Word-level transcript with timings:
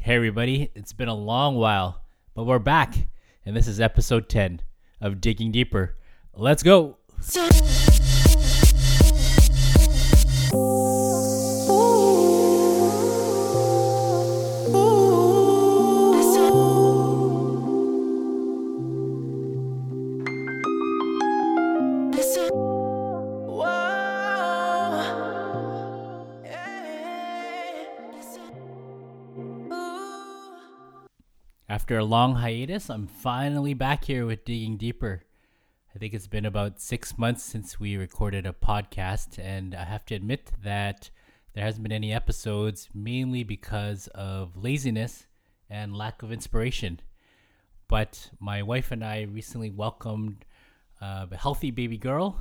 Hey, 0.00 0.16
everybody. 0.16 0.70
It's 0.74 0.94
been 0.94 1.08
a 1.08 1.14
long 1.14 1.56
while, 1.56 2.00
but 2.34 2.44
we're 2.44 2.58
back, 2.58 2.94
and 3.44 3.54
this 3.54 3.66
is 3.66 3.80
episode 3.80 4.30
10 4.30 4.62
of 4.98 5.20
Digging 5.20 5.52
Deeper. 5.52 5.98
Let's 6.34 6.62
go. 6.62 6.96
Long 32.04 32.34
hiatus, 32.34 32.90
I'm 32.90 33.06
finally 33.06 33.72
back 33.72 34.04
here 34.04 34.26
with 34.26 34.44
Digging 34.44 34.76
Deeper. 34.76 35.22
I 35.94 35.98
think 35.98 36.12
it's 36.12 36.26
been 36.26 36.44
about 36.44 36.80
six 36.80 37.16
months 37.16 37.42
since 37.42 37.80
we 37.80 37.96
recorded 37.96 38.46
a 38.46 38.52
podcast, 38.52 39.38
and 39.38 39.74
I 39.74 39.84
have 39.84 40.04
to 40.06 40.14
admit 40.14 40.52
that 40.62 41.08
there 41.54 41.64
hasn't 41.64 41.82
been 41.82 41.92
any 41.92 42.12
episodes, 42.12 42.88
mainly 42.92 43.42
because 43.42 44.08
of 44.08 44.56
laziness 44.56 45.26
and 45.70 45.96
lack 45.96 46.22
of 46.22 46.30
inspiration. 46.30 47.00
But 47.88 48.30
my 48.38 48.62
wife 48.62 48.92
and 48.92 49.02
I 49.02 49.22
recently 49.22 49.70
welcomed 49.70 50.44
uh, 51.00 51.26
a 51.30 51.36
healthy 51.36 51.70
baby 51.70 51.96
girl, 51.96 52.40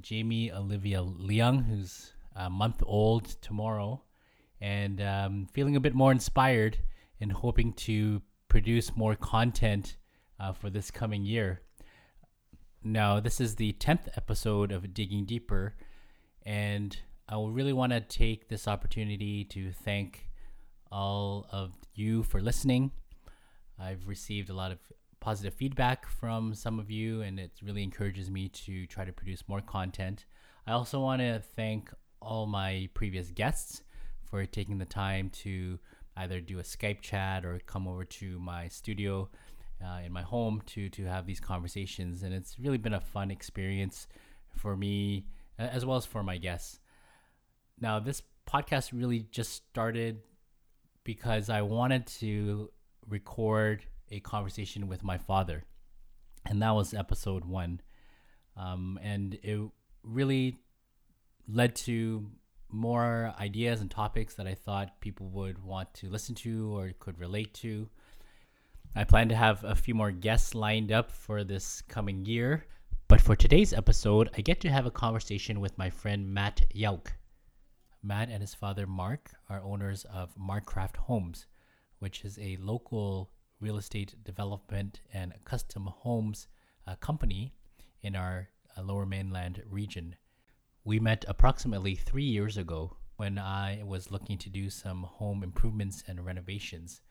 Jamie 0.00 0.50
Olivia 0.50 1.02
Leung, 1.02 1.66
who's 1.66 2.12
a 2.34 2.50
month 2.50 2.82
old 2.84 3.26
tomorrow, 3.42 4.02
and 4.60 5.00
um, 5.00 5.46
feeling 5.52 5.76
a 5.76 5.80
bit 5.80 5.94
more 5.94 6.10
inspired 6.10 6.78
and 7.20 7.32
hoping 7.32 7.72
to 7.74 8.22
produce 8.48 8.96
more 8.96 9.14
content 9.14 9.96
uh, 10.40 10.52
for 10.52 10.70
this 10.70 10.90
coming 10.90 11.24
year. 11.24 11.60
Now, 12.82 13.20
this 13.20 13.40
is 13.40 13.56
the 13.56 13.74
10th 13.74 14.08
episode 14.16 14.72
of 14.72 14.94
Digging 14.94 15.24
Deeper, 15.24 15.76
and 16.46 16.96
I 17.28 17.36
really 17.36 17.72
want 17.72 17.92
to 17.92 18.00
take 18.00 18.48
this 18.48 18.66
opportunity 18.66 19.44
to 19.44 19.72
thank 19.72 20.28
all 20.90 21.46
of 21.52 21.72
you 21.94 22.22
for 22.22 22.40
listening. 22.40 22.92
I've 23.78 24.06
received 24.06 24.48
a 24.48 24.54
lot 24.54 24.72
of 24.72 24.78
positive 25.20 25.54
feedback 25.54 26.08
from 26.08 26.54
some 26.54 26.78
of 26.78 26.90
you, 26.90 27.20
and 27.22 27.38
it 27.38 27.50
really 27.62 27.82
encourages 27.82 28.30
me 28.30 28.48
to 28.48 28.86
try 28.86 29.04
to 29.04 29.12
produce 29.12 29.42
more 29.48 29.60
content. 29.60 30.24
I 30.66 30.72
also 30.72 31.00
want 31.00 31.20
to 31.20 31.42
thank 31.56 31.92
all 32.20 32.46
my 32.46 32.88
previous 32.94 33.30
guests 33.30 33.82
for 34.24 34.44
taking 34.46 34.78
the 34.78 34.84
time 34.84 35.30
to 35.30 35.78
either 36.18 36.40
do 36.40 36.58
a 36.58 36.62
Skype 36.62 37.00
chat 37.00 37.44
or 37.44 37.60
come 37.66 37.88
over 37.88 38.04
to 38.04 38.38
my 38.38 38.68
studio 38.68 39.28
uh, 39.84 40.00
in 40.04 40.12
my 40.12 40.22
home 40.22 40.62
to 40.66 40.88
to 40.90 41.04
have 41.04 41.26
these 41.26 41.40
conversations, 41.40 42.22
and 42.22 42.34
it's 42.34 42.58
really 42.58 42.78
been 42.78 42.94
a 42.94 43.00
fun 43.00 43.30
experience 43.30 44.08
for 44.50 44.76
me 44.76 45.26
as 45.58 45.84
well 45.84 45.96
as 45.96 46.06
for 46.06 46.22
my 46.22 46.36
guests. 46.36 46.80
Now, 47.80 48.00
this 48.00 48.22
podcast 48.48 48.90
really 48.92 49.26
just 49.30 49.52
started 49.54 50.20
because 51.04 51.48
I 51.48 51.62
wanted 51.62 52.06
to 52.18 52.70
record 53.08 53.84
a 54.10 54.20
conversation 54.20 54.88
with 54.88 55.04
my 55.04 55.18
father, 55.18 55.64
and 56.44 56.60
that 56.62 56.74
was 56.74 56.94
episode 56.94 57.44
one, 57.44 57.80
um, 58.56 58.98
and 59.02 59.38
it 59.42 59.60
really 60.02 60.58
led 61.46 61.74
to 61.74 62.26
more 62.70 63.34
ideas 63.38 63.80
and 63.80 63.90
topics 63.90 64.34
that 64.34 64.46
I 64.46 64.54
thought 64.54 65.00
people 65.00 65.28
would 65.28 65.62
want 65.62 65.92
to 65.94 66.10
listen 66.10 66.34
to 66.36 66.76
or 66.76 66.92
could 66.98 67.18
relate 67.18 67.54
to. 67.54 67.88
I 68.94 69.04
plan 69.04 69.28
to 69.28 69.36
have 69.36 69.64
a 69.64 69.74
few 69.74 69.94
more 69.94 70.10
guests 70.10 70.54
lined 70.54 70.92
up 70.92 71.10
for 71.10 71.44
this 71.44 71.82
coming 71.82 72.24
year. 72.24 72.64
But 73.06 73.20
for 73.20 73.36
today's 73.36 73.72
episode, 73.72 74.30
I 74.36 74.42
get 74.42 74.60
to 74.60 74.70
have 74.70 74.84
a 74.84 74.90
conversation 74.90 75.60
with 75.60 75.78
my 75.78 75.88
friend 75.88 76.32
Matt 76.32 76.62
Yauk. 76.74 77.08
Matt 78.02 78.28
and 78.28 78.40
his 78.40 78.54
father 78.54 78.86
Mark 78.86 79.30
are 79.48 79.62
owners 79.62 80.04
of 80.12 80.34
Markcraft 80.36 80.96
Homes, 80.96 81.46
which 81.98 82.24
is 82.24 82.38
a 82.38 82.58
local 82.60 83.30
real 83.60 83.76
estate 83.76 84.14
development 84.24 85.00
and 85.12 85.32
custom 85.44 85.86
homes 85.86 86.48
uh, 86.86 86.94
company 86.96 87.54
in 88.02 88.14
our 88.14 88.48
uh, 88.76 88.82
lower 88.82 89.06
mainland 89.06 89.62
region. 89.68 90.14
We 90.88 91.00
met 91.00 91.26
approximately 91.28 91.96
three 91.96 92.24
years 92.24 92.56
ago 92.56 92.96
when 93.18 93.38
I 93.38 93.82
was 93.84 94.10
looking 94.10 94.38
to 94.38 94.48
do 94.48 94.70
some 94.70 95.02
home 95.02 95.42
improvements 95.42 96.02
and 96.08 96.24
renovations. 96.24 97.02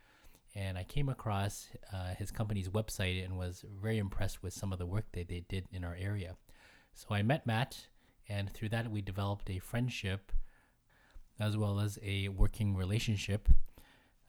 And 0.56 0.80
I 0.80 0.84
came 0.84 1.10
across 1.10 1.68
uh, 1.94 2.16
his 2.16 2.32
company's 2.32 2.70
website 2.70 3.24
and 3.24 3.38
was 3.38 3.64
very 3.80 4.00
impressed 4.00 4.42
with 4.42 4.56
some 4.56 4.74
of 4.74 4.80
the 4.80 4.88
work 4.88 5.06
that 5.12 5.30
they 5.30 5.42
did 5.48 5.68
in 5.72 5.84
our 5.84 5.96
area. 5.96 6.38
So 6.96 7.06
I 7.12 7.22
met 7.22 7.46
Matt, 7.46 7.86
and 8.28 8.52
through 8.52 8.70
that, 8.70 8.90
we 8.90 9.04
developed 9.04 9.48
a 9.52 9.60
friendship 9.60 10.32
as 11.40 11.56
well 11.56 11.80
as 11.80 12.00
a 12.02 12.30
working 12.30 12.76
relationship 12.76 13.48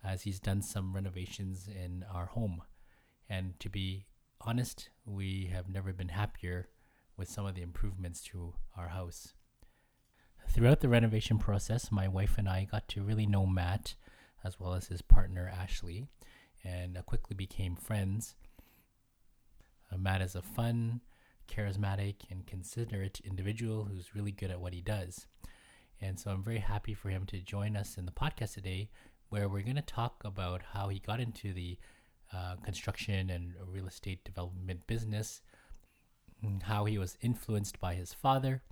as 0.05 0.21
he's 0.21 0.41
done 0.41 0.61
some 0.61 0.95
renovations 0.95 1.69
in 1.69 2.05
our 2.13 2.27
home. 2.27 2.61
And 3.31 3.59
to 3.61 3.71
be 3.71 4.09
honest, 4.43 4.91
we 5.07 5.49
have 5.55 5.71
never 5.71 5.95
been 5.95 6.11
happier 6.11 6.69
with 7.17 7.31
some 7.31 7.47
of 7.47 7.55
the 7.55 7.63
improvements 7.63 8.21
to 8.25 8.53
our 8.77 8.89
house. 8.89 9.33
Throughout 10.51 10.81
the 10.81 10.89
renovation 10.89 11.39
process, 11.39 11.93
my 11.93 12.09
wife 12.09 12.37
and 12.39 12.49
I 12.49 12.65
got 12.65 12.89
to 12.89 13.03
really 13.03 13.27
know 13.27 13.47
Matt 13.47 13.95
as 14.43 14.59
well 14.59 14.73
as 14.73 14.87
his 14.87 15.03
partner 15.03 15.53
Ashley 15.55 16.07
and 16.65 16.97
uh, 16.97 17.03
quickly 17.03 17.37
became 17.37 17.77
friends. 17.77 18.35
Uh, 19.93 19.99
Matt 19.99 20.23
is 20.23 20.35
a 20.35 20.43
fun, 20.43 21.03
charismatic, 21.49 22.17
and 22.31 22.47
considerate 22.47 23.21
individual 23.25 23.85
who's 23.85 24.15
really 24.15 24.33
good 24.33 24.51
at 24.51 24.61
what 24.61 24.73
he 24.73 24.81
does. 24.81 25.27
And 26.01 26.19
so 26.19 26.31
I'm 26.31 26.43
very 26.43 26.59
happy 26.59 26.95
for 26.95 27.11
him 27.11 27.27
to 27.27 27.41
join 27.41 27.77
us 27.77 27.99
in 27.99 28.07
the 28.07 28.11
podcast 28.11 28.55
today, 28.55 28.89
where 29.29 29.49
we're 29.49 29.63
going 29.63 29.77
to 29.77 29.83
talk 29.83 30.23
about 30.25 30.63
how 30.73 30.89
he 30.89 30.99
got 30.99 31.21
into 31.21 31.53
the 31.53 31.79
uh, 32.33 32.57
construction 32.65 33.31
and 33.31 33.55
real 33.67 33.87
estate 33.87 34.25
development 34.25 34.87
business, 34.87 35.43
how 36.63 36.87
he 36.87 36.99
was 36.99 37.19
influenced 37.21 37.79
by 37.79 37.95
his 37.95 38.15
father, 38.15 38.63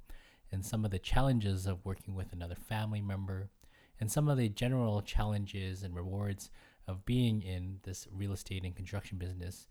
and 0.52 0.64
some 0.64 0.84
of 0.84 0.90
the 0.90 0.98
challenges 0.98 1.66
of 1.66 1.84
working 1.84 2.14
with 2.14 2.32
another 2.32 2.54
family 2.54 3.00
member, 3.00 3.50
and 3.98 4.10
some 4.10 4.28
of 4.28 4.36
the 4.36 4.48
general 4.48 5.02
challenges 5.02 5.82
and 5.82 5.94
rewards 5.94 6.50
of 6.86 7.04
being 7.04 7.42
in 7.42 7.80
this 7.82 8.06
real 8.12 8.32
estate 8.32 8.64
and 8.64 8.76
construction 8.76 9.18
business. 9.18 9.66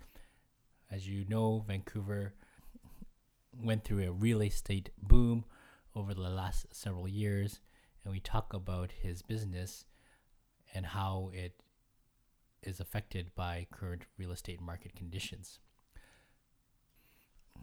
As 0.91 1.07
you 1.07 1.25
know, 1.27 1.63
Vancouver 1.67 2.33
went 3.57 3.83
through 3.83 4.03
a 4.03 4.11
real 4.11 4.41
estate 4.41 4.89
boom 5.01 5.45
over 5.95 6.13
the 6.13 6.21
last 6.21 6.65
several 6.71 7.07
years, 7.07 7.59
and 8.03 8.11
we 8.11 8.19
talk 8.19 8.53
about 8.53 8.91
his 8.91 9.21
business 9.21 9.85
and 10.73 10.85
how 10.87 11.31
it 11.33 11.61
is 12.61 12.79
affected 12.79 13.31
by 13.35 13.67
current 13.71 14.03
real 14.17 14.31
estate 14.31 14.61
market 14.61 14.95
conditions. 14.95 15.59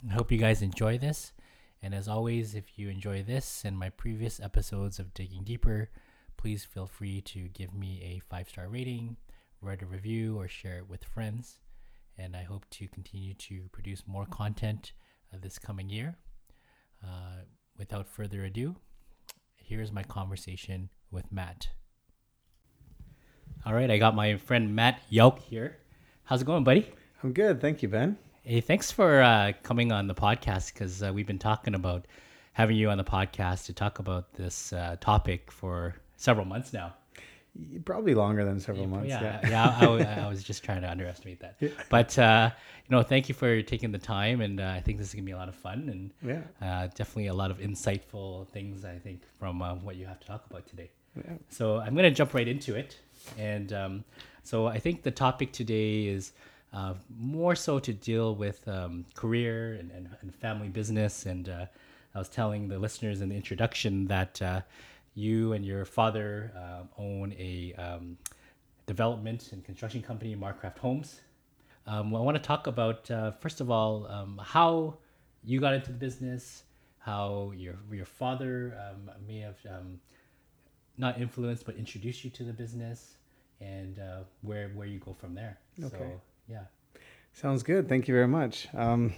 I 0.08 0.14
hope 0.14 0.32
you 0.32 0.38
guys 0.38 0.62
enjoy 0.62 0.98
this. 0.98 1.32
And 1.82 1.94
as 1.94 2.06
always, 2.06 2.54
if 2.54 2.78
you 2.78 2.88
enjoy 2.88 3.22
this 3.24 3.64
and 3.64 3.76
my 3.76 3.90
previous 3.90 4.38
episodes 4.38 5.00
of 5.00 5.12
Digging 5.14 5.42
Deeper, 5.42 5.90
please 6.36 6.64
feel 6.64 6.86
free 6.86 7.20
to 7.22 7.48
give 7.48 7.74
me 7.74 8.00
a 8.02 8.20
five 8.30 8.48
star 8.48 8.68
rating, 8.68 9.16
write 9.60 9.82
a 9.82 9.86
review, 9.86 10.38
or 10.38 10.46
share 10.46 10.78
it 10.78 10.88
with 10.88 11.04
friends. 11.04 11.58
And 12.16 12.36
I 12.36 12.44
hope 12.44 12.66
to 12.70 12.86
continue 12.86 13.34
to 13.34 13.68
produce 13.72 14.04
more 14.06 14.26
content 14.26 14.92
uh, 15.34 15.38
this 15.40 15.58
coming 15.58 15.90
year. 15.90 16.16
Uh, 17.02 17.42
without 17.76 18.06
further 18.06 18.44
ado, 18.44 18.76
here's 19.56 19.90
my 19.90 20.04
conversation 20.04 20.88
with 21.10 21.32
Matt. 21.32 21.68
All 23.66 23.74
right, 23.74 23.90
I 23.90 23.98
got 23.98 24.14
my 24.14 24.36
friend 24.36 24.76
Matt 24.76 25.00
Yauk 25.10 25.40
here. 25.40 25.78
How's 26.24 26.42
it 26.42 26.44
going, 26.44 26.64
buddy? 26.64 26.88
I'm 27.22 27.32
good. 27.32 27.60
Thank 27.60 27.82
you, 27.82 27.88
Ben. 27.88 28.18
Hey, 28.44 28.60
thanks 28.60 28.90
for 28.90 29.22
uh, 29.22 29.52
coming 29.62 29.92
on 29.92 30.08
the 30.08 30.16
podcast 30.16 30.74
because 30.74 31.00
uh, 31.00 31.12
we've 31.14 31.28
been 31.28 31.38
talking 31.38 31.76
about 31.76 32.06
having 32.54 32.76
you 32.76 32.90
on 32.90 32.98
the 32.98 33.04
podcast 33.04 33.66
to 33.66 33.72
talk 33.72 34.00
about 34.00 34.32
this 34.34 34.72
uh, 34.72 34.96
topic 35.00 35.52
for 35.52 35.94
several 36.16 36.44
months 36.44 36.72
now. 36.72 36.92
Probably 37.84 38.14
longer 38.14 38.44
than 38.44 38.58
several 38.58 38.86
yeah, 38.86 38.90
months. 38.90 39.08
Yeah, 39.10 39.40
yeah. 39.44 39.48
yeah 39.48 40.18
I, 40.18 40.24
I, 40.24 40.28
was 40.28 40.42
just 40.42 40.64
trying 40.64 40.80
to 40.80 40.90
underestimate 40.90 41.38
that. 41.38 41.54
But 41.88 42.18
uh, 42.18 42.50
you 42.84 42.96
know, 42.96 43.04
thank 43.04 43.28
you 43.28 43.34
for 43.36 43.62
taking 43.62 43.92
the 43.92 43.98
time, 43.98 44.40
and 44.40 44.58
uh, 44.58 44.74
I 44.74 44.80
think 44.80 44.98
this 44.98 45.06
is 45.06 45.14
gonna 45.14 45.24
be 45.24 45.30
a 45.30 45.36
lot 45.36 45.48
of 45.48 45.54
fun 45.54 45.88
and 45.88 46.10
yeah, 46.60 46.66
uh, 46.66 46.88
definitely 46.88 47.28
a 47.28 47.34
lot 47.34 47.52
of 47.52 47.58
insightful 47.58 48.48
things. 48.48 48.84
I 48.84 48.98
think 48.98 49.22
from 49.38 49.60
what 49.84 49.94
you 49.94 50.06
have 50.06 50.18
to 50.18 50.26
talk 50.26 50.44
about 50.50 50.66
today. 50.66 50.90
Yeah. 51.16 51.34
So 51.48 51.78
I'm 51.78 51.94
gonna 51.94 52.10
jump 52.10 52.34
right 52.34 52.48
into 52.48 52.74
it, 52.74 52.98
and 53.38 53.72
um, 53.72 54.04
so 54.42 54.66
I 54.66 54.80
think 54.80 55.04
the 55.04 55.12
topic 55.12 55.52
today 55.52 56.06
is 56.06 56.32
uh, 56.72 56.94
more 57.18 57.54
so 57.54 57.78
to 57.78 57.92
deal 57.92 58.34
with 58.34 58.66
um, 58.66 59.04
career 59.14 59.74
and, 59.74 59.90
and, 59.90 60.08
and, 60.22 60.34
family 60.34 60.68
business. 60.68 61.26
And 61.26 61.48
uh, 61.48 61.66
I 62.14 62.18
was 62.18 62.28
telling 62.28 62.68
the 62.68 62.78
listeners 62.78 63.20
in 63.20 63.28
the 63.28 63.36
introduction 63.36 64.06
that 64.06 64.40
uh, 64.40 64.62
you 65.14 65.52
and 65.52 65.66
your 65.66 65.84
father 65.84 66.52
uh, 66.56 66.84
own 66.96 67.34
a, 67.38 67.74
um, 67.76 68.16
development 68.86 69.52
and 69.52 69.64
construction 69.64 70.02
company, 70.02 70.34
Marcraft 70.34 70.78
Homes. 70.78 71.20
Um, 71.86 72.14
I 72.14 72.20
want 72.20 72.36
to 72.36 72.42
talk 72.42 72.66
about, 72.66 73.10
uh, 73.10 73.32
first 73.32 73.60
of 73.60 73.70
all, 73.70 74.06
um, 74.06 74.40
how 74.42 74.96
you 75.44 75.60
got 75.60 75.74
into 75.74 75.88
the 75.88 75.98
business, 75.98 76.64
how 76.98 77.52
your, 77.56 77.74
your 77.90 78.04
father 78.04 78.78
um, 78.88 79.10
may 79.26 79.40
have 79.40 79.58
um, 79.68 80.00
not 80.96 81.20
influenced 81.20 81.66
but 81.66 81.76
introduced 81.76 82.24
you 82.24 82.30
to 82.30 82.44
the 82.44 82.52
business, 82.52 83.16
and 83.60 83.98
uh, 83.98 84.20
where, 84.42 84.68
where 84.70 84.86
you 84.86 84.98
go 84.98 85.12
from 85.12 85.34
there. 85.34 85.58
Okay. 85.82 85.96
So, 85.98 86.20
yeah. 86.48 86.64
Sounds 87.32 87.62
good. 87.62 87.88
Thank 87.88 88.08
you 88.08 88.14
very 88.14 88.28
much. 88.28 88.68
Um, 88.74 89.14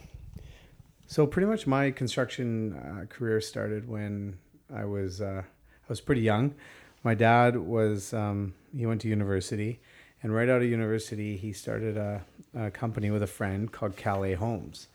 so 1.06 1.26
pretty 1.26 1.46
much 1.46 1.66
my 1.66 1.90
construction 1.90 2.74
uh, 2.74 3.06
career 3.06 3.40
started 3.40 3.88
when 3.88 4.38
I 4.74 4.84
was 4.84 5.20
uh, 5.20 5.42
I 5.44 5.88
was 5.88 6.00
pretty 6.00 6.22
young. 6.22 6.54
My 7.02 7.14
dad 7.14 7.56
was 7.56 8.14
um, 8.14 8.54
he 8.74 8.86
went 8.86 9.00
to 9.02 9.08
university, 9.08 9.80
and 10.22 10.34
right 10.34 10.48
out 10.48 10.62
of 10.62 10.68
university 10.68 11.36
he 11.36 11.52
started 11.52 11.96
a, 11.96 12.24
a 12.54 12.70
company 12.70 13.10
with 13.10 13.22
a 13.22 13.26
friend 13.26 13.70
called 13.70 13.96
Calais 13.96 14.34
Homes, 14.34 14.88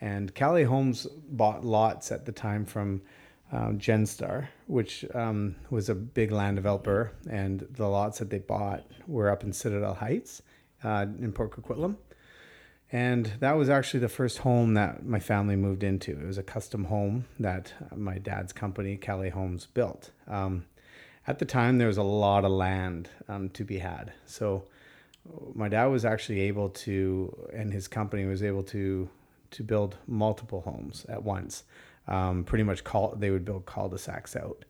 and 0.00 0.34
Calais 0.34 0.64
Homes 0.64 1.06
bought 1.28 1.64
lots 1.64 2.10
at 2.10 2.26
the 2.26 2.32
time 2.32 2.64
from 2.64 3.02
um, 3.52 3.78
Genstar, 3.78 4.48
which 4.66 5.04
um, 5.14 5.54
was 5.70 5.88
a 5.88 5.94
big 5.94 6.32
land 6.32 6.56
developer, 6.56 7.12
and 7.30 7.66
the 7.70 7.86
lots 7.86 8.18
that 8.18 8.30
they 8.30 8.38
bought 8.38 8.84
were 9.06 9.30
up 9.30 9.44
in 9.44 9.52
Citadel 9.52 9.94
Heights 9.94 10.42
uh, 10.84 11.06
in 11.18 11.32
Port 11.32 11.50
Coquitlam. 11.50 11.96
And 12.92 13.32
that 13.40 13.56
was 13.56 13.68
actually 13.68 14.00
the 14.00 14.08
first 14.08 14.38
home 14.38 14.74
that 14.74 15.04
my 15.04 15.18
family 15.18 15.56
moved 15.56 15.82
into. 15.82 16.12
It 16.12 16.26
was 16.26 16.38
a 16.38 16.42
custom 16.42 16.84
home 16.84 17.24
that 17.40 17.72
my 17.96 18.18
dad's 18.18 18.52
company, 18.52 18.96
Calais 18.96 19.30
Homes, 19.30 19.66
built. 19.66 20.10
Um, 20.28 20.66
at 21.26 21.38
the 21.38 21.44
time, 21.44 21.78
there 21.78 21.88
was 21.88 21.96
a 21.96 22.02
lot 22.02 22.44
of 22.44 22.52
land 22.52 23.08
um, 23.28 23.48
to 23.50 23.64
be 23.64 23.78
had. 23.78 24.12
So 24.26 24.64
my 25.54 25.68
dad 25.68 25.86
was 25.86 26.04
actually 26.04 26.40
able 26.42 26.68
to, 26.68 27.48
and 27.52 27.72
his 27.72 27.88
company 27.88 28.26
was 28.26 28.42
able 28.42 28.62
to, 28.64 29.08
to 29.52 29.62
build 29.62 29.96
multiple 30.06 30.60
homes 30.60 31.06
at 31.08 31.22
once. 31.24 31.64
Um, 32.06 32.44
pretty 32.44 32.64
much 32.64 32.84
call 32.84 33.14
they 33.16 33.30
would 33.30 33.46
build 33.46 33.64
cul-de-sacs 33.64 34.36
out, 34.36 34.66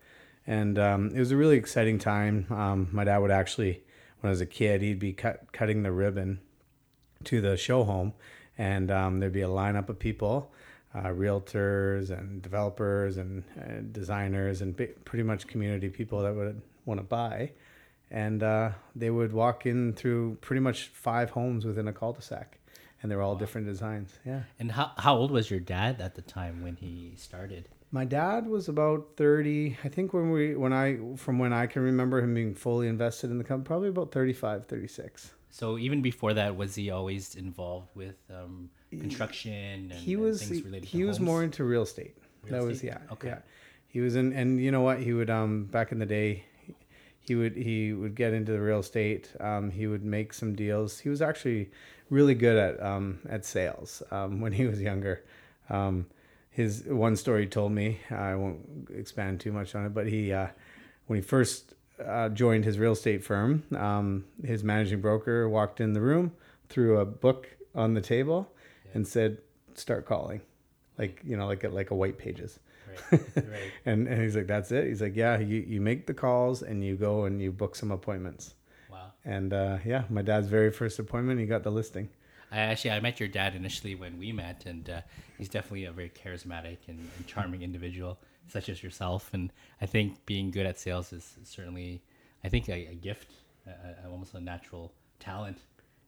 and 0.46 0.78
um, 0.78 1.10
it 1.12 1.18
was 1.18 1.32
a 1.32 1.36
really 1.36 1.56
exciting 1.56 1.98
time. 1.98 2.46
Um, 2.48 2.88
my 2.92 3.02
dad 3.02 3.18
would 3.18 3.32
actually, 3.32 3.82
when 4.24 4.30
I 4.30 4.32
was 4.32 4.40
a 4.40 4.46
kid, 4.46 4.80
he'd 4.80 4.98
be 4.98 5.12
cut, 5.12 5.52
cutting 5.52 5.82
the 5.82 5.92
ribbon 5.92 6.40
to 7.24 7.42
the 7.42 7.58
show 7.58 7.84
home, 7.84 8.14
and 8.56 8.90
um, 8.90 9.20
there'd 9.20 9.34
be 9.34 9.42
a 9.42 9.48
lineup 9.48 9.90
of 9.90 9.98
people, 9.98 10.50
uh, 10.94 11.08
realtors 11.08 12.08
and 12.08 12.40
developers 12.40 13.18
and 13.18 13.44
uh, 13.60 13.82
designers 13.92 14.62
and 14.62 14.74
bi- 14.74 14.88
pretty 15.04 15.24
much 15.24 15.46
community 15.46 15.90
people 15.90 16.22
that 16.22 16.34
would 16.34 16.62
want 16.86 16.98
to 17.00 17.04
buy, 17.04 17.50
and 18.10 18.42
uh, 18.42 18.70
they 18.96 19.10
would 19.10 19.34
walk 19.34 19.66
in 19.66 19.92
through 19.92 20.38
pretty 20.40 20.60
much 20.60 20.88
five 20.88 21.28
homes 21.28 21.66
within 21.66 21.86
a 21.86 21.92
cul-de-sac, 21.92 22.58
and 23.02 23.12
they 23.12 23.16
were 23.16 23.22
all 23.22 23.36
different 23.36 23.66
designs. 23.66 24.20
Yeah. 24.24 24.44
And 24.58 24.72
how, 24.72 24.92
how 24.96 25.16
old 25.16 25.32
was 25.32 25.50
your 25.50 25.60
dad 25.60 26.00
at 26.00 26.14
the 26.14 26.22
time 26.22 26.62
when 26.62 26.76
he 26.76 27.12
started? 27.18 27.68
My 27.94 28.04
dad 28.04 28.48
was 28.48 28.68
about 28.68 29.10
30, 29.18 29.78
I 29.84 29.88
think 29.88 30.12
when 30.12 30.32
we 30.32 30.56
when 30.56 30.72
I 30.72 30.98
from 31.16 31.38
when 31.38 31.52
I 31.52 31.68
can 31.68 31.80
remember 31.82 32.20
him 32.20 32.34
being 32.34 32.52
fully 32.52 32.88
invested 32.88 33.30
in 33.30 33.38
the 33.38 33.44
company, 33.44 33.68
probably 33.68 33.88
about 33.88 34.10
35, 34.10 34.66
36. 34.66 35.32
So 35.50 35.78
even 35.78 36.02
before 36.02 36.34
that, 36.34 36.56
was 36.56 36.74
he 36.74 36.90
always 36.90 37.36
involved 37.36 37.90
with 37.94 38.16
um, 38.28 38.68
construction 38.90 39.52
and, 39.52 39.92
he 39.92 40.14
and 40.14 40.22
was 40.24 40.42
things 40.42 40.56
he, 40.56 40.62
related 40.64 40.88
he 40.88 40.98
to 41.02 41.06
was 41.06 41.18
homes? 41.18 41.26
more 41.26 41.44
into 41.44 41.62
real 41.62 41.82
estate. 41.82 42.16
Real 42.42 42.54
that 42.54 42.66
was 42.66 42.82
yeah. 42.82 42.98
Okay. 43.12 43.28
Yeah. 43.28 43.38
He 43.86 44.00
was 44.00 44.16
in 44.16 44.32
and 44.32 44.60
you 44.60 44.72
know 44.72 44.82
what? 44.82 44.98
He 44.98 45.12
would 45.12 45.30
um 45.30 45.66
back 45.66 45.92
in 45.92 46.00
the 46.00 46.06
day 46.06 46.42
he 47.20 47.36
would 47.36 47.56
he 47.56 47.92
would 47.92 48.16
get 48.16 48.32
into 48.32 48.50
the 48.50 48.60
real 48.60 48.80
estate. 48.80 49.30
Um, 49.38 49.70
he 49.70 49.86
would 49.86 50.04
make 50.04 50.32
some 50.32 50.56
deals. 50.56 50.98
He 50.98 51.10
was 51.10 51.22
actually 51.22 51.70
really 52.10 52.34
good 52.34 52.56
at 52.56 52.82
um, 52.82 53.20
at 53.28 53.44
sales 53.44 54.02
um, 54.10 54.40
when 54.40 54.50
he 54.50 54.66
was 54.66 54.82
younger. 54.82 55.22
Um, 55.70 56.06
his 56.54 56.84
one 56.86 57.16
story 57.16 57.42
he 57.42 57.48
told 57.48 57.72
me. 57.72 57.98
I 58.10 58.36
won't 58.36 58.88
expand 58.94 59.40
too 59.40 59.50
much 59.50 59.74
on 59.74 59.86
it, 59.86 59.88
but 59.92 60.06
he 60.06 60.32
uh, 60.32 60.46
when 61.06 61.18
he 61.18 61.22
first 61.22 61.74
uh, 62.02 62.28
joined 62.28 62.64
his 62.64 62.78
real 62.78 62.92
estate 62.92 63.24
firm, 63.24 63.64
um, 63.76 64.24
his 64.44 64.62
managing 64.62 65.00
broker 65.00 65.48
walked 65.48 65.80
in 65.80 65.94
the 65.94 66.00
room, 66.00 66.32
threw 66.68 66.98
a 66.98 67.04
book 67.04 67.48
on 67.74 67.94
the 67.94 68.00
table, 68.00 68.52
and 68.94 69.06
said, 69.06 69.38
"Start 69.74 70.06
calling," 70.06 70.42
like 70.96 71.20
you 71.24 71.36
know, 71.36 71.48
like 71.48 71.64
a, 71.64 71.68
like 71.68 71.90
a 71.90 71.94
white 71.96 72.18
pages. 72.18 72.60
Right, 73.10 73.20
right. 73.36 73.72
and 73.84 74.06
and 74.06 74.22
he's 74.22 74.36
like, 74.36 74.46
"That's 74.46 74.70
it." 74.70 74.86
He's 74.86 75.02
like, 75.02 75.16
"Yeah, 75.16 75.40
you 75.40 75.56
you 75.66 75.80
make 75.80 76.06
the 76.06 76.14
calls 76.14 76.62
and 76.62 76.84
you 76.84 76.94
go 76.94 77.24
and 77.24 77.42
you 77.42 77.50
book 77.50 77.74
some 77.74 77.90
appointments." 77.90 78.54
Wow. 78.88 79.10
And 79.24 79.52
uh, 79.52 79.78
yeah, 79.84 80.04
my 80.08 80.22
dad's 80.22 80.46
very 80.46 80.70
first 80.70 81.00
appointment, 81.00 81.40
he 81.40 81.46
got 81.46 81.64
the 81.64 81.72
listing. 81.72 82.10
I 82.54 82.58
actually 82.58 82.92
I 82.92 83.00
met 83.00 83.18
your 83.18 83.28
dad 83.28 83.54
initially 83.56 83.94
when 83.96 84.16
we 84.16 84.30
met, 84.32 84.64
and 84.66 84.88
uh, 84.88 85.00
he's 85.38 85.48
definitely 85.48 85.86
a 85.86 85.92
very 85.92 86.10
charismatic 86.10 86.78
and, 86.86 86.98
and 87.16 87.26
charming 87.26 87.62
individual, 87.62 88.18
such 88.46 88.68
as 88.68 88.82
yourself. 88.82 89.30
And 89.32 89.52
I 89.80 89.86
think 89.86 90.24
being 90.24 90.52
good 90.52 90.64
at 90.64 90.78
sales 90.78 91.12
is 91.12 91.36
certainly, 91.42 92.02
I 92.44 92.48
think, 92.48 92.68
a, 92.68 92.86
a 92.86 92.94
gift, 92.94 93.32
a, 93.66 94.06
a, 94.06 94.10
almost 94.10 94.34
a 94.34 94.40
natural 94.40 94.92
talent. 95.18 95.58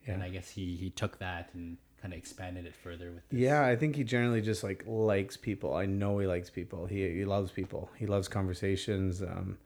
And 0.07 0.23
I 0.23 0.29
guess 0.29 0.49
he 0.49 0.77
he 0.77 0.91
took 0.91 1.19
that 1.19 1.51
and 1.55 1.79
kind 2.01 2.15
of 2.15 2.19
expanded 2.19 2.65
it 2.65 2.77
further 2.77 3.11
with 3.11 3.29
this. 3.29 3.41
Yeah, 3.41 3.67
I 3.67 3.75
think 3.75 3.97
he 3.97 4.05
generally 4.05 4.41
just 4.41 4.63
like 4.63 4.85
likes 4.87 5.37
people. 5.37 5.75
I 5.75 5.87
know 5.87 6.19
he 6.19 6.29
likes 6.29 6.49
people. 6.49 6.87
He 6.87 7.13
he 7.13 7.25
loves 7.25 7.51
people. 7.51 7.91
He 7.97 8.07
loves 8.07 8.29
conversations. 8.29 9.21
Um, 9.21 9.59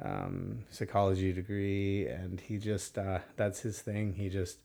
um, 0.00 0.64
psychology 0.70 1.32
degree, 1.32 2.06
and 2.06 2.38
he 2.40 2.58
just 2.58 2.98
uh, 2.98 3.18
that's 3.36 3.60
his 3.60 3.80
thing. 3.80 4.12
He 4.12 4.28
just 4.28 4.58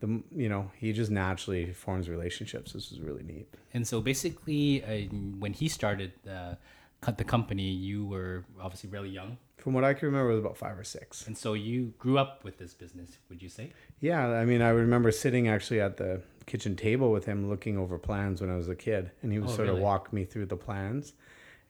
the 0.00 0.22
you 0.34 0.48
know 0.48 0.70
he 0.76 0.92
just 0.92 1.10
naturally 1.10 1.72
forms 1.72 2.08
relationships. 2.08 2.72
This 2.72 2.90
is 2.92 3.00
really 3.00 3.22
neat. 3.22 3.46
And 3.74 3.86
so 3.86 4.00
basically, 4.00 4.82
uh, 4.84 5.08
when 5.38 5.52
he 5.52 5.68
started 5.68 6.12
uh, 6.28 6.54
cut 7.00 7.18
the 7.18 7.24
company, 7.24 7.68
you 7.70 8.04
were 8.06 8.44
obviously 8.60 8.90
really 8.90 9.08
young, 9.10 9.38
From 9.58 9.72
what 9.74 9.84
I 9.84 9.94
can 9.94 10.06
remember, 10.06 10.30
it 10.30 10.34
was 10.34 10.44
about 10.44 10.56
five 10.56 10.78
or 10.78 10.84
six. 10.84 11.26
and 11.26 11.36
so 11.36 11.54
you 11.54 11.92
grew 11.98 12.18
up 12.18 12.44
with 12.44 12.56
this 12.58 12.74
business. 12.74 13.18
Would 13.28 13.42
you 13.42 13.48
say? 13.48 13.72
Yeah, 14.00 14.26
I 14.42 14.44
mean, 14.44 14.62
I 14.62 14.70
remember 14.70 15.10
sitting 15.12 15.48
actually 15.48 15.80
at 15.80 15.96
the 15.96 16.20
kitchen 16.46 16.74
table 16.76 17.12
with 17.12 17.24
him, 17.26 17.48
looking 17.48 17.78
over 17.78 17.96
plans 17.98 18.40
when 18.40 18.50
I 18.50 18.56
was 18.56 18.68
a 18.68 18.74
kid, 18.74 19.10
and 19.22 19.32
he 19.32 19.38
would 19.38 19.50
Oh, 19.50 19.54
sort 19.54 19.68
really? 19.68 19.78
of 19.80 19.84
walk 19.84 20.12
me 20.12 20.24
through 20.24 20.46
the 20.46 20.56
plans, 20.56 21.12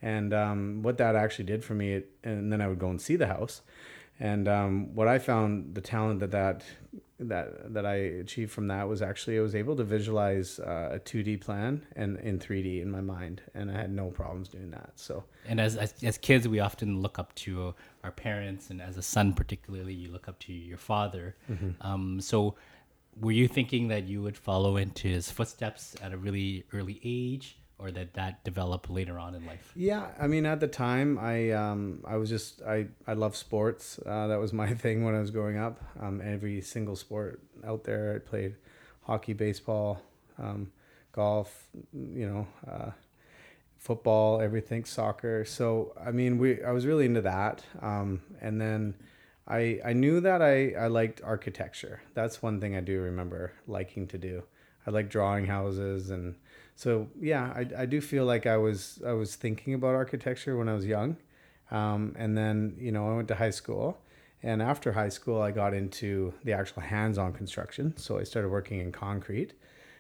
and 0.03 0.33
um, 0.33 0.83
what 0.83 0.97
that 0.99 1.15
actually 1.17 1.45
did 1.47 1.65
for 1.65 1.75
me. 1.75 1.95
It, 1.99 2.11
and 2.25 2.51
then 2.53 2.61
I 2.61 2.67
would 2.69 2.79
go 2.79 2.89
and 2.91 3.01
see 3.01 3.17
the 3.17 3.27
house, 3.27 3.61
and 4.19 4.49
um, 4.49 4.95
what 4.95 5.09
I 5.09 5.19
found 5.19 5.75
the 5.75 5.81
talent 5.81 6.21
that 6.21 6.31
that 6.31 6.63
that 7.21 7.75
that 7.75 7.85
I 7.85 7.95
achieved 7.95 8.51
from 8.51 8.69
that 8.69 8.89
was 8.89 9.03
actually 9.03 9.39
I 9.39 9.43
was 9.43 9.55
able 9.55 9.77
to 9.77 9.85
visualize 9.85 10.59
uh, 10.59 10.91
a 10.93 10.99
two 10.99 11.23
D 11.23 11.37
plan 11.37 11.87
and 11.95 12.19
in 12.19 12.39
three 12.39 12.63
D 12.63 12.81
in 12.81 12.91
my 12.91 13.01
mind, 13.01 13.43
and 13.55 13.71
I 13.71 13.75
had 13.75 13.91
no 13.93 14.09
problems 14.09 14.49
doing 14.49 14.71
that. 14.71 14.93
So 14.97 15.25
And 15.49 15.61
as, 15.61 15.77
as 15.77 15.95
as 16.03 16.19
kids, 16.19 16.49
we 16.49 16.61
often 16.61 17.01
look 17.03 17.19
up 17.19 17.35
to 17.37 17.75
our 18.03 18.11
parents, 18.11 18.71
and 18.71 18.81
as 18.81 18.97
a 18.97 19.03
son, 19.03 19.35
particularly, 19.35 19.95
you 19.95 20.11
look 20.11 20.29
up 20.29 20.39
to 20.41 20.53
your 20.53 20.79
father. 20.79 21.37
Um, 21.83 22.21
so, 22.21 22.57
were 23.21 23.33
you 23.33 23.49
thinking 23.49 23.89
that 23.89 24.05
you 24.05 24.23
would 24.23 24.37
follow 24.37 24.77
into 24.77 25.09
his 25.09 25.31
footsteps 25.31 25.95
at 26.03 26.13
a 26.13 26.17
really 26.17 26.65
early 26.73 27.01
age, 27.05 27.59
or 27.81 27.91
that 27.93 28.15
that 28.15 28.45
developed 28.45 28.91
later 28.91 29.19
on 29.19 29.35
in 29.35 29.47
life? 29.47 29.73
Yeah, 29.75 30.09
I 30.21 30.27
mean, 30.27 30.47
at 30.47 30.61
the 30.61 30.69
time, 30.69 31.19
I 31.19 31.51
um, 31.53 32.05
I 32.07 32.17
was 32.17 32.29
just 32.29 32.63
I 32.63 32.89
I 33.07 33.15
love 33.15 33.37
sports. 33.37 33.99
Uh, 34.05 34.27
that 34.29 34.39
was 34.39 34.53
my 34.53 34.75
thing 34.83 35.05
when 35.05 35.15
I 35.15 35.21
was 35.21 35.31
growing 35.31 35.59
up. 35.59 35.81
Um, 36.01 36.21
every 36.23 36.61
single 36.61 36.97
sport 36.97 37.43
out 37.65 37.85
there, 37.85 38.15
I 38.15 38.19
played 38.19 38.57
hockey, 39.03 39.33
baseball, 39.33 40.03
um, 40.39 40.71
golf. 41.13 41.69
You 41.93 42.27
know, 42.29 42.47
uh, 42.71 42.91
football, 43.79 44.41
everything, 44.41 44.85
soccer. 44.85 45.45
So 45.45 45.95
I 46.01 46.11
mean, 46.11 46.39
we 46.39 46.63
I 46.63 46.73
was 46.73 46.87
really 46.87 47.07
into 47.07 47.23
that. 47.23 47.65
Um, 47.81 48.21
and 48.41 48.61
then 48.61 48.95
I 49.49 49.81
I 49.85 49.93
knew 49.95 50.21
that 50.21 50.43
I 50.43 50.73
I 50.73 50.87
liked 50.87 51.23
architecture. 51.25 52.03
That's 52.15 52.43
one 52.43 52.61
thing 52.61 52.77
I 52.77 52.81
do 52.81 53.01
remember 53.01 53.53
liking 53.67 54.07
to 54.09 54.19
do. 54.19 54.45
I 54.87 54.91
like 54.91 55.11
drawing 55.11 55.47
houses 55.47 56.11
and 56.11 56.37
so 56.77 57.09
yeah, 57.21 57.53
I, 57.55 57.83
I 57.83 57.87
do 57.87 58.01
feel 58.01 58.25
like 58.25 58.47
I 58.47 58.57
was 58.57 59.01
I 59.07 59.13
was 59.13 59.37
thinking 59.37 59.75
about 59.75 59.95
architecture 59.95 60.57
when 60.57 60.69
I 60.69 60.75
was 60.75 60.87
young, 60.87 61.17
um, 61.71 62.15
and 62.19 62.37
then 62.37 62.77
you 62.79 62.93
know 62.93 63.11
I 63.11 63.17
went 63.17 63.29
to 63.29 63.35
high 63.35 63.51
school, 63.51 63.99
and 64.43 64.63
after 64.63 64.93
high 64.93 65.09
school 65.09 65.43
I 65.43 65.51
got 65.51 65.75
into 65.75 66.33
the 66.45 66.53
actual 66.53 66.83
hands-on 66.83 67.33
construction. 67.33 67.97
So 67.97 68.19
I 68.19 68.25
started 68.25 68.49
working 68.49 68.81
in 68.81 68.93
concrete 68.93 69.53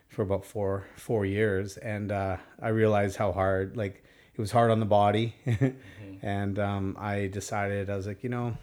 for 0.08 0.22
about 0.22 0.44
four 0.44 0.86
four 0.96 1.26
years, 1.26 1.76
and 1.76 2.12
uh, 2.12 2.36
I 2.60 2.68
realized 2.68 3.16
how 3.16 3.32
hard 3.32 3.76
like 3.76 4.02
it 4.34 4.40
was 4.40 4.50
hard 4.50 4.70
on 4.70 4.80
the 4.80 4.86
body, 4.86 5.34
and 6.22 6.58
um, 6.58 6.96
I 6.98 7.26
decided 7.26 7.90
I 7.90 7.96
was 7.96 8.06
like 8.06 8.22
you 8.22 8.30
know, 8.30 8.56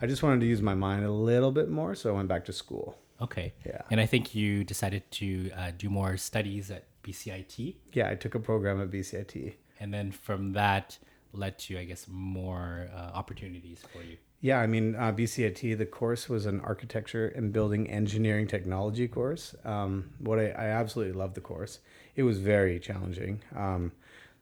I 0.00 0.06
just 0.06 0.22
wanted 0.22 0.40
to 0.40 0.46
use 0.46 0.60
my 0.60 0.74
mind 0.74 1.04
a 1.04 1.12
little 1.12 1.52
bit 1.52 1.68
more, 1.68 1.94
so 1.94 2.10
I 2.10 2.16
went 2.16 2.28
back 2.28 2.44
to 2.46 2.52
school. 2.52 2.98
Okay. 3.20 3.52
Yeah. 3.64 3.82
And 3.90 4.00
I 4.00 4.06
think 4.06 4.34
you 4.34 4.64
decided 4.64 5.08
to 5.12 5.50
uh, 5.56 5.70
do 5.76 5.88
more 5.88 6.16
studies 6.16 6.70
at 6.70 6.84
BCIT, 7.02 7.76
Yeah, 7.92 8.08
I 8.10 8.14
took 8.14 8.34
a 8.34 8.40
program 8.40 8.80
at 8.80 8.90
BCIT. 8.90 9.54
and 9.80 9.92
then 9.92 10.10
from 10.10 10.52
that 10.52 10.98
led 11.32 11.58
to, 11.58 11.78
I 11.78 11.84
guess, 11.84 12.06
more 12.08 12.88
uh, 12.94 13.10
opportunities 13.14 13.80
for 13.92 14.02
you. 14.02 14.16
Yeah, 14.40 14.58
I 14.60 14.66
mean, 14.66 14.94
uh, 14.94 15.12
BCIT, 15.12 15.76
the 15.78 15.86
course 15.86 16.28
was 16.28 16.46
an 16.46 16.60
architecture 16.60 17.28
and 17.28 17.52
building 17.52 17.90
engineering 17.90 18.46
technology 18.46 19.08
course. 19.08 19.54
Um, 19.64 20.10
what 20.18 20.38
I, 20.38 20.48
I 20.50 20.66
absolutely 20.66 21.14
loved 21.14 21.34
the 21.34 21.40
course. 21.40 21.80
It 22.14 22.22
was 22.24 22.38
very 22.38 22.78
challenging. 22.78 23.42
Um, 23.56 23.92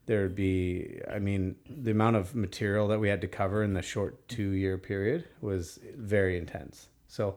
there'd 0.07 0.35
be, 0.35 0.99
I 1.11 1.19
mean, 1.19 1.57
the 1.69 1.93
amount 1.93 2.17
of 2.17 2.35
material 2.35 2.89
that 2.89 2.99
we 3.01 3.09
had 3.09 3.21
to 3.21 3.29
cover 3.29 3.63
in 3.63 3.75
the 3.75 3.83
short 3.83 4.27
two 4.29 4.51
year 4.51 4.77
period 4.79 5.25
was 5.41 5.79
very 5.97 6.37
intense. 6.37 6.89
So, 7.07 7.37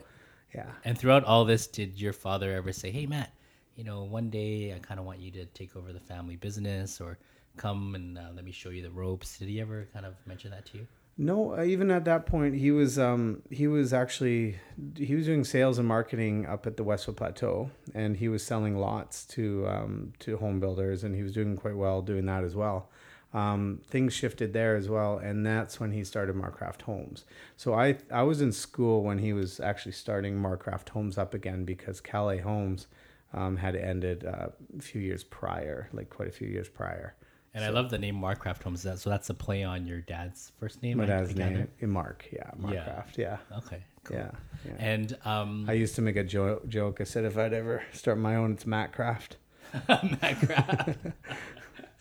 yeah. 0.56 0.72
And 0.86 0.98
throughout 0.98 1.24
all 1.26 1.44
this, 1.44 1.68
did 1.68 2.00
your 2.00 2.14
father 2.14 2.54
ever 2.54 2.72
say, 2.72 2.90
"Hey, 2.90 3.06
Matt, 3.06 3.32
you 3.76 3.84
know, 3.84 4.04
one 4.04 4.30
day 4.30 4.74
I 4.74 4.80
kind 4.80 5.00
of 5.00 5.06
want 5.06 5.20
you 5.20 5.32
to 5.32 5.46
take 5.48 5.76
over 5.76 5.92
the 5.92 6.00
family 6.00 6.38
business, 6.38 7.02
or 7.02 7.18
come 7.58 7.96
and 7.96 8.18
uh, 8.18 8.30
let 8.34 8.46
me 8.46 8.52
show 8.52 8.70
you 8.70 8.82
the 8.82 8.92
ropes"? 8.92 9.38
Did 9.38 9.50
he 9.50 9.60
ever 9.60 9.88
kind 9.94 10.06
of 10.06 10.16
mention 10.26 10.52
that 10.52 10.66
to 10.68 10.78
you? 10.78 10.88
No, 11.18 11.58
uh, 11.58 11.64
even 11.64 11.92
at 11.92 12.06
that 12.06 12.26
point, 12.26 12.56
he 12.56 12.72
was 12.72 13.00
um, 13.00 13.42
he 13.50 13.68
was 13.68 13.94
actually 13.94 14.60
he 14.98 15.16
was 15.16 15.26
doing 15.26 15.44
sales 15.44 15.78
and 15.78 15.88
marketing 15.88 16.46
up 16.46 16.66
at 16.68 16.78
the 16.78 16.84
Westwood 16.84 17.18
Plateau, 17.18 17.72
and 17.94 18.18
he 18.18 18.28
was 18.28 18.46
selling 18.46 18.78
lots 18.78 19.26
to 19.28 19.66
um, 19.68 20.14
to 20.20 20.38
home 20.38 20.60
builders, 20.60 21.04
and 21.04 21.16
he 21.16 21.24
was 21.24 21.34
doing 21.34 21.56
quite 21.56 21.76
well 21.76 22.02
doing 22.02 22.26
that 22.26 22.44
as 22.44 22.56
well. 22.56 22.90
Um, 23.36 23.82
things 23.88 24.14
shifted 24.14 24.54
there 24.54 24.76
as 24.78 24.88
well, 24.88 25.18
and 25.18 25.46
that's 25.46 25.78
when 25.80 25.92
he 25.92 26.04
started 26.06 26.36
Marcraft 26.36 26.84
Homes. 26.84 27.26
So 27.58 27.74
I 27.74 27.98
I 28.10 28.24
was 28.24 28.40
in 28.42 28.52
school 28.54 29.04
when 29.04 29.18
he 29.20 29.34
was 29.34 29.60
actually 29.60 29.92
starting 29.92 30.36
Marcraft 30.42 30.88
Homes 30.90 31.18
up 31.18 31.34
again 31.34 31.66
because 31.66 32.00
Calais 32.00 32.40
Homes 32.40 32.88
um, 33.34 33.58
had 33.58 33.76
ended 33.76 34.26
uh, 34.26 34.48
a 34.78 34.82
few 34.82 35.02
years 35.02 35.24
prior, 35.26 35.90
like 35.92 36.10
quite 36.10 36.30
a 36.30 36.32
few 36.32 36.48
years 36.48 36.70
prior. 36.70 37.16
And 37.54 37.64
I 37.64 37.70
love 37.70 37.90
the 37.90 37.98
name 37.98 38.16
Marcraft 38.16 38.64
Homes. 38.64 38.84
That- 38.84 39.00
So 39.00 39.10
that's 39.10 39.30
a 39.30 39.34
play 39.34 39.64
on 39.64 39.86
your 39.88 40.00
dad's 40.02 40.52
first 40.60 40.82
name. 40.82 40.98
My 40.98 41.06
dad's 41.06 41.36
name, 41.36 41.68
in 41.80 41.90
Mark, 41.90 42.26
yeah, 42.32 42.52
Marcraft, 42.58 43.18
yeah, 43.18 43.38
Okay. 43.60 43.84
Cool. 44.06 44.18
yeah, 44.18 44.32
yeah. 44.66 44.74
And 44.80 45.18
um, 45.26 45.66
I 45.68 45.74
used 45.74 45.96
to 45.96 46.02
make 46.02 46.16
a 46.16 46.24
jo- 46.24 46.62
joke. 46.70 47.02
I 47.02 47.06
said 47.06 47.26
if 47.26 47.38
I'd 47.38 47.54
ever 47.54 47.82
start 47.92 48.18
my 48.18 48.36
own, 48.36 48.52
it's 48.54 48.66
Matt 48.66 48.94
Craft. 48.94 49.38
Macraft. 49.90 51.14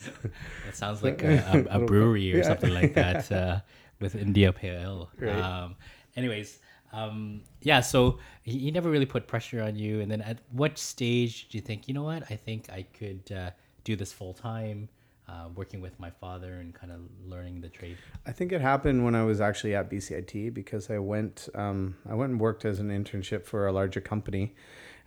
it 0.68 0.74
sounds 0.76 1.02
like 1.02 1.22
a, 1.22 1.66
a, 1.70 1.82
a 1.82 1.86
brewery 1.86 2.32
or 2.32 2.38
Yeah. 2.38 2.42
something 2.44 2.72
like 2.72 2.94
that 3.02 3.30
uh, 3.32 3.60
with 4.00 4.14
India 4.14 4.52
Pale 4.52 4.80
Ale. 4.80 5.10
Right. 5.18 5.30
Um, 5.34 5.76
anyways, 6.16 6.58
um, 6.92 7.42
yeah. 7.62 7.80
So 7.80 8.18
he, 8.42 8.58
he 8.58 8.70
never 8.70 8.90
really 8.90 9.06
put 9.06 9.26
pressure 9.26 9.62
on 9.62 9.76
you. 9.76 10.00
And 10.00 10.10
then 10.10 10.20
at 10.20 10.38
what 10.52 10.78
stage 10.78 11.46
did 11.46 11.54
you 11.54 11.60
think, 11.60 11.88
you 11.88 11.94
know 11.94 12.04
what, 12.04 12.22
I 12.30 12.36
think 12.36 12.70
I 12.70 12.82
could 12.82 13.30
uh, 13.32 13.50
do 13.84 13.96
this 13.96 14.12
full 14.12 14.32
time, 14.34 14.88
uh, 15.28 15.48
working 15.54 15.80
with 15.80 15.98
my 15.98 16.10
father 16.10 16.54
and 16.54 16.74
kind 16.74 16.92
of 16.92 17.00
learning 17.26 17.60
the 17.60 17.68
trade? 17.68 17.96
I 18.26 18.32
think 18.32 18.52
it 18.52 18.60
happened 18.60 19.04
when 19.04 19.14
I 19.14 19.24
was 19.24 19.40
actually 19.40 19.74
at 19.74 19.90
BCIT 19.90 20.52
because 20.54 20.90
I 20.90 20.98
went 20.98 21.48
um, 21.54 21.96
I 22.08 22.14
went 22.14 22.32
and 22.32 22.40
worked 22.40 22.64
as 22.64 22.78
an 22.78 22.90
internship 22.90 23.44
for 23.44 23.66
a 23.66 23.72
larger 23.72 24.00
company 24.00 24.54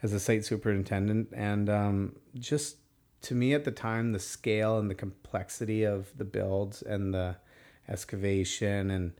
as 0.04 0.14
a 0.14 0.20
site 0.20 0.46
superintendent, 0.46 1.30
and 1.34 1.70
um, 1.70 2.16
just 2.38 2.78
to 3.22 3.36
me 3.36 3.54
at 3.54 3.64
the 3.66 3.72
time, 3.72 4.12
the 4.12 4.20
scale 4.20 4.78
and 4.78 4.90
the 4.90 4.96
complexity 4.96 5.84
of 5.84 6.12
the 6.18 6.26
builds 6.26 6.82
and 6.82 7.14
the 7.14 7.36
excavation 7.90 8.92
and 8.92 9.14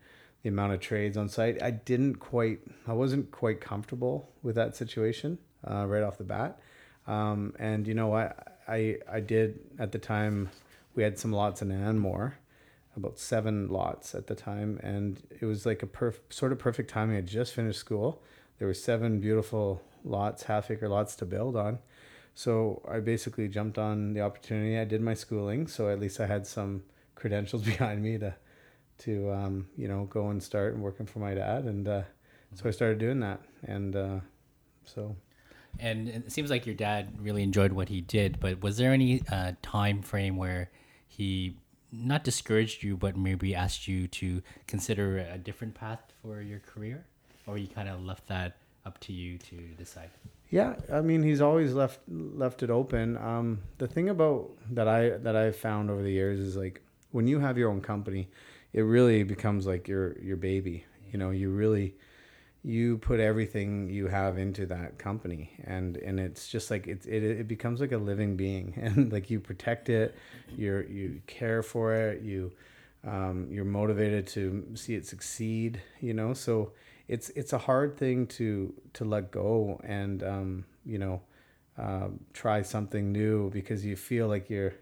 the 0.44 0.50
amount 0.50 0.74
of 0.74 0.80
trades 0.80 1.18
on 1.18 1.30
site, 1.30 1.62
I 1.62 1.72
didn't 1.72 2.16
quite, 2.16 2.60
I 2.88 2.94
wasn't 2.94 3.32
quite 3.32 3.60
comfortable 3.60 4.30
with 4.44 4.56
that 4.56 4.76
situation 4.76 5.40
uh, 5.70 5.86
right 5.88 6.04
off 6.04 6.18
the 6.18 6.24
bat. 6.24 6.60
Um, 7.08 7.54
and 7.60 7.88
you 7.88 7.94
know, 7.94 8.14
I, 8.16 8.34
I, 8.68 8.98
I 9.12 9.20
did 9.20 9.60
at 9.80 9.92
the 9.92 10.00
time, 10.00 10.50
we 10.96 11.04
had 11.04 11.18
some 11.18 11.32
lots 11.32 11.62
in 11.62 11.72
Anmore, 11.72 12.38
about 12.96 13.20
seven 13.20 13.68
lots 13.68 14.16
at 14.16 14.28
the 14.28 14.36
time, 14.36 14.80
and 14.82 15.22
it 15.40 15.46
was 15.46 15.66
like 15.66 15.84
a 15.84 15.88
perf- 15.88 16.20
sort 16.30 16.52
of 16.52 16.60
perfect 16.60 16.90
timing. 16.90 17.18
I 17.18 17.22
just 17.22 17.54
finished 17.54 17.80
school. 17.80 18.22
There 18.58 18.68
were 18.68 18.74
seven 18.74 19.20
beautiful 19.20 19.82
lots, 20.04 20.44
half 20.44 20.72
acre 20.72 20.90
lots 20.90 21.16
to 21.18 21.26
build 21.26 21.56
on. 21.56 21.80
So 22.38 22.84
I 22.88 23.00
basically 23.00 23.48
jumped 23.48 23.80
on 23.80 24.14
the 24.14 24.22
opportunity. 24.22 24.78
I 24.78 24.86
did 24.86 25.02
my 25.02 25.16
schooling, 25.16 25.66
so 25.66 25.90
at 25.90 26.00
least 26.00 26.20
I 26.20 26.28
had 26.28 26.46
some 26.46 26.84
credentials 27.16 27.64
behind 27.74 28.04
me 28.04 28.20
to, 28.20 28.36
to 29.00 29.32
um, 29.32 29.68
you 29.76 29.88
know, 29.88 30.04
go 30.04 30.30
and 30.30 30.42
start 30.42 30.78
working 30.78 31.08
for 31.08 31.18
my 31.18 31.34
dad. 31.34 31.64
And 31.64 31.88
uh, 31.88 32.04
so 32.54 32.70
I 32.70 32.72
started 32.72 33.00
doing 33.00 33.22
that, 33.22 33.42
and 33.64 33.96
uh, 33.96 34.20
so 34.86 35.16
And 35.80 36.08
it 36.08 36.32
seems 36.32 36.52
like 36.52 36.68
your 36.68 36.76
dad 36.76 37.20
really 37.20 37.42
enjoyed 37.42 37.72
what 37.72 37.90
he 37.90 38.02
did, 38.02 38.40
but 38.40 38.62
was 38.62 38.78
there 38.78 38.94
any 38.94 39.24
uh, 39.32 39.54
time 39.64 40.04
frame 40.04 40.38
where 40.38 40.70
he 41.08 41.58
not 41.92 42.24
discouraged 42.24 42.84
you, 42.84 42.98
but 42.98 43.18
maybe 43.18 43.56
asked 43.56 43.88
you 43.88 44.08
to 44.10 44.44
consider 44.68 45.18
a 45.18 45.40
different 45.40 45.74
path 45.74 46.02
for 46.22 46.44
your 46.44 46.60
career, 46.60 47.04
or 47.48 47.58
you 47.58 47.68
kind 47.68 47.90
of 47.90 48.06
left 48.06 48.28
that 48.28 48.58
up 48.88 49.00
to 49.02 49.14
you 49.14 49.38
to 49.38 49.56
decide? 49.78 50.10
Yeah, 50.50 50.76
I 50.92 51.02
mean 51.02 51.22
he's 51.24 51.42
always 51.42 51.74
left 51.74 52.00
left 52.08 52.64
it 52.64 52.70
open. 52.70 53.18
Um, 53.18 53.60
the 53.78 53.88
thing 53.88 54.10
about 54.10 54.50
that 54.72 54.88
I 54.88 55.10
that 55.10 55.36
I've 55.36 55.58
found 55.58 55.92
over 55.92 56.02
the 56.02 56.12
years 56.12 56.40
is 56.40 56.56
like 56.56 56.82
when 57.12 57.28
you 57.28 57.40
have 57.40 57.58
your 57.58 57.70
own 57.70 57.82
company, 57.82 58.30
it 58.74 58.82
really 58.82 59.24
becomes 59.24 59.68
like 59.68 59.88
your 59.88 60.18
your 60.20 60.38
baby. 60.38 60.86
You 61.12 61.20
know, 61.20 61.32
you 61.32 61.50
really 61.50 61.96
you 62.64 62.98
put 62.98 63.20
everything 63.20 63.90
you 63.90 64.08
have 64.08 64.38
into 64.38 64.66
that 64.66 64.98
company 64.98 65.52
and 65.64 65.96
and 65.98 66.20
it's 66.20 66.50
just 66.50 66.70
like 66.72 66.88
it, 66.88 67.06
it 67.06 67.24
it 67.24 67.48
becomes 67.48 67.80
like 67.80 67.92
a 67.94 67.98
living 67.98 68.36
being 68.36 68.74
and 68.82 69.12
like 69.12 69.30
you 69.30 69.40
protect 69.40 69.90
it 69.90 70.16
you're 70.58 70.84
you 70.84 71.22
care 71.28 71.64
for 71.64 71.94
it 71.94 72.22
you 72.22 72.52
um, 73.06 73.48
you're 73.50 73.64
motivated 73.64 74.28
to 74.28 74.66
see 74.74 74.96
it 74.96 75.06
succeed 75.06 75.82
you 76.02 76.14
know 76.14 76.34
so 76.34 76.74
it's 77.08 77.30
it's 77.30 77.54
a 77.54 77.58
hard 77.58 77.98
thing 77.98 78.28
to 78.28 78.74
to 78.94 79.06
let 79.06 79.32
go 79.32 79.80
and 79.84 80.24
um, 80.24 80.66
you 80.86 80.98
know 80.98 81.22
um, 81.78 82.20
try 82.34 82.62
something 82.62 83.12
new 83.12 83.50
because 83.52 83.86
you 83.86 83.96
feel 83.96 84.28
like 84.28 84.50
you're 84.50 84.74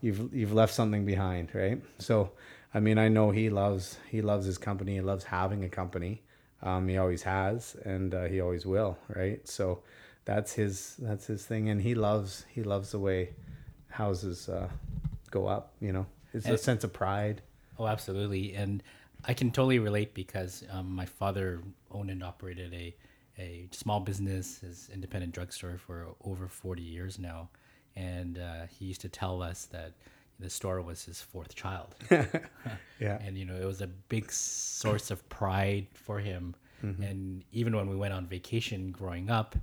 you've 0.00 0.32
you've 0.34 0.52
left 0.52 0.74
something 0.74 1.04
behind 1.04 1.54
right? 1.54 1.82
So 1.98 2.32
i 2.76 2.80
mean 2.80 2.98
i 2.98 3.08
know 3.08 3.30
he 3.30 3.50
loves 3.50 3.98
he 4.10 4.20
loves 4.20 4.46
his 4.46 4.58
company 4.58 4.94
he 4.94 5.00
loves 5.00 5.24
having 5.24 5.64
a 5.64 5.68
company. 5.68 6.22
Um, 6.62 6.88
he 6.88 6.96
always 6.96 7.22
has 7.24 7.76
and 7.84 8.14
uh, 8.14 8.24
he 8.24 8.40
always 8.40 8.64
will 8.64 8.96
right? 9.08 9.46
So 9.46 9.82
that's 10.24 10.52
his 10.54 10.96
that's 10.98 11.26
his 11.26 11.44
thing 11.44 11.68
and 11.68 11.80
he 11.80 11.94
loves 11.94 12.46
he 12.48 12.62
loves 12.62 12.92
the 12.92 12.98
way 12.98 13.30
houses 13.88 14.48
uh, 14.48 14.68
go 15.30 15.46
up 15.46 15.72
you 15.80 15.92
know? 15.92 16.06
It's 16.34 16.46
a 16.48 16.58
sense 16.58 16.82
of 16.82 16.92
pride. 16.92 17.42
Oh, 17.78 17.86
absolutely, 17.86 18.54
and 18.54 18.82
I 19.26 19.34
can 19.34 19.50
totally 19.50 19.78
relate 19.78 20.14
because 20.14 20.64
um, 20.70 20.94
my 20.94 21.06
father 21.06 21.60
owned 21.90 22.10
and 22.10 22.22
operated 22.22 22.72
a 22.74 22.94
a 23.36 23.66
small 23.72 23.98
business, 23.98 24.60
his 24.60 24.88
independent 24.94 25.32
drugstore 25.32 25.78
for 25.78 26.14
over 26.24 26.48
forty 26.48 26.82
years 26.82 27.18
now, 27.18 27.48
and 27.96 28.38
uh, 28.38 28.66
he 28.66 28.84
used 28.84 29.00
to 29.00 29.08
tell 29.08 29.42
us 29.42 29.66
that 29.66 29.92
the 30.38 30.50
store 30.50 30.82
was 30.82 31.04
his 31.04 31.20
fourth 31.20 31.54
child. 31.54 31.94
yeah. 32.10 33.18
And 33.20 33.36
you 33.38 33.44
know 33.44 33.54
it 33.54 33.64
was 33.64 33.80
a 33.80 33.86
big 33.86 34.30
source 34.30 35.10
of 35.10 35.28
pride 35.28 35.86
for 35.94 36.18
him. 36.18 36.54
And 37.02 37.44
even 37.50 37.74
when 37.74 37.88
we 37.88 37.96
went 37.96 38.12
on 38.12 38.26
vacation 38.26 38.90
growing 38.90 39.30
up 39.30 39.56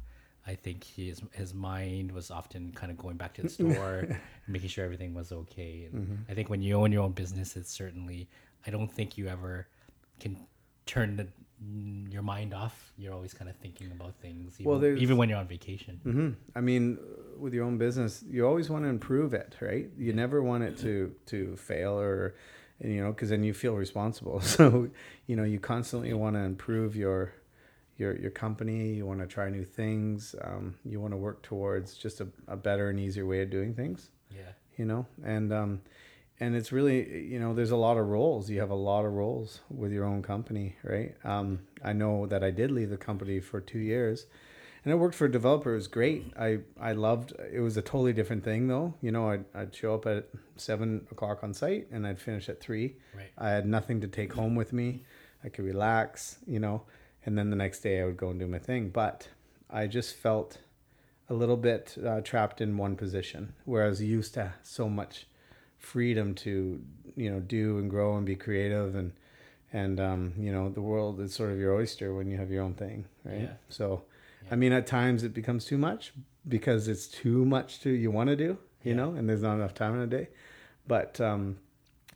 i 0.48 0.56
think 0.56 0.84
his 0.84 1.22
his 1.34 1.54
mind 1.54 2.12
was 2.12 2.32
often 2.32 2.72
kind 2.74 2.92
of 2.92 2.98
going 2.98 3.16
back 3.16 3.32
to 3.34 3.44
the 3.44 3.50
store 3.58 4.08
making 4.48 4.70
sure 4.70 4.84
everything 4.84 5.14
was 5.14 5.32
okay. 5.32 5.88
And 5.92 6.26
i 6.30 6.34
think 6.34 6.50
when 6.50 6.62
you 6.62 6.76
own 6.76 6.92
your 6.92 7.04
own 7.04 7.12
business 7.12 7.56
it's 7.56 7.72
certainly 7.72 8.28
i 8.66 8.70
don't 8.70 8.92
think 8.92 9.18
you 9.18 9.28
ever 9.28 9.68
can 10.20 10.38
turn 10.86 11.16
the, 11.16 11.28
your 12.10 12.24
mind 12.24 12.54
off 12.54 12.92
you're 12.98 13.14
always 13.14 13.34
kind 13.34 13.50
of 13.50 13.56
thinking 13.58 13.92
about 13.92 14.16
things 14.16 14.60
even, 14.60 14.72
Well, 14.72 14.84
even 14.86 15.18
when 15.18 15.30
you're 15.30 15.38
on 15.38 15.48
vacation 15.48 16.00
hmm 16.04 16.30
I 16.56 16.62
mean, 16.62 16.98
with 17.40 17.54
your 17.54 17.66
own 17.66 17.78
business, 17.78 18.24
you 18.30 18.46
always 18.46 18.70
want 18.70 18.84
to 18.86 18.90
improve 18.90 19.34
it, 19.34 19.56
right? 19.62 19.90
You 19.98 20.14
never 20.14 20.44
want 20.44 20.64
it 20.64 20.78
to 20.80 21.14
to 21.28 21.56
fail 21.56 22.00
or, 22.00 22.36
and, 22.80 22.94
you 22.94 23.02
know, 23.04 23.12
because 23.12 23.30
then 23.30 23.44
you 23.44 23.54
feel 23.54 23.76
responsible. 23.76 24.40
So, 24.56 24.90
you 25.28 25.36
know, 25.36 25.44
you 25.44 25.60
constantly 25.60 26.14
want 26.14 26.36
to 26.36 26.42
improve 26.42 26.96
your 26.96 27.34
your 27.98 28.16
your 28.18 28.32
company. 28.32 28.94
You 28.94 29.06
want 29.06 29.20
to 29.22 29.28
try 29.28 29.50
new 29.50 29.64
things. 29.64 30.36
Um, 30.42 30.76
you 30.86 31.00
want 31.00 31.14
to 31.14 31.18
work 31.18 31.42
towards 31.42 31.96
just 31.96 32.22
a, 32.22 32.28
a 32.48 32.56
better 32.56 32.90
and 32.90 33.00
easier 33.00 33.26
way 33.26 33.42
of 33.42 33.50
doing 33.50 33.74
things. 33.74 34.10
yeah 34.30 34.52
You 34.78 34.86
know, 34.86 35.06
and 35.24 35.52
um, 35.54 35.82
and 36.42 36.56
it's 36.56 36.74
really 36.74 37.26
you 37.32 37.40
know 37.40 37.54
there's 37.54 37.72
a 37.72 37.78
lot 37.78 37.98
of 37.98 38.08
roles. 38.08 38.50
You 38.50 38.60
have 38.60 38.72
a 38.72 38.82
lot 38.92 39.06
of 39.06 39.14
roles 39.14 39.62
with 39.70 39.94
your 39.94 40.04
own 40.04 40.22
company, 40.22 40.76
right? 40.84 41.16
Um, 41.24 41.60
I 41.82 41.94
know 41.94 42.26
that 42.28 42.44
I 42.44 42.52
did 42.52 42.72
leave 42.72 42.90
the 42.90 42.98
company 42.98 43.40
for 43.40 43.62
two 43.62 43.80
years 43.80 44.26
and 44.84 44.92
I 44.92 44.96
worked 44.96 45.16
for 45.16 45.26
a 45.26 45.32
developer. 45.32 45.74
It 45.74 45.76
was 45.76 45.88
great. 45.88 46.34
I, 46.38 46.60
I 46.80 46.94
loved 46.94 47.34
it 47.52 47.60
was 47.60 47.78
a 47.78 47.82
totally 47.82 48.14
different 48.14 48.44
thing 48.44 48.68
though. 48.68 48.96
You 49.02 49.12
know, 49.12 49.30
I'd, 49.30 49.46
I'd 49.54 49.76
show 49.76 49.94
up 49.94 50.06
at 50.08 50.28
seven 50.56 51.08
o'clock 51.12 51.44
on 51.44 51.54
site 51.54 51.88
and 51.92 52.06
I'd 52.08 52.20
finish 52.20 52.50
at 52.50 52.60
three. 52.60 52.96
right 53.16 53.30
I 53.38 53.52
had 53.52 53.66
nothing 53.66 54.02
to 54.02 54.08
take 54.08 54.34
home 54.34 54.56
with 54.56 54.74
me. 54.74 55.04
I 55.44 55.50
could 55.50 55.66
relax, 55.66 56.38
you 56.48 56.60
know, 56.60 56.84
and 57.26 57.38
then 57.38 57.50
the 57.50 57.56
next 57.56 57.82
day 57.82 58.02
I 58.02 58.06
would 58.06 58.18
go 58.18 58.30
and 58.30 58.40
do 58.40 58.48
my 58.48 58.60
thing. 58.60 58.90
But 58.90 59.28
I 59.70 59.88
just 59.88 60.16
felt 60.16 60.58
a 61.30 61.34
little 61.34 61.58
bit 61.58 61.96
uh, 62.06 62.22
trapped 62.22 62.60
in 62.60 62.78
one 62.78 62.96
position 62.96 63.54
where 63.66 63.86
I 63.86 63.88
was 63.88 64.02
used 64.02 64.34
to 64.34 64.54
so 64.64 64.90
much 64.90 65.28
freedom 65.82 66.34
to, 66.36 66.82
you 67.16 67.30
know, 67.32 67.40
do 67.40 67.78
and 67.78 67.90
grow 67.90 68.16
and 68.16 68.26
be 68.26 68.36
creative 68.36 68.96
and, 68.96 69.12
and 69.74 70.00
um, 70.00 70.34
you 70.38 70.52
know 70.52 70.70
the 70.70 70.82
world 70.82 71.20
is 71.22 71.34
sort 71.34 71.50
of 71.52 71.58
your 71.58 71.74
oyster 71.76 72.14
when 72.14 72.28
you 72.28 72.38
have 72.38 72.52
your 72.52 72.64
own 72.64 72.74
thing, 72.74 73.06
right? 73.26 73.42
Yeah. 73.42 73.54
So, 73.70 74.04
Yeah. 74.46 74.54
I 74.54 74.56
mean, 74.58 74.72
at 74.74 74.86
times 74.88 75.24
it 75.24 75.34
becomes 75.34 75.66
too 75.66 75.78
much 75.78 76.14
because 76.48 76.88
it's 76.88 77.08
too 77.08 77.46
much 77.46 77.80
to 77.82 77.90
you 77.90 78.12
want 78.12 78.30
to 78.30 78.36
do, 78.36 78.58
you 78.84 78.92
Yeah. 78.92 78.96
know, 78.96 79.10
and 79.14 79.28
there's 79.30 79.42
not 79.42 79.56
enough 79.56 79.74
time 79.74 79.94
in 79.96 80.02
a 80.02 80.08
day. 80.08 80.28
But 80.88 81.22
um, 81.22 81.58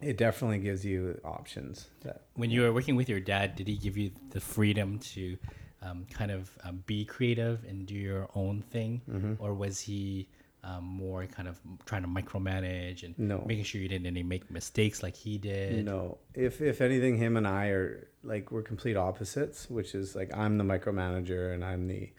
it 0.01 0.17
definitely 0.17 0.59
gives 0.59 0.83
you 0.85 1.19
options. 1.23 1.87
That 2.03 2.23
When 2.33 2.49
you 2.51 2.61
were 2.63 2.73
working 2.73 2.95
with 2.97 3.07
your 3.09 3.19
dad, 3.21 3.55
did 3.55 3.67
he 3.67 3.77
give 3.77 3.95
you 3.97 4.11
the 4.31 4.41
freedom 4.41 4.99
to 5.13 5.37
um, 5.81 6.05
kind 6.09 6.31
of 6.31 6.49
um, 6.63 6.83
be 6.85 7.05
creative 7.05 7.63
and 7.69 7.85
do 7.85 7.93
your 7.95 8.27
own 8.35 8.63
thing, 8.63 9.01
Mm-hmm. 9.09 9.33
or 9.39 9.53
was 9.53 9.79
he 9.79 10.27
um, 10.65 10.83
more 10.83 11.25
kind 11.27 11.47
of 11.47 11.59
trying 11.85 12.01
to 12.01 12.07
micromanage 12.07 13.03
and 13.03 13.17
No. 13.19 13.43
making 13.45 13.63
sure 13.65 13.79
you 13.81 13.87
didn't 13.87 14.07
any 14.07 14.23
make 14.23 14.49
mistakes 14.49 15.03
like 15.03 15.15
he 15.15 15.37
did? 15.37 15.85
No, 15.85 16.17
if 16.33 16.59
if 16.61 16.81
anything, 16.81 17.17
him 17.17 17.37
and 17.37 17.47
I 17.47 17.67
are 17.67 18.07
like 18.23 18.51
we're 18.51 18.63
complete 18.63 18.97
opposites. 18.97 19.69
Which 19.69 19.93
is 19.95 20.15
like 20.15 20.35
I'm 20.35 20.57
the 20.57 20.63
micromanager 20.63 21.53
and 21.53 21.63
I'm 21.63 21.87
the 21.87 22.09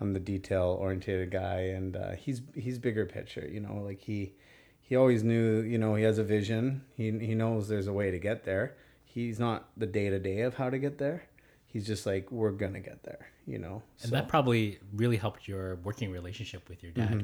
I'm 0.00 0.12
the 0.12 0.20
detail 0.20 0.76
oriented 0.80 1.30
guy, 1.32 1.60
and 1.76 1.96
uh, 1.96 2.12
he's 2.12 2.40
he's 2.54 2.78
bigger 2.78 3.04
picture. 3.04 3.46
You 3.50 3.60
know, 3.60 3.82
like 3.84 4.00
he 4.00 4.34
he 4.80 4.94
always 4.96 5.24
knew. 5.24 5.60
You 5.62 5.78
know, 5.78 5.96
he 5.96 6.04
has 6.04 6.18
a 6.18 6.24
vision. 6.24 6.84
He 6.96 7.10
he 7.10 7.34
knows 7.34 7.66
there's 7.68 7.88
a 7.88 7.92
way 7.92 8.10
to 8.12 8.18
get 8.20 8.44
there. 8.44 8.76
He's 9.04 9.40
not 9.40 9.68
the 9.76 9.86
day 9.86 10.08
to 10.10 10.18
day 10.20 10.42
of 10.42 10.54
how 10.54 10.70
to 10.70 10.78
get 10.78 10.98
there. 10.98 11.24
He's 11.66 11.86
just 11.86 12.06
like 12.06 12.30
we're 12.30 12.52
gonna 12.52 12.80
get 12.80 13.02
there. 13.02 13.26
You 13.46 13.58
know, 13.58 13.82
And 14.02 14.10
so 14.10 14.16
that 14.16 14.28
probably 14.28 14.78
really 14.94 15.16
helped 15.16 15.48
your 15.48 15.76
working 15.76 16.12
relationship 16.12 16.68
with 16.68 16.82
your 16.82 16.92
dad 16.92 17.08
Mm-hmm. 17.08 17.18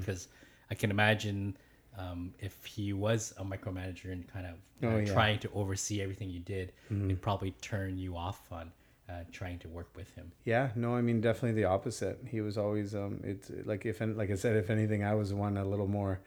I 0.71 0.75
can 0.75 0.91
imagine 0.91 1.57
um, 1.99 2.35
if 2.41 2.65
he 2.65 2.93
was 2.93 3.33
a 3.39 3.45
micromanager 3.45 4.13
and 4.13 4.27
kind 4.27 4.47
of 4.47 4.53
uh, 4.53 4.57
Oh, 4.57 4.91
yeah. 4.97 5.05
Mm-hmm. 5.05 5.15
trying 5.15 5.39
to 5.41 5.51
oversee 5.55 6.03
everything 6.03 6.29
you 6.31 6.41
did, 6.41 6.73
it'd 6.91 7.23
probably 7.23 7.53
turn 7.63 7.97
you 7.99 8.17
off 8.17 8.41
on 8.51 8.73
uh, 9.09 9.13
trying 9.33 9.59
to 9.61 9.69
work 9.69 9.89
with 9.95 10.11
him. 10.15 10.33
Yeah, 10.45 10.71
no, 10.75 10.95
I 10.97 11.01
mean 11.03 11.21
definitely 11.21 11.53
the 11.61 11.69
opposite. 11.69 12.19
He 12.27 12.41
was 12.41 12.57
always 12.59 12.95
um 12.95 13.21
it's 13.23 13.51
like 13.65 13.85
if 13.87 14.01
like 14.01 14.31
I 14.31 14.35
said 14.35 14.57
if 14.57 14.71
anything 14.71 15.05
I 15.05 15.15
was 15.15 15.33
one 15.33 15.57
a 15.57 15.65
little 15.65 15.87
more 15.87 16.21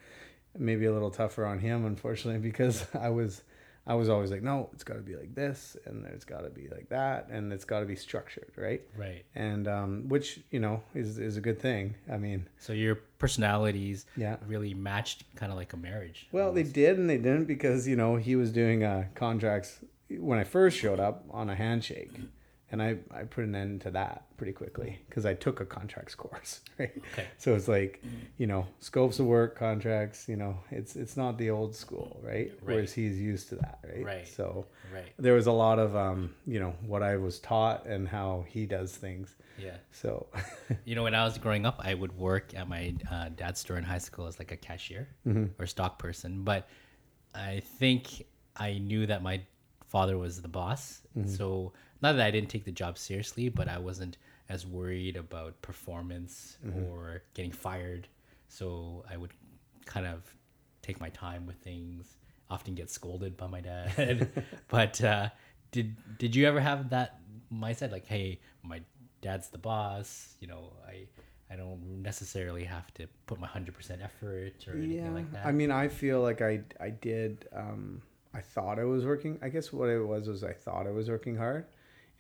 maybe 0.58 0.86
a 0.86 0.94
little 0.94 1.12
tougher 1.12 1.46
on 1.46 1.60
him 1.60 1.86
unfortunately 1.86 2.40
because 2.50 2.86
I 2.94 3.10
was 3.10 3.42
I 3.88 3.94
was 3.96 4.10
always 4.10 4.32
like 4.32 4.44
no, 4.44 4.70
it's 4.74 4.84
got 4.84 4.96
to 4.96 5.02
be 5.02 5.16
like 5.16 5.34
this 5.34 5.78
and 5.86 6.06
it's 6.08 6.26
got 6.26 6.42
to 6.42 6.50
be 6.50 6.68
like 6.70 6.90
that 6.90 7.30
and 7.32 7.54
it's 7.54 7.64
got 7.66 7.80
to 7.80 7.86
be 7.86 7.96
structured, 7.96 8.52
right? 8.58 8.82
Right. 8.98 9.24
And 9.34 9.68
um 9.68 10.10
which, 10.10 10.42
you 10.52 10.60
know, 10.60 10.84
is 10.94 11.18
is 11.18 11.38
a 11.38 11.42
good 11.42 11.60
thing. 11.60 11.96
I 12.12 12.18
mean, 12.18 12.48
So 12.60 12.74
your 12.74 12.96
personalities 13.18 14.06
Yeah. 14.16 14.38
really 14.46 14.74
matched 14.74 15.24
kind 15.36 15.52
of 15.52 15.58
like 15.58 15.74
a 15.74 15.78
marriage. 15.78 16.28
Well, 16.32 16.52
they 16.52 16.64
did 16.64 16.98
and 16.98 17.10
they 17.10 17.18
didn't 17.18 17.46
because 17.46 17.88
you 17.88 17.96
know 17.96 18.18
he 18.18 18.36
was 18.36 18.52
doing 18.52 18.84
uh, 18.84 19.06
contracts 19.16 19.80
when 20.10 20.40
I 20.40 20.44
first 20.44 20.78
showed 20.78 21.00
up 21.00 21.24
on 21.32 21.50
a 21.50 21.56
handshake, 21.56 22.12
and 22.72 22.82
I 22.82 22.98
I 23.12 23.24
put 23.24 23.44
an 23.46 23.56
end 23.56 23.82
to 23.82 23.92
that 23.92 24.26
pretty 24.38 24.54
quickly 24.54 25.00
because 25.10 25.26
I 25.26 25.34
took 25.34 25.60
a 25.62 25.66
contracts 25.66 26.16
course, 26.16 26.62
right? 26.80 26.92
Okay. 27.14 27.28
So 27.38 27.56
it's 27.56 27.68
like, 27.68 28.04
you 28.38 28.46
know, 28.48 28.68
scopes 28.80 29.20
of 29.20 29.26
work, 29.26 29.58
contracts. 29.58 30.28
You 30.28 30.36
know, 30.36 30.58
it's 30.72 30.96
it's 30.96 31.16
not 31.18 31.38
the 31.38 31.50
old 31.50 31.76
school, 31.76 32.20
right? 32.22 32.52
right. 32.52 32.76
Whereas 32.76 32.94
he's 32.94 33.20
used 33.20 33.50
to 33.50 33.56
that, 33.56 33.80
right? 33.84 34.06
Right. 34.06 34.28
So 34.28 34.66
Right. 34.94 35.12
there 35.18 35.34
was 35.34 35.48
a 35.48 35.52
lot 35.52 35.80
of 35.80 35.96
um, 35.96 36.34
you 36.46 36.60
know, 36.60 36.74
what 36.86 37.04
I 37.04 37.18
was 37.18 37.40
taught 37.40 37.86
and 37.86 38.08
how 38.08 38.46
he 38.48 38.66
does 38.66 38.96
things. 38.96 39.36
Yeah. 39.58 39.78
So 39.92 40.28
You 40.86 40.96
know, 40.96 41.04
when 41.04 41.16
I 41.16 41.24
was 41.24 41.38
growing 41.38 41.66
up, 41.66 41.80
I 41.84 41.94
would 41.94 42.18
work 42.18 42.54
at 42.56 42.68
my 42.68 42.94
uh, 43.10 43.30
dad's 43.36 43.60
store 43.60 43.78
in 43.78 43.84
high 43.84 43.98
school 43.98 44.28
as 44.28 44.40
like 44.40 44.52
a 44.52 44.58
cashier 44.58 45.08
or 45.60 45.66
stock 45.66 46.00
person. 46.00 46.44
But 46.44 46.68
I 47.34 47.62
think 47.80 48.26
I 48.56 48.78
knew 48.78 49.06
that 49.08 49.22
my 49.24 49.42
father 49.88 50.18
was 50.18 50.42
the 50.42 50.48
boss. 50.48 51.02
So 51.28 51.74
not 52.02 52.14
that 52.14 52.26
I 52.26 52.32
didn't 52.32 52.50
take 52.50 52.66
the 52.66 52.72
job 52.72 52.98
seriously, 52.98 53.50
but 53.50 53.68
I 53.68 53.80
wasn't 53.80 54.18
as 54.50 54.66
worried 54.66 55.16
about 55.18 55.62
performance 55.62 56.58
or 56.86 57.24
getting 57.34 57.52
fired. 57.52 58.08
So 58.48 59.04
I 59.10 59.18
would 59.18 59.32
kind 59.86 60.06
of 60.06 60.24
take 60.82 61.00
my 61.00 61.10
time 61.10 61.46
with 61.46 61.58
things. 61.58 62.18
Often 62.50 62.76
get 62.76 62.90
scolded 62.90 63.36
by 63.36 63.48
my 63.48 63.62
dad. 63.62 64.30
but 64.70 65.04
uh, 65.04 65.30
did 65.72 65.96
did 66.18 66.36
you 66.36 66.48
ever 66.48 66.60
have 66.60 66.90
that 66.92 67.20
mindset 67.52 67.92
like, 67.92 68.06
hey, 68.06 68.40
my 68.64 68.82
dad's 69.22 69.50
the 69.50 69.58
boss. 69.58 70.36
You 70.40 70.48
know, 70.48 70.74
I 70.88 71.08
I 71.52 71.56
don't 71.56 72.02
necessarily 72.02 72.64
have 72.64 72.94
to 72.96 73.08
put 73.26 73.40
my 73.40 73.48
hundred 73.48 73.76
percent 73.76 74.02
effort 74.02 74.68
or 74.68 74.74
anything 74.74 75.14
like 75.14 75.32
that. 75.32 75.46
I 75.46 75.52
mean, 75.52 75.72
I 75.72 75.88
feel 75.88 76.22
like 76.22 76.42
I 76.42 76.62
I 76.80 76.90
did. 76.90 77.48
Um, 77.56 78.02
I 78.38 78.42
thought 78.42 78.78
I 78.78 78.84
was 78.84 79.04
working. 79.04 79.40
I 79.42 79.50
guess 79.50 79.74
what 79.74 79.90
it 79.90 80.00
was 80.00 80.28
was 80.28 80.44
I 80.44 80.54
thought 80.54 80.86
I 80.86 80.92
was 80.92 81.10
working 81.10 81.36
hard 81.36 81.66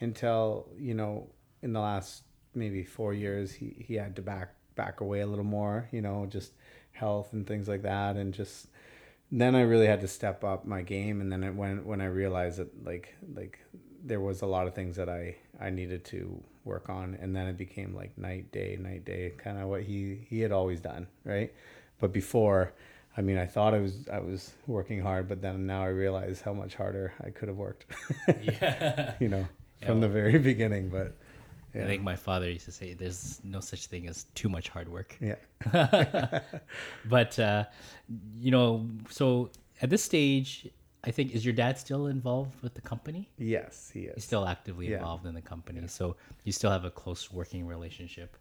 until 0.01 0.67
you 0.77 0.95
know 0.95 1.27
in 1.61 1.73
the 1.73 1.79
last 1.79 2.23
maybe 2.55 2.83
four 2.83 3.13
years 3.13 3.53
he 3.53 3.85
he 3.87 3.93
had 3.93 4.15
to 4.15 4.21
back 4.23 4.55
back 4.75 5.01
away 5.01 5.21
a 5.21 5.27
little 5.27 5.45
more. 5.45 5.87
You 5.91 6.01
know, 6.01 6.25
just 6.27 6.53
health 6.91 7.33
and 7.33 7.45
things 7.45 7.67
like 7.67 7.83
that, 7.83 8.15
and 8.15 8.33
just 8.33 8.67
then 9.31 9.55
I 9.55 9.61
really 9.61 9.87
had 9.87 10.01
to 10.01 10.07
step 10.07 10.43
up 10.43 10.65
my 10.65 10.81
game. 10.81 11.21
And 11.21 11.31
then 11.31 11.43
it, 11.43 11.53
when 11.53 11.85
when 11.85 12.01
I 12.01 12.05
realized 12.07 12.57
that 12.57 12.83
like 12.83 13.15
like 13.35 13.59
there 14.03 14.19
was 14.21 14.41
a 14.41 14.47
lot 14.47 14.67
of 14.67 14.73
things 14.73 14.95
that 14.95 15.09
I 15.09 15.35
I 15.59 15.69
needed 15.69 16.03
to 16.05 16.43
work 16.65 16.89
on, 16.89 17.15
and 17.21 17.35
then 17.35 17.47
it 17.47 17.57
became 17.57 17.93
like 17.93 18.17
night 18.17 18.51
day 18.51 18.75
night 18.79 19.05
day, 19.05 19.33
kind 19.37 19.59
of 19.59 19.67
what 19.69 19.83
he 19.83 20.25
he 20.29 20.39
had 20.39 20.51
always 20.51 20.79
done, 20.79 21.07
right? 21.23 21.53
But 21.99 22.11
before, 22.11 22.73
I 23.17 23.21
mean, 23.21 23.37
I 23.37 23.45
thought 23.47 23.73
I 23.73 23.79
was 23.79 24.07
I 24.11 24.19
was 24.19 24.53
working 24.67 25.01
hard, 25.01 25.27
but 25.27 25.41
then 25.41 25.65
now 25.65 25.81
I 25.83 25.87
realize 25.87 26.39
how 26.41 26.53
much 26.53 26.75
harder 26.75 27.13
I 27.23 27.29
could 27.31 27.47
have 27.47 27.57
worked, 27.57 27.85
yeah. 28.43 29.13
you 29.19 29.27
know, 29.29 29.47
from 29.85 30.01
the 30.01 30.07
very 30.07 30.37
beginning. 30.37 30.89
But 30.89 31.15
I 31.73 31.85
think 31.85 32.03
my 32.03 32.15
father 32.15 32.49
used 32.49 32.65
to 32.65 32.71
say, 32.71 32.93
"There's 32.93 33.41
no 33.43 33.59
such 33.59 33.87
thing 33.87 34.07
as 34.07 34.25
too 34.35 34.49
much 34.49 34.69
hard 34.69 34.87
work." 34.87 35.17
yeah, 35.19 35.35
But 37.05 37.37
uh, 37.39 37.65
you 38.35 38.51
know, 38.51 38.87
so 39.09 39.49
at 39.81 39.89
this 39.89 40.03
stage, 40.03 40.67
I 41.03 41.11
think 41.11 41.33
is 41.33 41.43
your 41.45 41.53
dad 41.53 41.77
still 41.77 42.07
involved 42.07 42.61
with 42.61 42.73
the 42.75 42.81
company? 42.81 43.29
yes, 43.37 43.89
he 43.93 44.01
He's 44.01 44.09
is. 44.17 44.23
still 44.23 44.45
actively 44.45 44.89
Yeah. 44.89 44.97
involved 44.97 45.25
in 45.25 45.33
the 45.33 45.41
company, 45.41 45.81
so 45.87 46.15
you 46.43 46.51
still 46.51 46.71
have 46.71 46.85
a 46.85 46.91
close 46.91 47.31
working 47.31 47.65
relationship. 47.65 48.37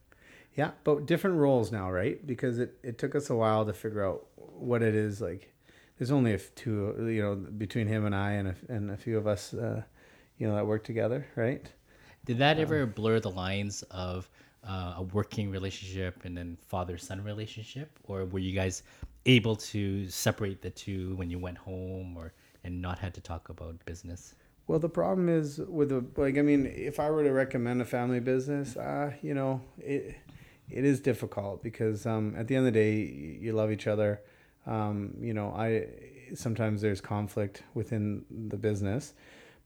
Yeah, 0.56 0.70
but 0.84 1.06
different 1.06 1.36
roles 1.36 1.70
now, 1.70 1.90
right? 1.90 2.26
Because 2.26 2.58
it, 2.58 2.78
it 2.82 2.98
took 2.98 3.14
us 3.14 3.28
a 3.28 3.34
while 3.34 3.66
to 3.66 3.74
figure 3.74 4.04
out 4.04 4.26
what 4.36 4.82
it 4.82 4.94
is 4.94 5.20
like. 5.20 5.52
There's 5.98 6.10
only 6.10 6.32
a 6.32 6.38
two, 6.38 6.94
you 6.98 7.22
know, 7.22 7.34
between 7.34 7.86
him 7.86 8.06
and 8.06 8.14
I 8.14 8.32
and 8.32 8.48
a, 8.48 8.54
and 8.68 8.90
a 8.90 8.96
few 8.96 9.18
of 9.18 9.26
us, 9.26 9.52
uh, 9.54 9.82
you 10.38 10.46
know, 10.46 10.54
that 10.54 10.66
work 10.66 10.82
together, 10.82 11.26
right? 11.36 11.64
Did 12.24 12.34
Um, 12.34 12.38
that 12.40 12.58
ever 12.58 12.86
blur 12.86 13.20
the 13.20 13.30
lines 13.30 13.82
of 13.90 14.28
uh, 14.66 14.94
a 14.96 15.02
working 15.02 15.50
relationship 15.50 16.24
and 16.24 16.36
then 16.36 16.56
father 16.68 16.98
son 16.98 17.22
relationship, 17.22 17.98
or 18.04 18.24
were 18.24 18.38
you 18.38 18.52
guys 18.52 18.82
able 19.26 19.56
to 19.56 20.08
separate 20.08 20.62
the 20.62 20.70
two 20.70 21.14
when 21.16 21.30
you 21.30 21.38
went 21.38 21.58
home, 21.58 22.16
or 22.16 22.32
and 22.64 22.80
not 22.80 22.98
had 22.98 23.14
to 23.14 23.20
talk 23.20 23.48
about 23.50 23.84
business? 23.84 24.34
Well, 24.66 24.78
the 24.78 24.88
problem 24.88 25.28
is 25.28 25.58
with 25.58 25.90
the 25.90 26.04
like. 26.16 26.38
I 26.38 26.42
mean, 26.42 26.66
if 26.66 26.98
I 26.98 27.10
were 27.10 27.22
to 27.22 27.32
recommend 27.32 27.80
a 27.80 27.84
family 27.84 28.20
business, 28.20 28.76
uh, 28.76 29.12
you 29.22 29.34
know, 29.34 29.60
it 29.78 30.16
it 30.70 30.85
is 30.85 31.00
difficult 31.00 31.62
because 31.62 32.07
um, 32.07 32.35
at 32.37 32.48
the 32.48 32.57
end 32.57 32.66
of 32.66 32.72
the 32.72 32.79
day, 32.79 32.94
you 33.40 33.52
love 33.52 33.70
each 33.70 33.87
other. 33.87 34.20
Um, 34.66 35.14
you 35.20 35.33
know, 35.33 35.50
I 35.50 35.87
sometimes 36.35 36.83
there's 36.83 37.00
conflict 37.00 37.62
within 37.74 38.24
the 38.31 38.57
business, 38.57 39.14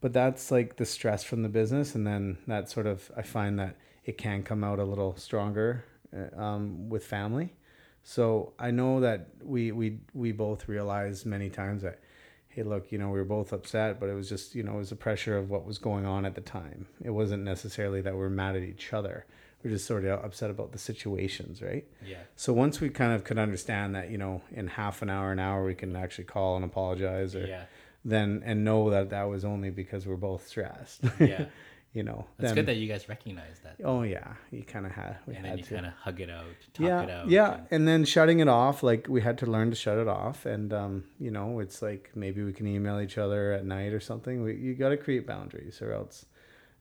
but 0.01 0.13
that's 0.13 0.51
like 0.51 0.77
the 0.77 0.85
stress 0.85 1.25
from 1.25 1.43
the 1.43 1.49
business, 1.49 1.95
and 1.95 2.07
then 2.07 2.39
that 2.47 2.69
sort 2.69 2.87
of 2.87 3.11
I 3.17 3.23
find 3.23 3.59
that 3.59 3.77
it 4.05 4.19
can 4.19 4.43
come 4.43 4.63
out 4.63 4.79
a 4.79 4.85
little 4.85 5.17
stronger 5.17 5.85
uh, 6.15 6.39
um, 6.41 6.89
with 6.89 7.05
family. 7.05 7.55
So 8.03 8.53
I 8.59 8.71
know 8.71 9.01
that 9.01 9.29
we 9.43 9.73
we 9.73 10.01
we 10.15 10.33
both 10.33 10.69
realized 10.69 11.25
many 11.25 11.49
times 11.49 11.83
that 11.83 12.01
hey 12.49 12.65
look 12.65 12.91
you 12.91 12.99
know 12.99 13.11
we 13.11 13.19
were 13.19 13.25
both 13.25 13.53
upset 13.53 14.01
but 14.01 14.09
it 14.09 14.15
was 14.15 14.29
just 14.29 14.57
you 14.57 14.63
know 14.63 14.75
it 14.75 14.79
was 14.79 14.91
the 14.91 14.97
pressure 14.97 15.39
of 15.39 15.51
what 15.51 15.65
was 15.65 15.79
going 15.79 16.05
on 16.05 16.25
at 16.25 16.35
the 16.35 16.41
time 16.41 16.87
it 17.05 17.11
wasn't 17.11 17.43
necessarily 17.43 18.01
that 18.01 18.15
we 18.15 18.21
are 18.21 18.31
mad 18.31 18.57
at 18.57 18.63
each 18.63 18.93
other 18.93 19.25
we're 19.63 19.71
just 19.71 19.87
sort 19.87 20.05
of 20.05 20.25
upset 20.25 20.51
about 20.51 20.73
the 20.73 20.79
situations 20.79 21.61
right 21.63 21.87
Yeah. 22.07 22.19
so 22.37 22.53
once 22.53 22.81
we 22.81 22.89
kind 22.91 23.13
of 23.13 23.25
could 23.25 23.39
understand 23.39 23.95
that 23.95 24.11
you 24.11 24.19
know 24.19 24.43
in 24.53 24.67
half 24.69 25.03
an 25.03 25.11
hour 25.11 25.33
an 25.33 25.39
hour 25.39 25.65
we 25.65 25.75
can 25.75 25.95
actually 25.97 26.25
call 26.25 26.57
and 26.57 26.65
apologize 26.65 27.35
or 27.35 27.47
Yeah. 27.47 27.65
then 28.05 28.43
and 28.45 28.65
know 28.65 28.91
that 28.91 29.11
that 29.11 29.25
was 29.25 29.45
only 29.45 29.71
because 29.71 30.07
we're 30.07 30.17
both 30.17 30.47
stressed 30.49 31.01
Yeah. 31.19 31.47
you 31.93 32.05
know 32.05 32.25
It's 32.39 32.53
good 32.53 32.67
that 32.67 32.77
you 32.77 32.87
guys 32.87 33.09
recognize 33.09 33.59
that. 33.65 33.75
oh 33.85 34.03
yeah 34.03 34.35
you 34.53 34.63
kind 34.63 34.87
of 34.87 34.93
had 34.93 35.17
we 35.27 35.35
and 35.35 35.45
had 35.45 35.59
then 35.59 35.59
you 35.59 35.65
kind 35.77 35.87
of 35.87 35.93
hug 35.95 36.21
it 36.21 36.31
out, 36.31 36.45
talk 36.73 36.87
yeah, 36.87 37.03
it 37.03 37.11
out. 37.11 37.29
Yeah, 37.29 37.55
and- 37.55 37.67
and 37.73 37.89
then 37.89 38.05
shutting 38.05 38.39
it 38.41 38.49
off, 38.49 38.83
like 38.85 39.09
we 39.09 39.21
had 39.23 39.37
to 39.39 39.47
learn 39.47 39.71
to 39.71 39.77
shut 39.77 39.99
it 39.99 40.07
off, 40.09 40.47
and 40.47 40.73
um, 40.73 41.05
you 41.19 41.31
know, 41.33 41.59
it's 41.59 41.83
like 41.83 42.11
maybe 42.15 42.43
we 42.45 42.53
can 42.53 42.67
email 42.69 43.01
each 43.01 43.19
other 43.19 43.53
at 43.53 43.65
night 43.67 43.93
or 43.93 43.99
something. 44.01 44.43
We, 44.45 44.55
you 44.55 44.75
got 44.75 44.91
to 44.91 44.97
create 44.97 45.27
boundaries, 45.27 45.83
or 45.83 45.93
else. 45.93 46.27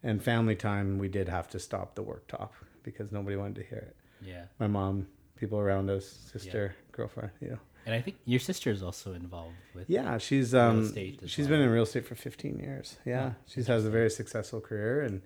And 0.04 0.22
family 0.24 0.56
time, 0.56 0.98
we 1.00 1.10
did 1.10 1.28
have 1.28 1.48
to 1.50 1.60
stop 1.60 1.96
the 1.96 2.04
work 2.04 2.28
talk 2.28 2.54
because 2.92 3.12
nobody 3.12 3.36
wanted 3.36 3.56
to 3.56 3.64
hear 3.64 3.80
it. 3.90 3.96
yeah. 4.22 4.44
My 4.60 4.68
mom, 4.68 5.08
people 5.36 5.60
around 5.60 5.90
us, 5.90 6.06
sister, 6.32 6.76
girlfriend, 6.92 7.32
you 7.42 7.50
know. 7.50 7.60
And 7.86 7.96
I 7.96 8.02
think 8.02 8.18
your 8.26 8.40
sister 8.42 8.70
is 8.72 8.84
also 8.84 9.14
involved 9.14 9.56
with. 9.74 9.90
Yeah, 9.90 10.18
she's 10.18 10.54
Real 10.54 10.64
um 10.64 10.94
she's 11.26 11.48
been 11.48 11.62
in 11.62 11.70
real 11.70 11.84
estate 11.84 12.06
for 12.06 12.16
15 12.16 12.60
years. 12.60 12.98
Yeah, 13.06 13.32
Oh, 13.34 13.36
she's 13.48 13.68
has 13.68 13.86
a 13.86 13.90
very 13.90 14.10
successful 14.10 14.60
career 14.62 15.02
and 15.02 15.22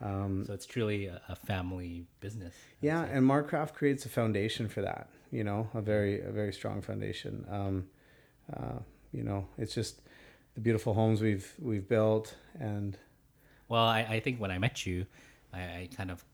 um 0.00 0.44
So 0.46 0.52
it's 0.52 0.66
truly 0.66 1.06
a, 1.06 1.20
a 1.28 1.34
family 1.36 2.04
business. 2.20 2.54
Yeah, 2.80 3.02
and 3.04 3.24
Markcraft 3.26 3.72
creates 3.72 4.04
a 4.04 4.08
foundation 4.08 4.68
for 4.68 4.82
that. 4.82 5.08
You 5.32 5.42
know, 5.42 5.68
a 5.74 5.80
very 5.80 6.20
a 6.20 6.30
very 6.30 6.52
strong 6.52 6.82
foundation. 6.82 7.46
Um, 7.50 7.88
uh, 8.54 8.78
you 9.12 9.24
know, 9.24 9.48
it's 9.58 9.74
just 9.74 10.02
the 10.54 10.60
beautiful 10.60 10.92
homes 10.94 11.20
we've 11.22 11.52
we've 11.58 11.88
built 11.88 12.36
and 12.60 12.96
Well, 13.68 13.84
I, 13.84 14.00
I 14.16 14.20
think 14.20 14.38
when 14.38 14.50
I 14.50 14.58
met 14.58 14.84
you, 14.86 15.06
I, 15.52 15.60
I 15.60 15.88
kind 15.96 16.10
of 16.10 16.24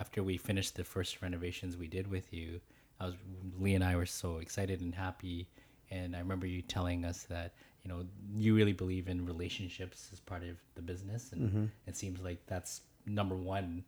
after 0.00 0.22
we 0.22 0.36
finished 0.36 0.76
the 0.76 0.84
first 0.84 1.20
renovations 1.20 1.76
we 1.76 1.86
did 1.86 2.10
with 2.10 2.32
you, 2.32 2.60
I 2.98 3.06
was 3.06 3.14
Lee 3.58 3.74
and 3.74 3.84
I 3.84 3.96
were 3.96 4.06
so 4.06 4.38
excited 4.38 4.80
and 4.80 4.94
happy, 4.94 5.46
and 5.90 6.16
I 6.16 6.18
remember 6.20 6.46
you 6.46 6.62
telling 6.62 7.04
us 7.04 7.24
that 7.24 7.52
you 7.84 7.90
know 7.90 8.04
you 8.34 8.54
really 8.56 8.72
believe 8.72 9.08
in 9.08 9.26
relationships 9.26 10.08
as 10.12 10.20
part 10.20 10.42
of 10.42 10.56
the 10.74 10.82
business, 10.82 11.32
and 11.32 11.70
it 11.86 11.96
seems 11.96 12.20
like 12.20 12.38
that's 12.46 12.82
number 13.06 13.36
one. 13.36 13.84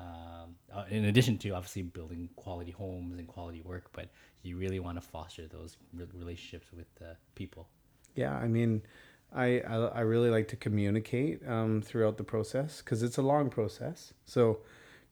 Um, 0.00 0.56
uh, 0.74 0.84
in 0.90 1.04
addition 1.04 1.38
to 1.38 1.50
obviously 1.50 1.82
building 1.82 2.28
quality 2.34 2.72
homes 2.72 3.16
and 3.16 3.28
quality 3.28 3.62
work, 3.62 3.90
but 3.92 4.08
you 4.42 4.56
really 4.56 4.80
want 4.80 4.96
to 4.96 5.00
foster 5.00 5.46
those 5.46 5.76
re- 5.92 6.08
relationships 6.12 6.66
with 6.76 6.88
uh, 7.00 7.14
people. 7.36 7.68
Yeah, 8.16 8.34
I 8.34 8.48
mean, 8.48 8.82
I 9.32 9.60
I, 9.60 9.76
I 9.76 10.00
really 10.00 10.30
like 10.30 10.48
to 10.48 10.56
communicate 10.56 11.46
um, 11.48 11.80
throughout 11.80 12.16
the 12.16 12.24
process 12.24 12.82
because 12.82 13.04
it's 13.04 13.18
a 13.18 13.22
long 13.22 13.50
process. 13.50 14.12
So 14.24 14.58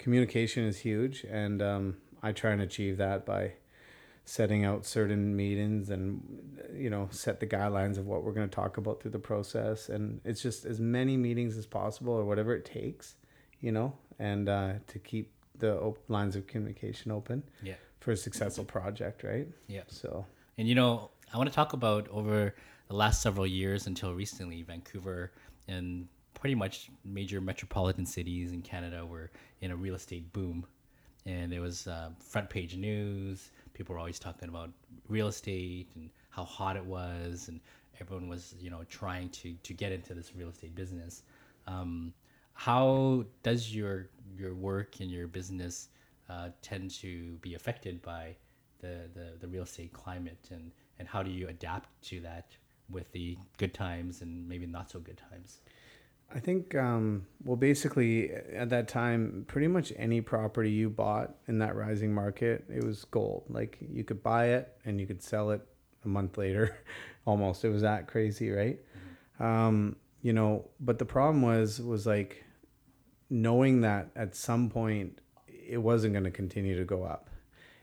communication 0.02 0.64
is 0.64 0.78
huge, 0.78 1.24
and 1.24 1.62
um, 1.62 1.96
I 2.22 2.32
try 2.32 2.50
and 2.52 2.60
achieve 2.62 2.96
that 2.98 3.24
by 3.24 3.52
setting 4.24 4.64
out 4.64 4.86
certain 4.86 5.34
meetings 5.34 5.90
and 5.90 6.22
you 6.74 6.88
know 6.88 7.08
set 7.10 7.40
the 7.40 7.46
guidelines 7.46 7.98
of 7.98 8.06
what 8.06 8.22
we're 8.22 8.32
going 8.32 8.48
to 8.48 8.54
talk 8.54 8.76
about 8.76 9.00
through 9.02 9.10
the 9.10 9.18
process 9.18 9.88
and 9.88 10.20
it's 10.24 10.40
just 10.40 10.64
as 10.64 10.78
many 10.78 11.16
meetings 11.16 11.56
as 11.56 11.66
possible 11.66 12.12
or 12.12 12.24
whatever 12.24 12.54
it 12.54 12.64
takes 12.64 13.16
you 13.60 13.72
know 13.72 13.92
and 14.20 14.48
uh, 14.48 14.74
to 14.86 15.00
keep 15.00 15.32
the 15.58 15.76
op- 15.80 15.98
lines 16.08 16.36
of 16.36 16.46
communication 16.46 17.10
open 17.10 17.42
Yeah. 17.64 17.74
for 17.98 18.12
a 18.12 18.16
successful 18.16 18.64
project 18.64 19.24
right 19.24 19.48
Yeah. 19.66 19.82
so 19.88 20.24
And 20.56 20.68
you 20.68 20.76
know, 20.76 21.10
I 21.34 21.36
want 21.36 21.50
to 21.50 21.54
talk 21.56 21.72
about 21.72 22.06
over 22.08 22.54
the 22.86 22.94
last 22.94 23.22
several 23.22 23.46
years 23.46 23.88
until 23.88 24.14
recently, 24.14 24.62
Vancouver 24.62 25.32
and 25.66 26.06
pretty 26.42 26.56
much 26.56 26.90
major 27.04 27.40
metropolitan 27.40 28.04
cities 28.04 28.50
in 28.50 28.60
Canada 28.62 29.06
were 29.06 29.30
in 29.60 29.70
a 29.70 29.76
real 29.76 29.94
estate 29.94 30.32
boom. 30.32 30.66
And 31.24 31.52
there 31.52 31.60
was 31.60 31.86
uh, 31.86 32.10
front 32.18 32.50
page 32.50 32.76
news. 32.76 33.52
People 33.74 33.94
were 33.94 34.00
always 34.00 34.18
talking 34.18 34.48
about 34.48 34.70
real 35.08 35.28
estate 35.28 35.86
and 35.94 36.10
how 36.30 36.42
hot 36.42 36.76
it 36.76 36.84
was, 36.84 37.46
and 37.46 37.60
everyone 38.00 38.28
was, 38.28 38.56
you 38.60 38.70
know, 38.70 38.82
trying 38.88 39.28
to 39.28 39.54
to 39.62 39.72
get 39.72 39.92
into 39.92 40.14
this 40.14 40.32
real 40.34 40.48
estate 40.48 40.74
business. 40.74 41.22
Um, 41.68 42.12
how 42.54 43.24
does 43.44 43.72
your 43.72 44.08
your 44.36 44.52
work 44.52 44.98
and 44.98 45.12
your 45.12 45.28
business 45.28 45.90
uh, 46.28 46.48
tend 46.60 46.90
to 47.02 47.34
be 47.40 47.54
affected 47.54 48.02
by 48.02 48.34
the, 48.80 49.08
the, 49.14 49.26
the 49.38 49.46
real 49.46 49.62
estate 49.62 49.92
climate 49.92 50.48
and, 50.50 50.72
and 50.98 51.06
how 51.06 51.22
do 51.22 51.30
you 51.30 51.46
adapt 51.46 51.88
to 52.08 52.18
that 52.18 52.46
with 52.90 53.12
the 53.12 53.38
good 53.58 53.72
times 53.72 54.22
and 54.22 54.48
maybe 54.48 54.66
not 54.66 54.90
so 54.90 54.98
good 54.98 55.20
times 55.30 55.60
I 56.34 56.40
think, 56.40 56.74
um, 56.74 57.26
well, 57.44 57.56
basically, 57.56 58.32
at 58.32 58.70
that 58.70 58.88
time, 58.88 59.44
pretty 59.48 59.68
much 59.68 59.92
any 59.96 60.20
property 60.20 60.70
you 60.70 60.88
bought 60.88 61.34
in 61.46 61.58
that 61.58 61.76
rising 61.76 62.14
market, 62.14 62.64
it 62.68 62.84
was 62.84 63.04
gold. 63.04 63.44
Like 63.48 63.78
you 63.80 64.04
could 64.04 64.22
buy 64.22 64.46
it 64.46 64.72
and 64.84 65.00
you 65.00 65.06
could 65.06 65.22
sell 65.22 65.50
it 65.50 65.66
a 66.04 66.08
month 66.08 66.38
later, 66.38 66.76
almost. 67.26 67.64
It 67.64 67.70
was 67.70 67.82
that 67.82 68.06
crazy, 68.06 68.50
right? 68.50 68.80
Um, 69.40 69.96
you 70.22 70.32
know, 70.32 70.68
but 70.80 70.98
the 70.98 71.04
problem 71.04 71.42
was 71.42 71.80
was 71.80 72.06
like 72.06 72.44
knowing 73.28 73.80
that 73.82 74.10
at 74.14 74.34
some 74.34 74.70
point 74.70 75.18
it 75.48 75.78
wasn't 75.78 76.12
going 76.12 76.24
to 76.24 76.30
continue 76.30 76.76
to 76.76 76.84
go 76.84 77.02
up, 77.02 77.28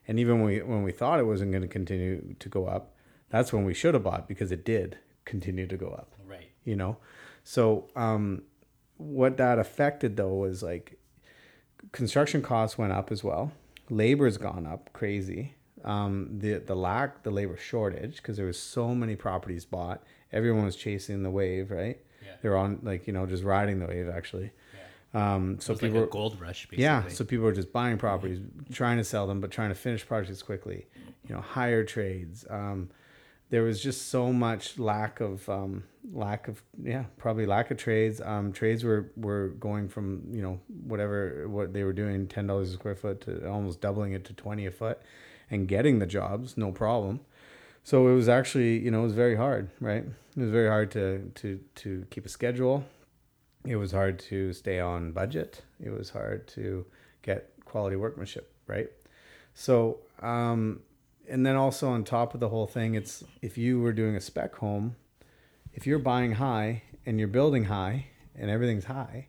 and 0.07 0.19
even 0.19 0.41
when 0.41 0.45
we 0.45 0.62
when 0.62 0.83
we 0.83 0.91
thought 0.91 1.19
it 1.19 1.25
wasn't 1.25 1.51
going 1.51 1.62
to 1.62 1.67
continue 1.67 2.35
to 2.39 2.49
go 2.49 2.65
up, 2.65 2.95
that's 3.29 3.53
when 3.53 3.65
we 3.65 3.73
should 3.73 3.93
have 3.93 4.03
bought 4.03 4.27
because 4.27 4.51
it 4.51 4.65
did 4.65 4.97
continue 5.25 5.67
to 5.67 5.77
go 5.77 5.89
up 5.89 6.15
right 6.27 6.49
you 6.63 6.75
know 6.75 6.97
so 7.49 7.88
um 7.95 8.43
what 8.97 9.38
that 9.38 9.57
affected 9.57 10.15
though 10.15 10.35
was 10.35 10.62
like 10.62 10.99
construction 11.91 12.43
costs 12.43 12.77
went 12.77 12.93
up 12.93 13.12
as 13.12 13.23
well 13.23 13.51
labor's 13.89 14.38
gone 14.38 14.67
up 14.67 14.91
crazy 14.93 15.55
um 15.83 16.27
the 16.38 16.59
the 16.59 16.75
lack 16.75 17.23
the 17.23 17.31
labor 17.31 17.57
shortage 17.57 18.17
because 18.17 18.38
there 18.38 18.45
was 18.45 18.59
so 18.59 18.93
many 18.93 19.15
properties 19.15 19.65
bought 19.65 20.03
everyone 20.31 20.63
was 20.63 20.75
chasing 20.75 21.23
the 21.23 21.31
wave 21.31 21.71
right 21.71 21.97
Yeah. 22.23 22.33
they're 22.41 22.57
on 22.57 22.79
like 22.83 23.07
you 23.07 23.13
know 23.13 23.25
just 23.25 23.43
riding 23.43 23.79
the 23.79 23.88
wave 23.88 24.09
actually 24.09 24.51
um 25.15 25.59
so 25.59 25.73
like 25.73 25.81
people 25.81 26.03
a 26.03 26.07
gold 26.07 26.39
rush 26.39 26.67
basically 26.67 26.83
yeah, 26.83 27.07
so 27.07 27.25
people 27.25 27.47
are 27.47 27.51
just 27.62 27.73
buying 27.73 27.97
properties, 27.97 28.41
trying 28.71 28.97
to 28.97 29.03
sell 29.03 29.25
them, 29.25 29.41
but 29.41 29.49
trying 29.49 29.69
to 29.69 29.75
finish 29.75 30.05
projects 30.05 30.43
quickly. 30.43 30.85
You 31.27 31.33
know, 31.33 31.41
hire 31.41 31.83
trades. 31.83 32.45
Um, 32.47 32.91
there 33.49 33.63
was 33.63 33.81
just 33.81 34.09
so 34.09 34.31
much 34.31 34.77
lack 34.77 35.19
of 35.19 35.47
um, 35.49 35.83
lack 36.13 36.47
of 36.47 36.62
yeah, 36.81 37.05
probably 37.17 37.45
lack 37.45 37.71
of 37.71 37.77
trades. 37.77 38.21
Um, 38.21 38.51
trades 38.51 38.83
were 38.83 39.12
were 39.15 39.49
going 39.59 39.89
from 39.89 40.23
you 40.31 40.41
know 40.41 40.59
whatever 40.85 41.47
what 41.47 41.73
they 41.73 41.83
were 41.83 41.93
doing 41.93 42.27
ten 42.27 42.47
dollars 42.47 42.69
a 42.69 42.73
square 42.73 42.95
foot 42.95 43.21
to 43.21 43.49
almost 43.49 43.81
doubling 43.81 44.13
it 44.13 44.25
to 44.25 44.33
twenty 44.33 44.65
a 44.65 44.71
foot, 44.71 45.01
and 45.49 45.67
getting 45.67 45.99
the 45.99 46.05
jobs 46.05 46.57
no 46.57 46.71
problem. 46.71 47.21
So 47.83 48.07
it 48.07 48.13
was 48.13 48.29
actually 48.29 48.79
you 48.79 48.91
know 48.91 49.01
it 49.01 49.03
was 49.03 49.13
very 49.13 49.35
hard, 49.35 49.69
right? 49.79 50.03
It 50.03 50.41
was 50.41 50.51
very 50.51 50.67
hard 50.67 50.91
to 50.91 51.31
to 51.35 51.59
to 51.75 52.05
keep 52.09 52.25
a 52.25 52.29
schedule 52.29 52.85
it 53.65 53.75
was 53.75 53.91
hard 53.91 54.19
to 54.19 54.53
stay 54.53 54.79
on 54.79 55.12
budget. 55.12 55.62
It 55.83 55.91
was 55.91 56.09
hard 56.09 56.47
to 56.49 56.85
get 57.21 57.51
quality 57.65 57.95
workmanship, 57.95 58.51
right? 58.67 58.89
So, 59.53 59.99
um, 60.21 60.81
and 61.29 61.45
then 61.45 61.55
also 61.55 61.89
on 61.89 62.03
top 62.03 62.33
of 62.33 62.39
the 62.39 62.49
whole 62.49 62.67
thing, 62.67 62.95
it's 62.95 63.23
if 63.41 63.57
you 63.57 63.79
were 63.79 63.93
doing 63.93 64.15
a 64.15 64.21
spec 64.21 64.55
home, 64.55 64.95
if 65.73 65.85
you're 65.87 65.99
buying 65.99 66.33
high 66.33 66.83
and 67.05 67.19
you're 67.19 67.27
building 67.27 67.65
high 67.65 68.07
and 68.35 68.49
everything's 68.49 68.85
high, 68.85 69.27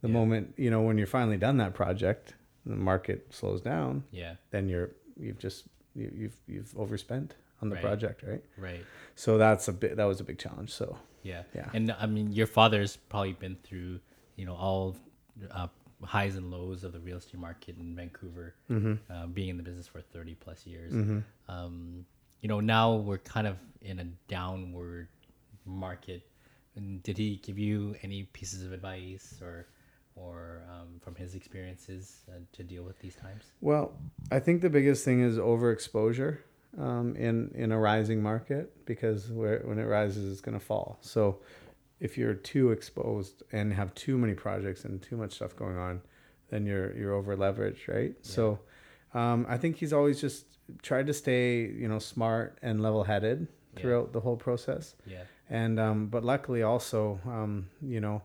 the 0.00 0.08
Yeah. 0.08 0.14
moment 0.14 0.54
you 0.56 0.70
know 0.70 0.82
when 0.82 0.98
you're 0.98 1.06
finally 1.06 1.36
done 1.36 1.56
that 1.58 1.74
project, 1.74 2.34
the 2.66 2.76
market 2.76 3.32
slows 3.34 3.60
down, 3.60 4.04
yeah 4.10 4.34
then 4.50 4.68
you're 4.68 4.90
you've 5.18 5.38
just 5.38 5.66
you, 5.94 6.10
you've 6.14 6.36
you've 6.46 6.74
overspent 6.76 7.34
on 7.62 7.68
the 7.68 7.74
Right. 7.76 7.84
project, 7.84 8.22
right? 8.22 8.42
right 8.58 8.84
So 9.14 9.38
that's 9.38 9.68
a 9.68 9.72
bit 9.72 9.96
that 9.96 10.04
was 10.04 10.20
a 10.20 10.24
big 10.24 10.38
challenge. 10.38 10.70
So 10.72 10.98
yeah 11.22 11.42
Yeah. 11.54 11.70
and 11.72 11.90
i 11.98 12.06
mean 12.06 12.32
your 12.32 12.46
father's 12.46 12.96
probably 13.08 13.32
been 13.32 13.56
through 13.62 14.00
you 14.36 14.44
know 14.44 14.54
all 14.54 14.94
uh, 15.50 15.68
highs 16.04 16.36
and 16.36 16.50
lows 16.50 16.84
of 16.84 16.92
the 16.92 17.00
real 17.00 17.18
estate 17.18 17.40
market 17.40 17.76
in 17.78 17.94
vancouver 17.94 18.54
uh, 19.10 19.26
being 19.26 19.48
in 19.48 19.56
the 19.56 19.62
business 19.62 19.86
for 19.86 20.00
30 20.00 20.34
plus 20.36 20.66
years 20.66 20.92
um, 21.48 22.04
you 22.40 22.48
know 22.48 22.60
now 22.60 22.94
we're 22.94 23.18
kind 23.18 23.46
of 23.46 23.56
in 23.80 23.98
a 24.00 24.04
downward 24.28 25.08
market. 25.66 26.26
And 26.76 27.02
did 27.02 27.16
he 27.16 27.36
give 27.36 27.58
you 27.58 27.94
any 28.02 28.24
pieces 28.24 28.64
of 28.64 28.72
advice 28.72 29.38
or 29.40 29.66
or 30.16 30.62
um, 30.70 31.00
from 31.00 31.16
his 31.16 31.34
experiences 31.34 32.20
uh, 32.28 32.38
to 32.52 32.62
deal 32.62 32.84
with 32.84 32.98
these 33.00 33.16
times? 33.16 33.44
Well, 33.60 33.92
I 34.30 34.38
think 34.38 34.62
the 34.62 34.70
biggest 34.70 35.04
thing 35.04 35.20
is 35.20 35.38
overexposure 35.38 36.38
um, 36.78 37.16
in 37.16 37.50
in 37.54 37.72
a 37.72 37.78
rising 37.78 38.22
market 38.22 38.84
because 38.86 39.30
where, 39.30 39.60
when 39.64 39.78
it 39.78 39.84
rises, 39.84 40.30
it's 40.30 40.40
going 40.40 40.58
to 40.58 40.64
fall. 40.64 40.98
So 41.00 41.38
if 42.00 42.18
you're 42.18 42.34
too 42.34 42.70
exposed 42.72 43.42
and 43.52 43.72
have 43.72 43.94
too 43.94 44.18
many 44.18 44.34
projects 44.34 44.84
and 44.84 45.00
too 45.02 45.16
much 45.16 45.32
stuff 45.34 45.54
going 45.56 45.76
on, 45.78 46.02
then 46.50 46.66
you're 46.66 46.94
you're 46.96 47.12
over 47.14 47.36
leveraged, 47.36 47.88
right? 47.88 48.14
So 48.22 48.58
um, 49.14 49.46
I 49.48 49.56
think 49.58 49.76
he's 49.76 49.92
always 49.92 50.20
just 50.20 50.46
tried 50.82 51.06
to 51.06 51.14
stay 51.14 51.60
you 51.66 51.88
know 51.88 51.98
smart 51.98 52.58
and 52.62 52.82
level 52.82 53.04
headed 53.04 53.46
Yeah. 53.74 53.80
throughout 53.80 54.12
the 54.12 54.20
whole 54.20 54.36
process. 54.36 54.94
Yeah. 55.06 55.22
And 55.50 55.78
um, 55.78 56.06
but 56.08 56.24
luckily 56.24 56.62
also 56.62 57.20
um, 57.26 57.68
you 57.82 58.00
know 58.00 58.22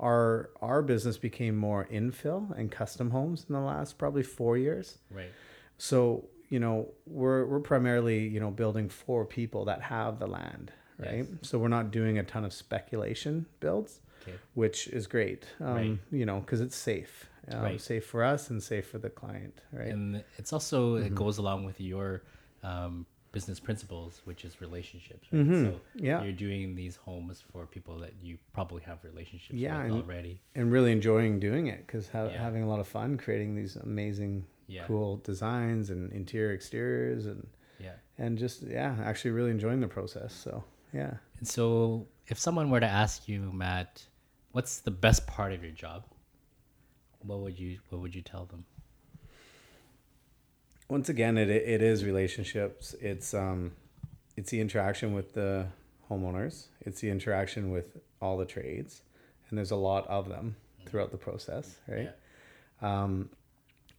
our 0.00 0.50
our 0.60 0.82
business 0.82 1.16
became 1.18 1.56
more 1.56 1.86
infill 1.92 2.50
and 2.58 2.70
custom 2.72 3.10
homes 3.10 3.44
in 3.48 3.52
the 3.54 3.60
last 3.60 3.98
probably 3.98 4.22
four 4.22 4.56
years. 4.58 4.98
Right. 5.10 5.30
So 5.78 6.28
you 6.48 6.58
know 6.58 6.88
we're 7.06 7.44
we're 7.46 7.60
primarily 7.60 8.26
you 8.26 8.40
know 8.40 8.50
building 8.50 8.88
for 8.88 9.24
people 9.24 9.64
that 9.66 9.80
have 9.82 10.18
the 10.18 10.26
land 10.26 10.72
right 11.02 11.18
Yes. 11.18 11.26
so 11.42 11.58
we're 11.58 11.68
not 11.78 11.90
doing 11.90 12.18
a 12.18 12.22
ton 12.22 12.44
of 12.44 12.52
speculation 12.52 13.46
builds 13.60 14.00
okay 14.22 14.36
which 14.54 14.88
is 14.88 15.06
great 15.06 15.46
um, 15.60 15.74
Right. 15.74 15.98
you 16.10 16.26
know 16.26 16.40
because 16.40 16.60
it's 16.60 16.76
safe 16.76 17.28
um, 17.50 17.62
Right. 17.62 17.80
safe 17.80 18.06
for 18.06 18.22
us 18.22 18.50
and 18.50 18.62
safe 18.62 18.86
for 18.88 18.98
the 18.98 19.10
client 19.10 19.60
right 19.72 19.88
and 19.88 20.22
it's 20.38 20.52
also 20.52 20.96
it 20.96 21.14
goes 21.14 21.38
along 21.38 21.64
with 21.64 21.80
your 21.80 22.22
um, 22.62 23.06
business 23.32 23.58
principles 23.58 24.20
which 24.24 24.44
is 24.44 24.60
relationships 24.60 25.26
right 25.32 25.46
Mhm. 25.46 25.64
so 25.72 25.80
Yeah. 25.96 26.22
you're 26.22 26.32
doing 26.48 26.74
these 26.74 26.96
homes 26.96 27.42
for 27.50 27.66
people 27.66 27.98
that 28.00 28.12
you 28.22 28.38
probably 28.52 28.82
have 28.82 28.98
relationships 29.04 29.58
Yeah, 29.58 29.78
with 29.82 29.92
and- 29.92 30.02
already 30.02 30.40
and 30.54 30.70
really 30.70 30.92
enjoying 30.92 31.40
doing 31.40 31.66
it 31.68 31.80
because 31.86 32.08
ha- 32.10 32.26
Yeah. 32.26 32.42
having 32.46 32.62
a 32.62 32.68
lot 32.68 32.78
of 32.80 32.86
fun 32.86 33.16
creating 33.16 33.54
these 33.56 33.74
amazing 33.76 34.44
Yeah. 34.68 34.84
cool 34.86 35.16
designs 35.18 35.90
and 35.90 36.12
interior 36.12 36.52
exteriors 36.52 37.26
and 37.26 37.48
Yeah. 37.80 37.94
and 38.18 38.38
just 38.38 38.62
yeah, 38.62 38.96
actually 39.02 39.32
really 39.32 39.50
enjoying 39.50 39.80
the 39.80 39.88
process. 39.88 40.32
So 40.34 40.62
yeah. 40.92 41.14
And 41.38 41.48
so, 41.48 42.06
if 42.26 42.38
someone 42.38 42.70
were 42.70 42.80
to 42.80 42.86
ask 42.86 43.28
you, 43.28 43.50
Matt, 43.52 44.04
what's 44.52 44.80
the 44.80 44.90
best 44.90 45.26
part 45.26 45.52
of 45.52 45.62
your 45.62 45.72
job? 45.72 46.04
What 47.20 47.40
would 47.40 47.58
you 47.58 47.78
What 47.90 48.00
would 48.02 48.14
you 48.14 48.22
tell 48.22 48.46
them? 48.46 48.64
once 50.88 51.08
again 51.08 51.38
it 51.38 51.48
it 51.48 51.80
is 51.80 52.04
relationships. 52.04 52.94
It's 53.00 53.32
um 53.32 53.72
it's 54.36 54.50
the 54.50 54.60
interaction 54.60 55.14
with 55.14 55.32
the 55.32 55.66
homeowners. 56.10 56.66
It's 56.82 57.00
the 57.00 57.08
interaction 57.10 57.70
with 57.70 57.96
all 58.20 58.36
the 58.36 58.44
trades. 58.44 59.02
And 59.48 59.56
there's 59.58 59.70
a 59.70 59.76
lot 59.76 60.06
of 60.08 60.28
them 60.28 60.56
throughout 60.86 61.10
the 61.12 61.16
process 61.18 61.76
right? 61.88 62.10
Um 62.82 63.30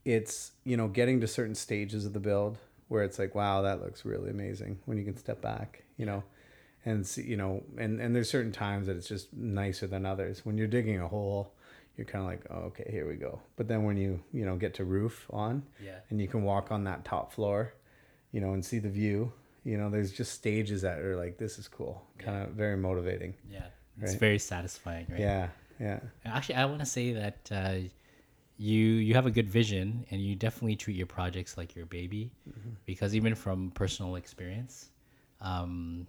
it's 0.06 0.51
you 0.65 0.75
know 0.77 0.88
getting 0.88 1.21
to 1.21 1.27
certain 1.27 1.56
stages 1.56 2.06
of 2.06 2.13
the 2.13 2.19
build 2.19 2.58
where 2.89 3.03
it's 3.03 3.17
like 3.17 3.34
wow 3.34 3.62
that 3.62 3.82
looks 3.82 4.03
really 4.06 4.29
amazing 4.29 4.77
when 4.86 4.97
you 4.97 5.06
can 5.06 5.15
step 5.15 5.41
back 5.41 5.84
you 5.97 6.06
know 6.06 6.21
and 6.86 7.06
see 7.06 7.24
you 7.24 7.38
know 7.38 7.63
and 7.78 8.00
and 8.02 8.15
there's 8.15 8.30
certain 8.30 8.52
times 8.52 8.88
that 8.88 8.96
it's 8.98 9.08
just 9.08 9.34
nicer 9.34 9.88
than 9.88 10.06
others 10.06 10.46
when 10.46 10.58
you're 10.58 10.67
digging 10.67 11.00
a 11.00 11.08
hole 11.08 11.54
you're 11.98 12.06
kind 12.06 12.24
of 12.26 12.30
like 12.30 12.41
oh, 12.50 12.67
okay 12.67 12.88
here 12.91 13.08
we 13.08 13.15
go 13.15 13.39
but 13.56 13.67
then 13.67 13.84
when 13.84 13.96
you 13.98 14.19
you 14.34 14.43
know 14.46 14.56
get 14.56 14.74
to 14.74 14.84
roof 14.84 15.28
on 15.32 15.63
Yeah. 15.84 16.00
and 16.10 16.19
you 16.22 16.28
can 16.28 16.43
walk 16.43 16.72
on 16.72 16.84
that 16.86 17.06
top 17.06 17.32
floor, 17.34 17.74
you 18.32 18.41
know, 18.41 18.54
and 18.54 18.63
see 18.65 18.80
the 18.80 18.89
view. 18.89 19.32
You 19.63 19.78
know, 19.78 19.89
there's 19.89 20.12
just 20.12 20.34
stages 20.34 20.82
that 20.82 21.00
are 21.00 21.15
like, 21.15 21.38
this 21.38 21.58
is 21.58 21.67
cool, 21.69 22.04
kind 22.17 22.43
of 22.43 22.50
very 22.54 22.76
motivating. 22.76 23.34
Yeah. 23.50 23.67
It's 24.02 24.12
Right. 24.12 24.19
very 24.19 24.39
satisfying, 24.39 25.06
right? 25.10 25.19
Yeah, 25.19 25.48
yeah, 25.80 26.00
Actually, 26.26 26.56
I 26.56 26.65
want 26.65 26.80
to 26.80 26.86
say 26.86 27.13
that 27.13 27.50
uh, 27.52 27.76
you 28.58 28.80
you 29.08 29.13
have 29.13 29.26
a 29.26 29.32
good 29.32 29.50
vision, 29.50 30.06
and 30.12 30.19
you 30.22 30.36
definitely 30.36 30.76
treat 30.76 30.98
your 30.98 31.08
projects 31.08 31.58
like 31.58 31.76
your 31.76 31.86
baby, 31.86 32.32
because 32.86 33.15
even 33.15 33.36
from 33.36 33.72
personal 33.72 34.15
experience, 34.15 34.89
um, 35.41 36.08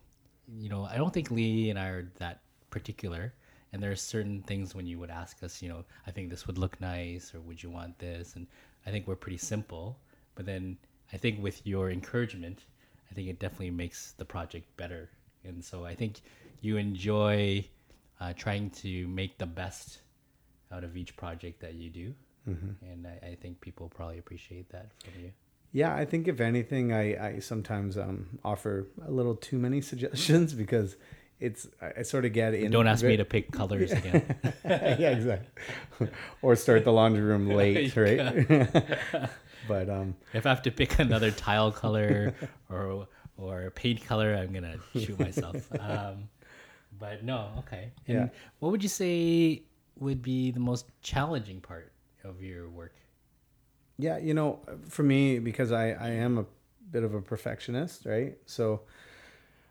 you 0.59 0.69
know, 0.69 0.85
I 0.85 0.97
don't 0.97 1.13
think 1.13 1.31
Lee 1.31 1.71
and 1.71 1.79
I 1.79 1.89
are 1.89 2.11
that 2.19 2.41
particular. 2.71 3.33
And 3.73 3.83
there 3.83 3.91
are 3.91 3.97
certain 3.97 4.43
things 4.43 4.75
when 4.75 4.87
you 4.87 5.01
would 5.01 5.11
ask 5.11 5.43
us, 5.43 5.61
you 5.61 5.69
know, 5.69 5.85
I 6.07 6.13
think 6.13 6.31
this 6.31 6.47
would 6.47 6.59
look 6.59 6.81
nice, 6.81 7.35
or 7.35 7.41
would 7.41 7.61
you 7.61 7.71
want 7.71 7.99
this? 7.99 8.37
And 8.37 8.47
I 8.87 8.91
think 8.91 9.09
we're 9.09 9.17
pretty 9.17 9.39
simple. 9.39 9.99
But 10.37 10.47
then 10.47 10.77
I 11.13 11.17
think 11.17 11.43
with 11.43 11.67
your 11.67 11.91
encouragement, 11.91 12.67
I 13.11 13.15
think 13.15 13.29
it 13.29 13.41
definitely 13.41 13.71
makes 13.71 14.13
the 14.13 14.25
project 14.25 14.67
better. 14.77 15.11
And 15.45 15.65
so 15.65 15.85
I 15.85 15.95
think 15.95 16.21
you 16.61 16.77
enjoy 16.77 17.67
uh, 18.21 18.33
trying 18.37 18.71
to 18.71 19.09
make 19.09 19.39
the 19.39 19.47
best 19.47 19.99
out 20.73 20.85
of 20.85 20.97
each 20.97 21.17
project 21.17 21.61
that 21.61 21.75
you 21.75 21.91
do. 21.91 22.15
And 22.83 23.07
I, 23.07 23.29
I 23.31 23.35
think 23.35 23.61
people 23.61 23.89
probably 23.89 24.19
appreciate 24.19 24.69
that 24.71 24.91
from 25.03 25.21
you. 25.23 25.33
Yeah. 25.75 25.95
I 25.95 26.05
think 26.07 26.27
if 26.29 26.41
anything, 26.41 26.93
I 26.93 27.05
I 27.29 27.39
sometimes 27.41 27.99
um 27.99 28.39
offer 28.45 28.87
a 29.07 29.11
little 29.11 29.35
too 29.35 29.59
many 29.59 29.81
suggestions 29.91 30.55
because 30.55 30.97
it's 31.41 31.67
I, 31.83 32.03
sort 32.03 32.25
of 32.25 32.33
get 32.33 32.55
in. 32.55 32.71
Don't 32.71 32.87
ask 32.87 33.05
me 33.05 33.17
to 33.19 33.25
pick 33.27 33.51
colors 33.53 33.93
again. 34.01 34.25
yeah, 34.65 35.11
exactly. 35.11 36.09
or 36.41 36.57
start 36.57 36.85
the 36.85 36.93
laundry 36.93 37.23
room 37.23 37.51
late, 37.51 37.95
right? 37.97 38.19
but 39.69 39.91
um, 39.91 40.15
if 40.33 40.47
I 40.47 40.49
have 40.49 40.63
to 40.63 40.71
pick 40.71 40.99
another 40.99 41.31
tile 41.31 41.73
color 41.73 42.35
or 42.71 43.09
or 43.37 43.71
paint 43.73 44.01
color, 44.07 44.35
I'm 44.35 44.53
gonna 44.53 44.77
shoot 44.95 45.19
myself. 45.19 45.57
Um, 45.79 46.29
but 46.99 47.25
no, 47.25 47.51
okay. 47.67 47.91
And 48.07 48.17
Yeah. 48.17 48.29
what 48.61 48.71
would 48.73 48.83
you 48.83 48.89
say 48.89 49.63
would 49.99 50.23
be 50.23 50.53
the 50.53 50.61
most 50.61 50.87
challenging 51.03 51.61
part 51.61 51.93
of 52.23 52.41
your 52.43 52.69
work? 52.71 52.95
Yeah, 53.99 54.19
you 54.19 54.35
know, 54.35 54.59
for 54.89 55.03
me, 55.03 55.39
because 55.39 55.71
I, 55.73 55.91
I 55.91 56.09
am 56.11 56.39
a 56.39 56.47
bit 56.91 57.05
of 57.05 57.15
a 57.15 57.21
perfectionist, 57.21 58.07
right? 58.07 58.37
So 58.47 58.81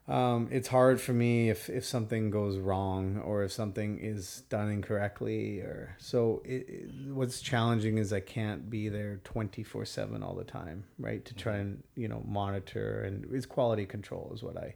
um, 0.07 0.49
it's 0.51 0.67
hard 0.67 0.99
for 0.99 1.13
me 1.13 1.49
if, 1.49 1.69
if 1.69 1.85
something 1.85 2.29
goes 2.29 2.57
wrong 2.57 3.19
or 3.19 3.43
if 3.43 3.51
something 3.53 3.99
is 3.99 4.43
done 4.49 4.69
incorrectly 4.69 5.59
or 5.59 5.95
so 5.97 6.41
it, 6.45 6.65
it- 6.69 6.89
what's 7.13 7.41
challenging 7.41 7.97
is 7.97 8.11
I 8.11 8.19
can't 8.19 8.69
be 8.69 8.89
there 8.89 9.21
24 9.23 9.85
seven 9.85 10.21
all 10.23 10.35
the 10.35 10.43
time, 10.43 10.83
right? 10.99 11.23
To 11.25 11.33
try 11.35 11.57
and, 11.57 11.83
you 11.95 12.07
know, 12.09 12.21
monitor 12.27 13.03
and 13.03 13.27
it's 13.33 13.45
quality 13.45 13.85
control 13.85 14.31
is 14.35 14.43
what 14.43 14.57
I 14.57 14.75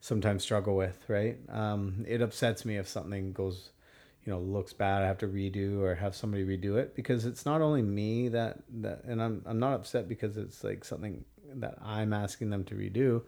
sometimes 0.00 0.42
struggle 0.42 0.76
with, 0.76 1.04
right? 1.08 1.38
Um, 1.50 2.04
it 2.08 2.22
upsets 2.22 2.64
me 2.64 2.76
if 2.76 2.88
something 2.88 3.32
goes, 3.32 3.70
you 4.24 4.32
know, 4.32 4.38
looks 4.38 4.72
bad. 4.72 5.02
I 5.02 5.06
have 5.06 5.18
to 5.18 5.26
redo 5.26 5.80
or 5.80 5.94
have 5.96 6.14
somebody 6.14 6.44
redo 6.44 6.76
it 6.76 6.94
because 6.94 7.26
it's 7.26 7.44
not 7.44 7.60
only 7.60 7.82
me 7.82 8.28
that 8.28 8.58
that, 8.80 9.04
and 9.04 9.22
I'm 9.22 9.42
I'm 9.46 9.58
not 9.58 9.74
upset 9.74 10.08
because 10.08 10.36
it's 10.36 10.62
like 10.62 10.84
something 10.84 11.24
that 11.54 11.76
I'm 11.82 12.12
asking 12.12 12.50
them 12.50 12.64
to 12.64 12.74
redo. 12.74 13.22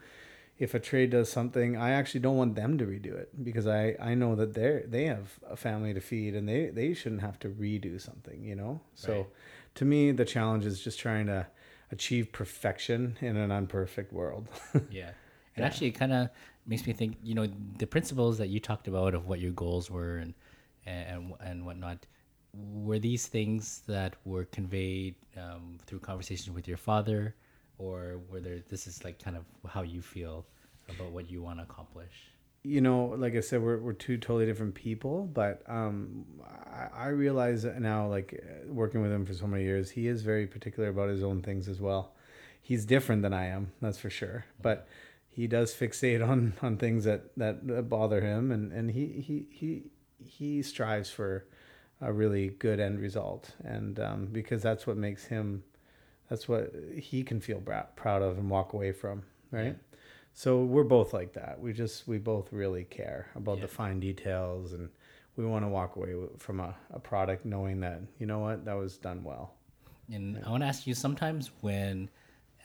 If 0.56 0.72
a 0.72 0.78
trade 0.78 1.10
does 1.10 1.28
something, 1.28 1.76
I 1.76 1.90
actually 1.90 2.20
don't 2.20 2.36
want 2.36 2.54
them 2.54 2.78
to 2.78 2.84
redo 2.84 3.14
it 3.18 3.44
because 3.44 3.66
I 3.66 3.96
I 4.00 4.14
know 4.14 4.36
that 4.36 4.54
they 4.54 4.84
they 4.86 5.04
have 5.06 5.38
a 5.48 5.56
family 5.56 5.92
to 5.94 6.00
feed 6.00 6.34
and 6.34 6.48
they 6.48 6.70
they 6.70 6.94
shouldn't 6.94 7.22
have 7.22 7.38
to 7.40 7.48
redo 7.48 8.00
something, 8.00 8.44
you 8.44 8.54
know. 8.54 8.80
So, 8.94 9.12
Right. 9.12 9.26
to 9.74 9.84
me, 9.84 10.12
the 10.12 10.24
challenge 10.24 10.64
is 10.64 10.80
just 10.80 11.00
trying 11.00 11.26
to 11.26 11.46
achieve 11.90 12.30
perfection 12.32 13.16
in 13.20 13.36
an 13.36 13.50
unperfect 13.50 14.12
world. 14.12 14.48
Yeah. 14.90 15.10
And 15.56 15.64
actually, 15.64 15.88
it 15.88 15.92
kind 15.92 16.12
of 16.12 16.30
makes 16.66 16.86
me 16.86 16.92
think, 16.92 17.16
you 17.22 17.34
know, 17.34 17.48
the 17.78 17.86
principles 17.86 18.38
that 18.38 18.48
you 18.48 18.58
talked 18.58 18.88
about 18.88 19.14
of 19.14 19.26
what 19.28 19.38
your 19.40 19.52
goals 19.52 19.88
were 19.90 20.16
and 20.16 20.34
and 20.86 21.32
and 21.40 21.64
whatnot. 21.66 22.06
Were 22.52 23.00
these 23.00 23.26
things 23.26 23.82
that 23.88 24.14
were 24.24 24.44
conveyed 24.44 25.16
um, 25.36 25.78
through 25.86 25.98
conversations 26.00 26.54
with 26.54 26.68
your 26.68 26.76
father, 26.76 27.34
or 27.78 28.20
were 28.30 28.40
there? 28.40 28.60
This 28.68 28.86
is 28.86 29.04
like 29.04 29.18
kind 29.22 29.36
of 29.36 29.44
how 29.68 29.82
you 29.82 30.02
feel 30.02 30.46
about 30.88 31.10
what 31.10 31.30
you 31.30 31.42
want 31.42 31.58
to 31.58 31.64
accomplish. 31.64 32.12
you 32.64 32.80
know, 32.80 33.14
like 33.18 33.36
I 33.36 33.40
said, 33.40 33.60
we're, 33.62 33.78
we're 33.78 33.92
two 33.92 34.16
totally 34.16 34.46
different 34.46 34.74
people, 34.74 35.26
but 35.32 35.62
um, 35.68 36.24
I, 36.66 37.04
I 37.04 37.06
realize 37.08 37.64
now, 37.64 38.08
like 38.08 38.42
uh, 38.42 38.72
working 38.72 39.02
with 39.02 39.12
him 39.12 39.26
for 39.26 39.34
so 39.34 39.46
many 39.46 39.64
years, 39.64 39.90
he 39.90 40.08
is 40.08 40.22
very 40.22 40.46
particular 40.46 40.88
about 40.88 41.10
his 41.10 41.22
own 41.22 41.42
things 41.42 41.68
as 41.68 41.78
well. 41.80 42.14
He's 42.62 42.86
different 42.86 43.20
than 43.20 43.34
I 43.34 43.46
am, 43.48 43.72
that's 43.82 43.98
for 43.98 44.08
sure. 44.08 44.46
But 44.62 44.88
he 45.28 45.46
does 45.46 45.74
fixate 45.74 46.26
on, 46.32 46.54
on 46.62 46.78
things 46.78 47.04
that, 47.04 47.36
that, 47.36 47.66
that 47.68 47.90
bother 47.90 48.22
him, 48.22 48.50
and, 48.50 48.72
and 48.72 48.90
he, 48.90 49.06
he, 49.20 49.46
he, 49.50 49.82
he 50.38 50.62
strives 50.62 51.10
for 51.10 51.46
a 52.00 52.12
really 52.12 52.48
good 52.48 52.80
end 52.80 53.00
result, 53.00 53.54
and 53.64 53.98
um, 54.00 54.26
because 54.26 54.62
that's 54.62 54.86
what 54.86 54.96
makes 54.96 55.24
him, 55.24 55.62
that's 56.28 56.48
what 56.48 56.72
he 56.96 57.22
can 57.22 57.40
feel 57.40 57.60
proud 57.96 58.22
of 58.22 58.38
and 58.38 58.50
walk 58.50 58.72
away 58.72 58.92
from, 58.92 59.22
right? 59.50 59.76
So 60.32 60.64
we're 60.64 60.82
both 60.84 61.12
like 61.12 61.32
that. 61.34 61.60
We 61.60 61.72
just 61.72 62.08
we 62.08 62.18
both 62.18 62.52
really 62.52 62.84
care 62.84 63.28
about 63.36 63.58
Yeah. 63.58 63.62
the 63.62 63.68
fine 63.68 64.00
details, 64.00 64.72
and 64.72 64.88
we 65.36 65.46
want 65.46 65.64
to 65.64 65.68
walk 65.68 65.96
away 65.96 66.14
from 66.38 66.58
a, 66.60 66.74
a 66.92 66.98
product 66.98 67.44
knowing 67.44 67.80
that 67.80 68.00
you 68.18 68.26
know 68.26 68.40
what 68.40 68.64
that 68.64 68.76
was 68.76 68.98
done 68.98 69.22
well. 69.22 69.54
And 70.12 70.42
I 70.44 70.50
want 70.50 70.62
to 70.62 70.66
ask 70.66 70.86
you 70.86 70.94
sometimes 70.94 71.50
when 71.60 72.10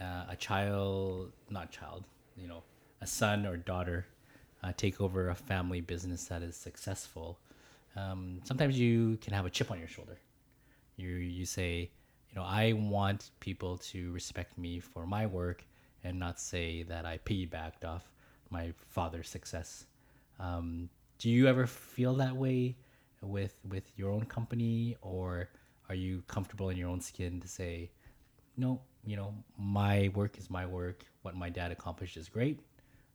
uh, 0.01 0.25
a 0.29 0.35
child, 0.35 1.31
not 1.49 1.71
child, 1.71 2.03
you 2.35 2.47
know, 2.47 2.63
a 3.01 3.07
son 3.07 3.45
or 3.45 3.55
daughter 3.55 4.07
uh, 4.63 4.73
take 4.75 4.99
over 4.99 5.29
a 5.29 5.35
family 5.35 5.79
business 5.81 6.25
that 6.25 6.41
is 6.41 6.55
successful, 6.55 7.37
um, 7.95 8.41
sometimes 8.43 8.79
you 8.79 9.17
can 9.17 9.33
have 9.33 9.45
a 9.45 9.49
chip 9.49 9.71
on 9.71 9.79
your 9.79 9.87
shoulder. 9.87 10.17
You, 10.97 11.09
you 11.09 11.45
say, 11.45 11.89
you 12.29 12.35
know, 12.35 12.43
I 12.43 12.73
want 12.73 13.31
people 13.39 13.77
to 13.77 14.11
respect 14.11 14.57
me 14.57 14.79
for 14.79 15.05
my 15.05 15.25
work 15.25 15.65
and 16.03 16.19
not 16.19 16.39
say 16.39 16.83
that 16.83 17.05
I 17.05 17.17
piggybacked 17.19 17.85
off 17.85 18.03
my 18.49 18.73
father's 18.89 19.29
success. 19.29 19.85
Um, 20.39 20.89
do 21.17 21.29
you 21.29 21.47
ever 21.47 21.67
feel 21.67 22.13
that 22.15 22.35
way 22.35 22.75
with 23.21 23.55
with 23.67 23.83
your 23.97 24.11
own 24.11 24.25
company, 24.25 24.95
or 25.01 25.49
are 25.89 25.95
you 25.95 26.23
comfortable 26.27 26.69
in 26.69 26.77
your 26.77 26.89
own 26.89 27.01
skin 27.01 27.41
to 27.41 27.47
say, 27.47 27.89
no, 28.55 28.79
you 29.05 29.15
know, 29.17 29.33
my 29.57 30.09
work 30.15 30.37
is 30.37 30.49
my 30.49 30.65
work. 30.65 31.03
What 31.23 31.35
my 31.35 31.49
dad 31.49 31.71
accomplished 31.71 32.15
is 32.15 32.29
great. 32.29 32.59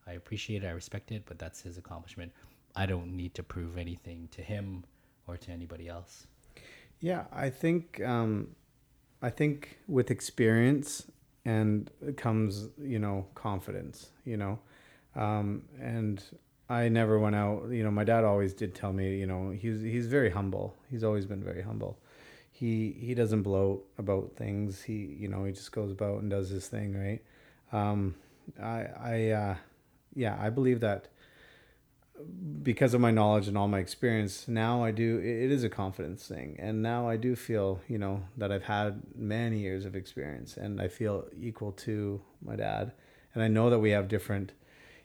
I 0.07 0.13
appreciate 0.13 0.63
it. 0.65 0.67
I 0.67 0.71
respect 0.73 1.13
it, 1.13 1.23
but 1.25 1.39
that's 1.39 1.63
his 1.63 1.79
accomplishment. 1.79 2.33
I 2.77 2.87
don't 2.87 3.17
need 3.17 3.35
to 3.35 3.43
prove 3.43 3.79
anything 3.79 4.29
to 4.33 4.43
him 4.43 4.85
or 5.27 5.37
to 5.37 5.51
anybody 5.51 5.89
else. 5.89 6.27
Yeah, 7.01 7.25
I 7.33 7.51
think 7.51 8.03
um, 8.05 8.49
I 9.23 9.31
think 9.31 9.79
with 9.89 10.11
experience 10.11 11.07
and 11.45 11.91
comes 12.17 12.69
you 12.81 12.99
know 12.99 13.27
confidence. 13.35 14.11
You 14.25 14.37
know, 14.37 14.59
um, 15.15 15.63
and 15.81 16.23
I 16.69 16.89
never 16.89 17.19
went 17.19 17.37
out. 17.37 17.69
You 17.71 17.85
know, 17.85 17.91
my 17.91 18.05
dad 18.05 18.25
always 18.25 18.55
did 18.55 18.75
tell 18.75 18.93
me. 18.93 19.19
You 19.19 19.27
know, 19.27 19.51
he's 19.51 19.83
he's 19.83 20.07
very 20.07 20.31
humble. 20.31 20.75
He's 20.91 21.05
always 21.05 21.27
been 21.27 21.43
very 21.43 21.63
humble. 21.63 21.99
He 22.51 22.97
he 22.99 23.15
doesn't 23.15 23.43
bloat 23.43 23.85
about 23.99 24.33
things. 24.37 24.83
He 24.83 25.17
you 25.19 25.29
know 25.29 25.45
he 25.45 25.53
just 25.53 25.73
goes 25.73 25.91
about 25.91 26.23
and 26.23 26.31
does 26.31 26.49
his 26.49 26.69
thing. 26.69 26.95
Right. 26.97 27.23
Um, 27.73 28.15
I 28.63 28.87
I 28.99 29.29
uh, 29.31 29.57
yeah 30.15 30.37
I 30.41 30.51
believe 30.51 30.81
that 30.81 31.09
because 32.63 32.95
of 32.95 33.01
my 33.01 33.11
knowledge 33.11 33.49
and 33.49 33.59
all 33.59 33.69
my 33.69 33.81
experience 33.81 34.47
now 34.47 34.85
i 34.85 34.91
do 34.91 35.19
it 35.19 35.51
is 35.51 35.65
a 35.65 35.69
confidence 35.69 36.27
thing 36.27 36.57
and 36.61 36.81
now 36.81 37.09
i 37.09 37.17
do 37.17 37.35
feel 37.35 37.81
you 37.89 37.99
know 37.99 38.23
that 38.37 38.53
i've 38.53 38.63
had 38.63 39.03
many 39.17 39.59
years 39.59 39.85
of 39.85 39.97
experience 39.97 40.57
and 40.57 40.81
i 40.81 40.87
feel 40.87 41.27
equal 41.37 41.73
to 41.73 42.21
my 42.41 42.55
dad 42.55 42.93
and 43.35 43.43
I 43.43 43.49
know 43.49 43.71
that 43.71 43.81
we 43.81 43.91
have 43.91 44.09
different. 44.09 44.53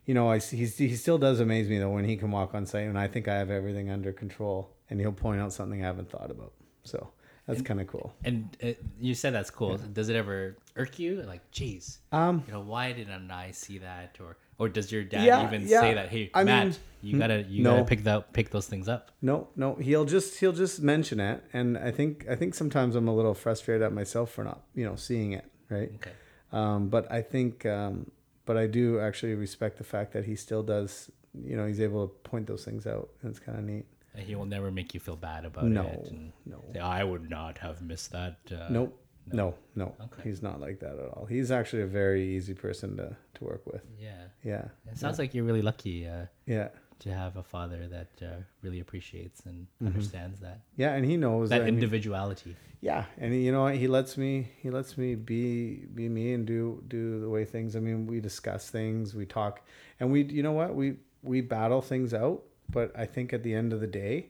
You 0.05 0.13
know, 0.13 0.29
I 0.29 0.39
he's, 0.39 0.77
he 0.77 0.95
still 0.95 1.17
does 1.17 1.39
amaze 1.39 1.67
me 1.67 1.79
though 1.79 1.89
when 1.89 2.05
he 2.05 2.15
can 2.15 2.31
walk 2.31 2.53
on 2.53 2.65
site, 2.65 2.87
and 2.87 2.97
I 2.97 3.07
think 3.07 3.27
I 3.27 3.35
have 3.35 3.49
everything 3.49 3.89
under 3.89 4.11
control, 4.11 4.75
and 4.89 4.99
he'll 4.99 5.11
point 5.11 5.41
out 5.41 5.53
something 5.53 5.83
I 5.83 5.87
haven't 5.87 6.09
thought 6.09 6.31
about. 6.31 6.53
So 6.83 7.09
that's 7.49 7.61
kind 7.61 7.81
of 7.81 7.87
cool. 7.87 8.13
And 8.23 8.55
uh, 8.63 8.67
you 8.99 9.13
said 9.15 9.33
that's 9.33 9.49
cool. 9.49 9.77
Does 9.77 10.09
it 10.09 10.15
ever 10.15 10.55
irk 10.75 10.99
you? 10.99 11.21
Like, 11.23 11.49
geez, 11.51 11.99
Um, 12.11 12.43
you 12.47 12.53
know, 12.53 12.61
why 12.61 12.91
didn't 12.93 13.31
I 13.31 13.51
see 13.51 13.79
that? 13.79 14.17
Or 14.19 14.37
or 14.57 14.67
does 14.69 14.91
your 14.91 15.03
dad 15.03 15.23
Yeah, 15.25 15.45
even 15.47 15.61
yeah. 15.67 15.79
say 15.81 15.93
that? 15.93 16.09
Hey, 16.09 16.29
I 16.33 16.43
Matt, 16.43 16.67
mean, 16.67 16.75
you 17.01 17.17
gotta 17.17 17.41
you 17.43 17.63
no. 17.63 17.71
gotta 17.73 17.85
pick 17.85 18.03
that 18.03 18.33
pick 18.33 18.49
those 18.51 18.67
things 18.67 18.87
up. 18.87 19.11
No, 19.21 19.47
no, 19.55 19.75
he'll 19.75 20.05
just 20.05 20.39
he'll 20.39 20.51
just 20.65 20.81
mention 20.81 21.19
it, 21.19 21.43
and 21.53 21.77
I 21.77 21.91
think 21.91 22.25
I 22.29 22.35
think 22.35 22.53
sometimes 22.55 22.95
I'm 22.95 23.07
a 23.07 23.15
little 23.15 23.33
frustrated 23.33 23.81
at 23.83 23.93
myself 23.93 24.31
for 24.31 24.43
not 24.43 24.61
you 24.75 24.85
know 24.85 24.95
seeing 24.95 25.31
it 25.33 25.45
right. 25.69 25.91
Okay. 25.95 26.11
Um, 26.51 26.89
but 26.89 27.11
I 27.11 27.21
think, 27.21 27.65
um, 27.65 28.09
but 28.45 28.57
I 28.57 28.65
do 28.65 28.99
actually 28.99 29.35
respect 29.35 29.77
the 29.77 29.83
fact 29.83 30.13
that 30.13 30.25
he 30.25 30.35
still 30.35 30.63
does. 30.63 31.11
You 31.45 31.55
know, 31.55 31.67
he's 31.67 31.79
able 31.79 32.07
to 32.07 32.13
point 32.29 32.47
those 32.47 32.65
things 32.65 32.87
out, 32.87 33.09
and 33.21 33.29
it's 33.29 33.39
kind 33.39 33.57
of 33.57 33.63
neat. 33.63 33.85
He 34.19 34.35
will 34.35 34.45
never 34.45 34.71
make 34.71 34.93
you 34.93 34.99
feel 34.99 35.15
bad 35.15 35.45
about 35.45 35.65
No, 35.65 35.83
it. 35.87 36.11
And 36.11 36.31
no, 36.45 36.63
I 36.81 37.03
would 37.03 37.29
not 37.29 37.57
have 37.59 37.81
missed 37.81 38.11
that. 38.11 38.37
Uh, 38.51 38.67
nope, 38.69 38.99
no, 39.31 39.55
no. 39.75 39.95
Okay. 40.05 40.23
He's 40.23 40.41
not 40.41 40.59
like 40.59 40.79
that 40.79 40.93
at 40.97 41.09
all. 41.13 41.25
He's 41.25 41.51
actually 41.51 41.83
a 41.83 41.87
very 41.87 42.23
easy 42.35 42.53
person 42.53 42.97
to 42.97 43.15
to 43.35 43.43
work 43.43 43.65
with. 43.65 43.83
Yeah. 43.99 44.23
Yeah, 44.43 44.65
It 44.89 44.97
sounds 44.97 45.19
like 45.19 45.33
you're 45.33 45.43
really 45.43 45.61
lucky 45.61 46.07
uh, 46.07 46.25
yeah, 46.45 46.69
to 46.99 47.09
have 47.13 47.35
a 47.35 47.43
father 47.43 47.87
that 47.87 48.07
uh, 48.25 48.35
really 48.63 48.79
appreciates 48.79 49.45
and 49.45 49.67
Mm-hmm. 49.67 49.87
understands 49.87 50.39
that 50.39 50.61
yeah, 50.77 50.93
and 50.95 51.05
he 51.05 51.17
knows 51.17 51.49
that 51.49 51.65
mean, 51.65 51.73
individuality. 51.75 52.55
yeah 52.81 53.03
and 53.17 53.33
he, 53.33 53.39
you 53.45 53.51
know 53.51 53.67
he 53.67 53.87
lets 53.87 54.15
me 54.17 54.31
he 54.63 54.69
lets 54.69 54.97
me 54.97 55.15
be 55.15 55.85
be 55.93 56.07
me 56.07 56.33
and 56.35 56.45
do 56.45 56.81
do 56.87 57.19
the 57.19 57.29
way 57.29 57.43
things 57.45 57.75
i 57.75 57.79
mean 57.87 58.07
we 58.07 58.19
discuss 58.21 58.69
things 58.69 59.13
we 59.13 59.25
talk 59.25 59.53
and 59.99 60.09
we 60.13 60.23
you 60.23 60.41
know 60.43 60.53
what 60.61 60.73
we 60.73 60.87
we 61.21 61.41
battle 61.41 61.81
things 61.81 62.13
out 62.13 62.41
but 62.71 62.91
i 62.97 63.05
think 63.05 63.33
at 63.33 63.43
the 63.43 63.53
end 63.53 63.73
of 63.73 63.79
the 63.79 63.87
day 63.87 64.27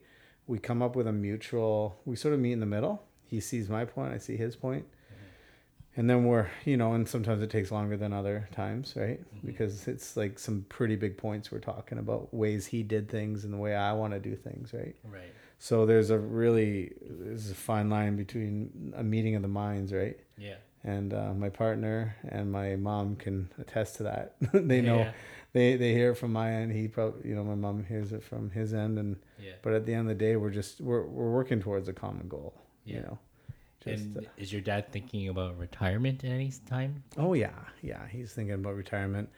we 0.47 0.57
come 0.57 0.81
up 0.81 0.95
with 0.95 1.07
a 1.07 1.11
mutual 1.11 1.99
we 2.05 2.15
sort 2.15 2.33
of 2.33 2.39
meet 2.39 2.53
in 2.53 2.59
the 2.59 2.65
middle 2.65 3.03
he 3.25 3.39
sees 3.39 3.69
my 3.69 3.85
point 3.85 4.13
i 4.13 4.17
see 4.17 4.35
his 4.37 4.55
point. 4.55 4.83
point 4.83 4.85
and 5.95 6.09
then 6.09 6.23
we're 6.23 6.47
you 6.65 6.77
know 6.77 6.93
and 6.93 7.07
sometimes 7.07 7.41
it 7.41 7.49
takes 7.49 7.71
longer 7.71 7.97
than 7.97 8.13
other 8.13 8.47
times 8.51 8.93
right 8.95 9.19
mm-hmm. 9.19 9.47
because 9.47 9.87
it's 9.87 10.15
like 10.15 10.39
some 10.39 10.65
pretty 10.69 10.95
big 10.95 11.17
points 11.17 11.51
we're 11.51 11.59
talking 11.59 11.97
about 11.97 12.33
ways 12.33 12.67
he 12.67 12.83
did 12.83 13.09
things 13.09 13.43
and 13.43 13.53
the 13.53 13.57
way 13.57 13.75
i 13.75 13.91
want 13.91 14.13
to 14.13 14.19
do 14.19 14.35
things 14.35 14.73
right 14.73 14.95
Right. 15.03 15.33
so 15.57 15.85
there's 15.85 16.09
a 16.09 16.17
really 16.17 16.93
there's 17.01 17.51
a 17.51 17.55
fine 17.55 17.89
line 17.89 18.15
between 18.15 18.93
a 18.95 19.03
meeting 19.03 19.35
of 19.35 19.41
the 19.41 19.47
minds, 19.49 19.91
right? 19.93 20.17
Yeah. 20.37 20.55
And 20.83 21.13
uh, 21.13 21.33
my 21.33 21.49
partner 21.49 22.15
and 22.27 22.51
my 22.51 22.75
mom 22.77 23.15
can 23.17 23.49
attest 23.59 23.97
to 23.97 24.03
that. 24.03 24.35
they 24.53 24.81
know 24.81 24.99
Yeah. 24.99 25.11
they 25.51 25.75
they 25.75 25.93
hear 25.93 26.11
it 26.11 26.15
from 26.15 26.31
my 26.33 26.51
end. 26.53 26.71
He 26.71 26.87
probably 26.87 27.29
you 27.29 27.35
know 27.35 27.43
my 27.43 27.55
mom 27.55 27.83
hears 27.83 28.13
it 28.13 28.23
from 28.23 28.49
his 28.51 28.73
end, 28.73 28.97
and 28.97 29.17
Yeah. 29.39 29.53
but 29.61 29.73
at 29.73 29.85
the 29.85 29.93
end 29.93 30.09
of 30.09 30.17
the 30.17 30.25
day, 30.25 30.35
we're 30.37 30.51
just 30.51 30.79
we're 30.79 31.03
we're 31.05 31.31
working 31.31 31.61
towards 31.61 31.87
a 31.89 31.93
common 31.93 32.27
goal. 32.29 32.53
Yeah. 32.85 32.95
You 32.95 33.01
know. 33.03 33.19
Just, 33.83 34.03
and 34.03 34.17
uh, 34.17 34.21
is 34.37 34.51
your 34.51 34.61
dad 34.61 34.91
thinking 34.91 35.29
about 35.29 35.57
retirement 35.57 36.23
at 36.23 36.31
any 36.31 36.51
time? 36.69 37.03
Oh 37.17 37.33
yeah, 37.33 37.51
yeah. 37.81 38.07
He's 38.07 38.31
thinking 38.33 38.55
about 38.55 38.75
retirement. 38.75 39.29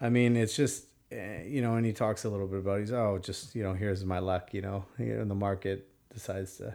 I 0.00 0.08
mean, 0.08 0.36
it's 0.36 0.56
just 0.56 0.86
eh, 1.10 1.42
you 1.44 1.60
know, 1.62 1.74
and 1.76 1.84
he 1.86 1.92
talks 1.92 2.24
a 2.24 2.28
little 2.30 2.46
bit 2.46 2.60
about. 2.60 2.80
He's 2.80 2.92
oh, 2.92 3.18
just 3.18 3.54
you 3.54 3.62
know, 3.62 3.72
here's 3.74 4.04
my 4.04 4.18
luck. 4.18 4.52
You 4.54 4.62
know, 4.62 4.84
you 4.98 5.14
know, 5.16 5.24
the 5.24 5.34
market 5.34 5.88
decides 6.12 6.56
to 6.58 6.74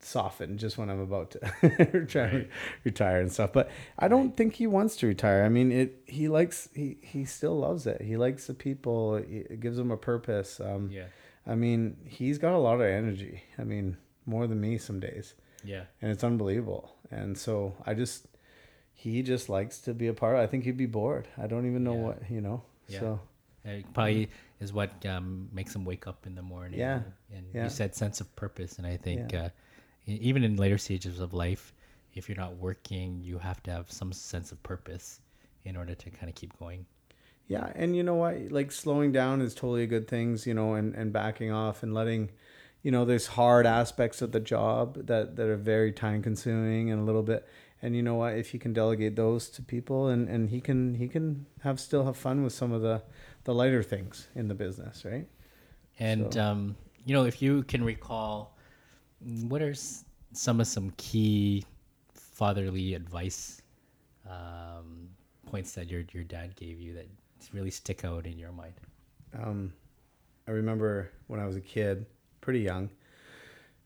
soften 0.00 0.58
just 0.58 0.78
when 0.78 0.90
I'm 0.90 1.00
about 1.00 1.30
to 1.32 2.04
try 2.08 2.22
Right. 2.32 2.48
retire 2.84 3.20
and 3.20 3.32
stuff. 3.32 3.52
But 3.52 3.70
I 3.98 4.08
don't 4.08 4.36
think 4.36 4.54
he 4.54 4.66
wants 4.66 4.96
to 4.96 5.06
retire. 5.06 5.44
I 5.44 5.48
mean, 5.48 5.72
it. 5.72 6.02
He 6.06 6.28
likes. 6.28 6.68
He 6.74 6.98
he 7.02 7.24
still 7.24 7.58
loves 7.58 7.86
it. 7.86 8.00
He 8.02 8.16
likes 8.16 8.46
the 8.46 8.54
people. 8.54 9.16
It 9.16 9.60
gives 9.60 9.78
him 9.78 9.90
a 9.90 9.96
purpose. 9.96 10.60
Um, 10.60 10.90
Yeah. 10.90 11.06
I 11.46 11.54
mean, 11.54 11.96
he's 12.04 12.36
got 12.38 12.52
a 12.52 12.58
lot 12.58 12.74
of 12.74 12.82
energy. 12.82 13.42
I 13.58 13.64
mean, 13.64 13.96
more 14.26 14.46
than 14.46 14.60
me 14.60 14.76
some 14.76 15.00
days 15.00 15.34
Yeah. 15.64 15.84
and 16.02 16.10
it's 16.12 16.22
unbelievable. 16.22 16.94
And 17.10 17.38
so 17.38 17.74
I 17.86 17.94
just 17.94 18.26
he 18.92 19.22
just 19.22 19.48
likes 19.48 19.78
to 19.82 19.94
be 19.94 20.08
a 20.08 20.12
part. 20.14 20.36
I 20.36 20.46
think 20.46 20.64
he'd 20.64 20.76
be 20.76 20.86
bored. 20.86 21.26
I 21.38 21.46
don't 21.46 21.66
even 21.66 21.84
know 21.84 21.94
Yeah. 21.94 22.02
what 22.02 22.30
you 22.30 22.40
know. 22.42 22.62
Yeah. 22.88 23.00
So 23.00 23.20
It 23.64 23.92
probably 23.94 24.28
is 24.60 24.72
what 24.72 25.04
um, 25.06 25.48
makes 25.52 25.74
him 25.74 25.84
wake 25.84 26.06
up 26.06 26.26
in 26.26 26.34
the 26.34 26.42
morning. 26.42 26.78
Yeah, 26.78 27.02
And 27.34 27.46
yeah. 27.54 27.64
you 27.64 27.70
said 27.70 27.94
sense 27.94 28.20
of 28.20 28.34
purpose. 28.36 28.78
And 28.78 28.86
I 28.86 28.96
think 28.96 29.32
Yeah. 29.32 29.44
uh, 29.44 29.48
even 30.08 30.42
in 30.44 30.56
later 30.56 30.78
stages 30.78 31.20
of 31.20 31.32
life, 31.34 31.72
if 32.14 32.28
you're 32.28 32.36
not 32.38 32.56
working, 32.56 33.20
you 33.22 33.38
have 33.38 33.62
to 33.64 33.70
have 33.70 33.90
some 33.90 34.12
sense 34.12 34.50
of 34.52 34.62
purpose 34.62 35.20
in 35.64 35.76
order 35.76 35.94
to 35.94 36.10
kind 36.10 36.28
of 36.28 36.34
keep 36.34 36.58
going. 36.58 36.86
yeah, 37.46 37.70
and 37.74 37.94
you 37.96 38.02
know 38.02 38.14
what? 38.14 38.50
Like 38.50 38.72
slowing 38.72 39.12
down 39.12 39.40
is 39.40 39.54
totally 39.54 39.82
a 39.84 39.86
good 39.86 40.08
things. 40.08 40.46
You 40.46 40.54
know, 40.54 40.74
and 40.74 40.94
and 40.94 41.12
backing 41.12 41.50
off 41.52 41.82
and 41.82 41.94
letting. 41.94 42.30
You 42.82 42.92
know, 42.92 43.04
there's 43.04 43.26
hard 43.26 43.66
aspects 43.66 44.22
of 44.22 44.30
the 44.30 44.38
job 44.38 45.06
that, 45.06 45.34
that 45.34 45.46
are 45.48 45.56
very 45.56 45.90
time 45.92 46.22
consuming 46.22 46.90
and 46.90 47.00
a 47.00 47.04
little 47.04 47.24
bit. 47.24 47.46
And 47.82 47.96
you 47.96 48.02
know 48.02 48.14
what? 48.14 48.34
If 48.34 48.54
you 48.54 48.60
can 48.60 48.72
delegate 48.72 49.16
those 49.16 49.48
to 49.50 49.62
people, 49.62 50.06
and, 50.08 50.28
and 50.28 50.48
he 50.50 50.60
can 50.60 50.94
he 50.94 51.08
can 51.08 51.46
have 51.62 51.80
still 51.80 52.04
have 52.04 52.16
fun 52.16 52.44
with 52.44 52.52
some 52.52 52.72
of 52.72 52.80
the, 52.82 53.02
the 53.44 53.52
lighter 53.52 53.82
things 53.82 54.28
in 54.36 54.46
the 54.48 54.54
business, 54.54 55.04
right? 55.04 55.26
And 55.98 56.32
So- 56.32 56.40
um, 56.40 56.76
you 57.04 57.14
know, 57.14 57.24
if 57.24 57.42
you 57.42 57.62
can 57.64 57.82
recall, 57.82 58.56
what 59.20 59.62
are 59.62 59.74
some 60.32 60.60
of 60.60 60.66
some 60.66 60.92
key 60.96 61.64
fatherly 62.12 62.94
advice 62.94 63.62
um, 64.28 65.08
points 65.46 65.72
that 65.72 65.88
your 65.88 66.02
your 66.12 66.24
dad 66.24 66.54
gave 66.56 66.80
you 66.80 66.94
that 66.94 67.08
really 67.52 67.70
stick 67.70 68.04
out 68.04 68.26
in 68.26 68.38
your 68.38 68.52
mind? 68.52 68.74
Um, 69.36 69.72
I 70.46 70.52
remember 70.52 71.10
when 71.26 71.40
I 71.40 71.46
was 71.46 71.56
a 71.56 71.60
kid, 71.60 72.06
pretty 72.40 72.60
young, 72.60 72.90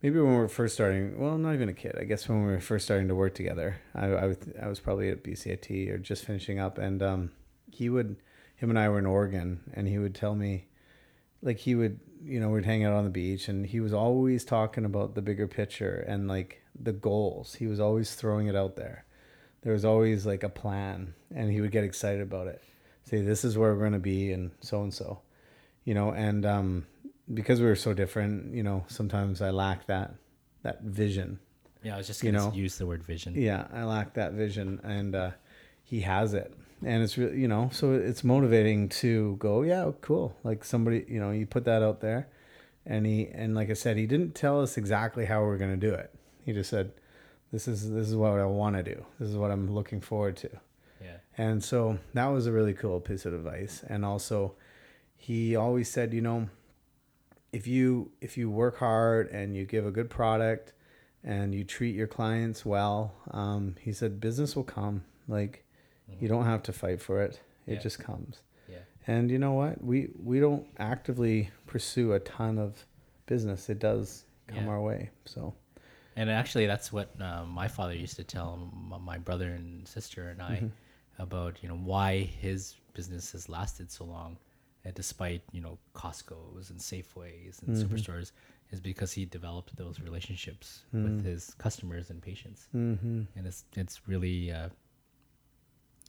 maybe 0.03 0.19
when 0.21 0.33
we 0.33 0.39
were 0.39 0.49
first 0.49 0.75
starting. 0.75 1.19
Well, 1.19 1.39
not 1.39 1.55
even 1.55 1.69
a 1.69 1.75
kid. 1.75 1.97
I 1.99 2.05
guess 2.05 2.29
when 2.29 2.45
we 2.45 2.53
were 2.53 2.61
first 2.61 2.85
starting 2.85 3.09
to 3.09 3.15
work 3.15 3.35
together, 3.35 3.77
I 3.95 4.07
I, 4.07 4.27
was, 4.27 4.37
I 4.61 4.69
was 4.69 4.81
probably 4.81 5.11
at 5.11 5.25
BCIT 5.25 5.91
or 5.91 5.99
just 5.99 6.25
finishing 6.25 6.59
up, 6.59 6.79
and 6.79 7.03
um, 7.03 7.31
he 7.71 7.89
would, 7.89 8.17
him 8.57 8.71
and 8.71 8.79
I 8.79 8.89
were 8.89 8.99
in 8.99 9.07
Oregon, 9.07 9.61
and 9.75 9.89
he 9.89 9.99
would 9.99 10.15
tell 10.15 10.35
me, 10.35 10.67
like 11.43 11.59
he 11.59 11.75
would, 11.75 11.99
you 12.25 12.39
know, 12.41 12.49
we'd 12.51 12.65
hang 12.65 12.85
out 12.85 12.93
on 12.95 13.05
the 13.05 13.11
beach, 13.11 13.49
and 13.49 13.67
he 13.67 13.81
was 13.81 13.93
always 13.93 14.45
talking 14.45 14.85
about 14.85 15.15
the 15.15 15.23
bigger 15.23 15.47
picture 15.49 16.05
and 16.09 16.29
like 16.29 16.63
the 16.81 16.93
goals. 16.93 17.55
He 17.55 17.67
was 17.67 17.81
always 17.81 18.15
throwing 18.15 18.47
it 18.47 18.57
out 18.57 18.77
there. 18.77 19.05
There 19.63 19.73
was 19.73 19.85
always 19.85 20.25
like 20.27 20.43
a 20.43 20.49
plan, 20.49 21.15
and 21.35 21.51
he 21.51 21.61
would 21.61 21.71
get 21.73 21.85
excited 21.85 22.21
about 22.23 22.47
it. 22.49 22.63
Say, 23.05 23.21
this 23.23 23.45
is 23.45 23.59
where 23.59 23.73
we're 23.75 23.81
going 23.81 23.93
to 23.93 23.99
be, 23.99 24.33
and 24.33 24.53
so 24.61 24.83
and 24.83 24.93
so 24.95 25.21
you 25.85 25.95
know 25.95 26.13
and 26.13 26.47
um 26.47 26.87
because 27.35 27.59
we 27.61 27.67
were 27.67 27.75
so 27.75 27.93
different 27.93 28.55
you 28.55 28.63
know 28.63 28.85
sometimes 28.87 29.43
i 29.43 29.51
lack 29.51 29.85
that 29.89 30.15
that 30.63 30.81
vision 30.83 31.41
Yeah, 31.83 31.95
I 31.95 31.99
was 31.99 32.07
just 32.07 32.23
You 32.23 32.31
gonna 32.31 32.51
know, 32.51 32.53
use 32.55 32.79
the 32.79 32.87
word 32.87 33.03
vision. 33.03 33.35
yeah 33.35 33.67
i 33.73 33.83
lack 33.83 34.15
that 34.15 34.33
vision 34.35 34.81
and 34.85 35.17
uh 35.17 35.31
he 35.83 36.03
has 36.03 36.35
it 36.35 36.55
and 36.85 37.03
it's 37.03 37.17
really 37.19 37.39
you 37.41 37.49
know 37.49 37.69
so 37.73 37.93
it's 37.93 38.25
motivating 38.25 38.89
to 38.89 39.37
go 39.39 39.63
yeah 39.63 39.91
cool 40.01 40.35
like 40.45 40.65
somebody 40.65 41.05
you 41.09 41.21
know 41.21 41.31
you 41.31 41.47
put 41.47 41.65
that 41.65 41.83
out 41.83 42.01
there 42.01 42.29
and 42.87 43.07
he 43.07 43.29
and 43.33 43.55
like 43.55 43.71
i 43.71 43.75
said 43.75 43.97
he 43.97 44.07
didn't 44.07 44.35
tell 44.35 44.61
us 44.61 44.77
exactly 44.77 45.25
how 45.27 45.41
we 45.41 45.47
we're 45.47 45.59
going 45.59 45.79
to 45.79 45.87
do 45.89 45.95
it 45.95 46.13
he 46.45 46.53
just 46.53 46.71
said 46.71 46.91
this 47.53 47.69
is 47.69 47.91
this 47.91 48.09
is 48.09 48.17
what 48.17 48.33
i 48.39 48.45
want 48.45 48.75
to 48.77 48.83
do 48.83 49.05
this 49.21 49.29
is 49.29 49.37
what 49.37 49.51
i'm 49.51 49.73
looking 49.73 50.01
forward 50.01 50.37
to 50.37 50.51
Yeah. 51.01 51.19
and 51.39 51.63
so 51.63 51.99
that 52.15 52.27
was 52.27 52.47
a 52.47 52.53
really 52.53 52.75
cool 52.75 53.01
piece 53.01 53.25
of 53.27 53.35
advice. 53.35 53.85
And 53.89 54.05
also, 54.05 54.55
he 55.17 55.55
always 55.57 55.89
said, 55.91 56.13
you 56.15 56.21
know, 56.21 56.49
if 57.53 57.67
you 57.67 58.11
if 58.21 58.37
you 58.39 58.51
work 58.51 58.79
hard 58.79 59.29
and 59.31 59.55
you 59.57 59.65
give 59.65 59.87
a 59.87 59.91
good 59.91 60.11
product 60.11 60.73
and 61.23 61.55
you 61.55 61.65
treat 61.65 61.95
your 61.95 62.07
clients 62.09 62.65
well, 62.67 63.15
um, 63.31 63.77
he 63.81 63.93
said 63.93 64.21
business 64.21 64.57
will 64.57 64.65
come. 64.65 65.05
Like 65.29 65.65
you 66.21 66.29
don't 66.29 66.45
have 66.45 66.63
to 66.65 66.73
fight 66.73 67.01
for 67.01 67.23
it; 67.23 67.41
it 67.67 67.75
Yeah. 67.75 67.81
just 67.81 67.99
comes. 67.99 68.43
Yeah. 68.69 68.79
And 69.07 69.31
you 69.31 69.39
know 69.39 69.53
what? 69.53 69.83
We 69.83 70.11
we 70.23 70.41
don't 70.41 70.67
actively 70.79 71.51
pursue 71.67 72.13
a 72.13 72.21
ton 72.21 72.59
of 72.59 72.87
business. 73.27 73.69
It 73.69 73.79
does 73.79 74.25
come 74.49 74.65
Yeah. 74.65 74.71
our 74.71 74.81
way. 74.81 75.11
So 75.25 75.55
And 76.17 76.29
actually, 76.31 76.67
that's 76.67 76.93
what 76.93 77.09
um, 77.23 77.49
my 77.49 77.69
father 77.69 77.95
used 77.95 78.17
to 78.17 78.25
tell 78.25 78.57
my 79.13 79.19
brother 79.19 79.49
and 79.59 79.89
sister 79.89 80.29
and 80.29 80.43
I 80.43 80.57
Mm-hmm. 80.57 81.23
about 81.23 81.63
you 81.63 81.69
know 81.71 81.77
why 81.93 82.11
his 82.45 82.77
business 82.95 83.33
has 83.33 83.49
lasted 83.49 83.91
so 83.91 84.05
long, 84.05 84.37
and 84.85 84.95
despite 84.95 85.43
you 85.53 85.61
know 85.63 85.79
Costco's 85.95 86.71
and 86.71 86.79
Safeways 86.81 87.63
and 87.63 87.69
Mm-hmm. 87.69 87.83
superstores, 87.83 88.33
is 88.73 88.81
because 88.81 89.13
he 89.13 89.25
developed 89.25 89.75
those 89.77 90.01
relationships 90.01 90.85
with 90.93 91.25
his 91.25 91.55
customers 91.65 92.11
and 92.11 92.21
patients, 92.23 92.69
mm-hmm. 92.75 93.23
and 93.37 93.47
it's 93.47 93.65
it's 93.77 93.97
really 94.09 94.53
uh, 94.53 94.69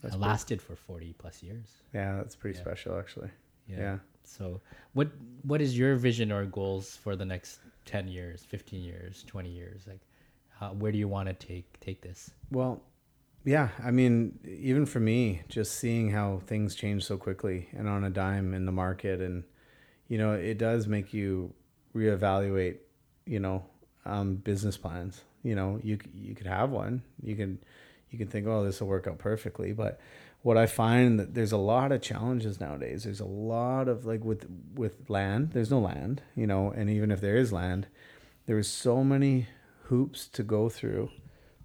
That's 0.04 0.16
lasted 0.16 0.62
for 0.62 0.76
forty 0.76 1.14
plus 1.18 1.42
years. 1.42 1.68
yeah, 1.94 2.18
that's 2.18 2.36
pretty 2.36 2.58
Yeah. 2.58 2.64
special, 2.64 3.00
actually. 3.00 3.30
Yeah. 3.68 3.78
yeah. 3.80 3.98
So, 4.24 4.62
what 4.94 5.10
what 5.44 5.62
is 5.62 5.78
your 5.78 5.96
vision 5.96 6.32
or 6.32 6.46
goals 6.46 6.96
for 6.98 7.16
the 7.16 7.26
next 7.26 7.60
ten 7.86 8.08
years, 8.08 8.44
fifteen 8.46 8.82
years, 8.84 9.24
twenty 9.28 9.50
years? 9.50 9.88
Like, 9.88 10.02
how, 10.60 10.74
where 10.74 10.92
do 10.92 10.98
you 10.98 11.08
want 11.08 11.28
to 11.30 11.34
take 11.34 11.80
take 11.80 12.02
this? 12.02 12.32
Well, 12.52 12.82
yeah, 13.46 13.70
I 13.84 13.92
mean, 13.92 14.40
even 14.46 14.86
for 14.86 15.00
me, 15.02 15.42
just 15.50 15.74
seeing 15.76 16.12
how 16.12 16.42
things 16.48 16.76
change 16.76 17.04
so 17.04 17.18
quickly 17.18 17.68
and 17.74 17.88
on 17.90 18.04
a 18.06 18.10
dime 18.10 18.54
in 18.54 18.66
the 18.66 18.72
market, 18.72 19.20
and 19.22 19.44
you 20.08 20.18
know, 20.18 20.34
it 20.34 20.58
does 20.58 20.88
make 20.88 21.14
you 21.14 21.54
reevaluate, 21.96 22.78
you 23.26 23.40
know, 23.40 23.64
um, 24.06 24.36
business 24.36 24.78
plans. 24.78 25.22
You 25.44 25.56
know, 25.56 25.80
you 25.84 25.98
you 26.14 26.36
could 26.36 26.48
have 26.48 26.70
one, 26.72 27.02
you 27.22 27.36
can 27.36 27.60
you 28.14 28.20
can 28.20 28.28
think, 28.28 28.48
oh, 28.48 28.64
this 28.64 28.80
will 28.80 28.88
work 28.88 29.08
out 29.08 29.18
perfectly, 29.18 29.74
but 29.74 30.00
what 30.44 30.58
I 30.58 30.66
find 30.66 31.20
that 31.20 31.34
there's 31.34 31.54
a 31.54 31.58
lot 31.58 31.92
of 31.92 32.02
challenges 32.02 32.60
nowadays. 32.60 33.06
There's 33.06 33.22
a 33.22 33.26
lot 33.26 33.88
of 33.88 34.06
like 34.06 34.24
with 34.24 34.46
with 34.76 35.10
land. 35.10 35.52
There's 35.52 35.72
no 35.72 35.80
land, 35.80 36.22
you 36.36 36.46
know, 36.46 36.70
and 36.70 36.90
even 36.90 37.12
if 37.12 37.22
there 37.22 37.38
is 37.38 37.52
land, 37.52 37.88
there 38.46 38.60
is 38.60 38.68
so 38.68 39.04
many 39.04 39.48
hoops 39.84 40.28
to 40.28 40.44
go 40.44 40.70
through 40.70 41.10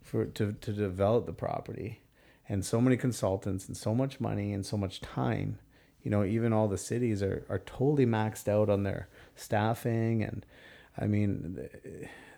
for 0.02 0.24
to 0.24 0.52
to 0.52 0.72
develop 0.72 1.26
the 1.26 1.32
property, 1.32 2.00
and 2.48 2.64
so 2.64 2.80
many 2.80 2.96
consultants 2.96 3.66
and 3.66 3.76
so 3.76 3.94
much 3.94 4.20
money 4.20 4.52
and 4.52 4.64
so 4.64 4.76
much 4.76 5.00
time. 5.00 5.58
You 6.02 6.12
know, 6.12 6.24
even 6.24 6.52
all 6.52 6.68
the 6.68 6.78
cities 6.78 7.20
are 7.20 7.44
are 7.48 7.58
totally 7.58 8.06
maxed 8.06 8.46
out 8.46 8.70
on 8.70 8.84
their 8.84 9.08
staffing, 9.34 10.22
and 10.22 10.46
I 10.96 11.08
mean, 11.08 11.68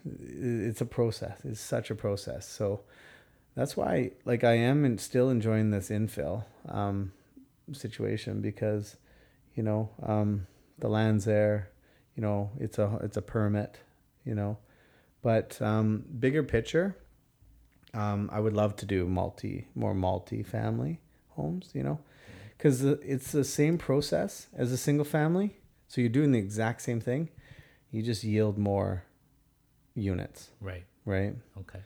it's 0.04 0.80
a 0.80 0.86
process. 0.86 1.38
It's 1.44 1.60
such 1.60 1.90
a 1.90 1.94
process. 1.94 2.48
So 2.48 2.80
that's 3.54 3.76
why, 3.76 4.12
like, 4.24 4.44
I 4.44 4.54
am 4.54 4.84
and 4.84 5.00
still 5.00 5.28
enjoying 5.30 5.70
this 5.70 5.90
infill 5.90 6.44
um, 6.68 7.12
situation 7.72 8.40
because, 8.40 8.96
you 9.54 9.62
know, 9.62 9.90
um, 10.02 10.46
the 10.78 10.88
land's 10.88 11.24
there. 11.24 11.70
You 12.16 12.22
know, 12.22 12.50
it's 12.58 12.78
a 12.78 12.98
it's 13.02 13.16
a 13.16 13.22
permit. 13.22 13.78
You 14.24 14.34
know, 14.34 14.58
but 15.22 15.60
um, 15.62 16.04
bigger 16.18 16.42
picture, 16.42 16.96
um, 17.94 18.28
I 18.32 18.40
would 18.40 18.52
love 18.52 18.76
to 18.76 18.86
do 18.86 19.06
multi, 19.06 19.68
more 19.74 19.94
multi-family 19.94 21.00
homes. 21.30 21.70
You 21.74 21.82
know, 21.82 22.00
because 22.56 22.82
it's 22.82 23.32
the 23.32 23.44
same 23.44 23.78
process 23.78 24.48
as 24.54 24.72
a 24.72 24.76
single 24.76 25.04
family. 25.04 25.56
So 25.88 26.00
you're 26.00 26.10
doing 26.10 26.32
the 26.32 26.38
exact 26.38 26.82
same 26.82 27.00
thing. 27.00 27.30
You 27.90 28.02
just 28.02 28.22
yield 28.22 28.56
more 28.58 29.04
units. 29.94 30.50
Right. 30.60 30.84
Right. 31.04 31.34
Okay. 31.58 31.80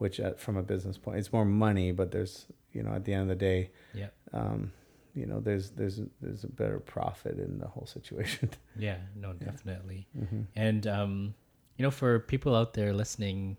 Which, 0.00 0.18
at, 0.18 0.40
from 0.40 0.56
a 0.56 0.62
business 0.62 0.96
point, 0.96 1.18
it's 1.18 1.32
more 1.32 1.44
money, 1.44 1.92
but 1.92 2.10
there's 2.10 2.46
you 2.72 2.82
know 2.82 2.92
at 2.92 3.04
the 3.04 3.12
end 3.12 3.22
of 3.22 3.28
the 3.28 3.44
day, 3.44 3.70
yeah. 3.94 4.08
Um, 4.32 4.72
you 5.14 5.26
know, 5.26 5.40
there's 5.40 5.70
there's 5.70 6.00
there's 6.20 6.44
a 6.44 6.48
better 6.48 6.78
profit 6.78 7.38
in 7.38 7.58
the 7.58 7.66
whole 7.66 7.86
situation. 7.86 8.50
Yeah. 8.78 8.96
No, 9.14 9.34
definitely. 9.34 10.06
Yeah. 10.14 10.22
Mm-hmm. 10.22 10.40
And 10.56 10.86
um, 10.86 11.34
you 11.76 11.82
know, 11.82 11.90
for 11.90 12.18
people 12.18 12.56
out 12.56 12.72
there 12.72 12.94
listening 12.94 13.58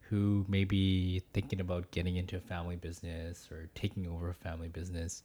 who 0.00 0.46
may 0.48 0.64
be 0.64 1.22
thinking 1.34 1.60
about 1.60 1.90
getting 1.90 2.16
into 2.16 2.36
a 2.36 2.40
family 2.40 2.76
business 2.76 3.48
or 3.50 3.68
taking 3.74 4.06
over 4.06 4.30
a 4.30 4.34
family 4.34 4.68
business, 4.68 5.22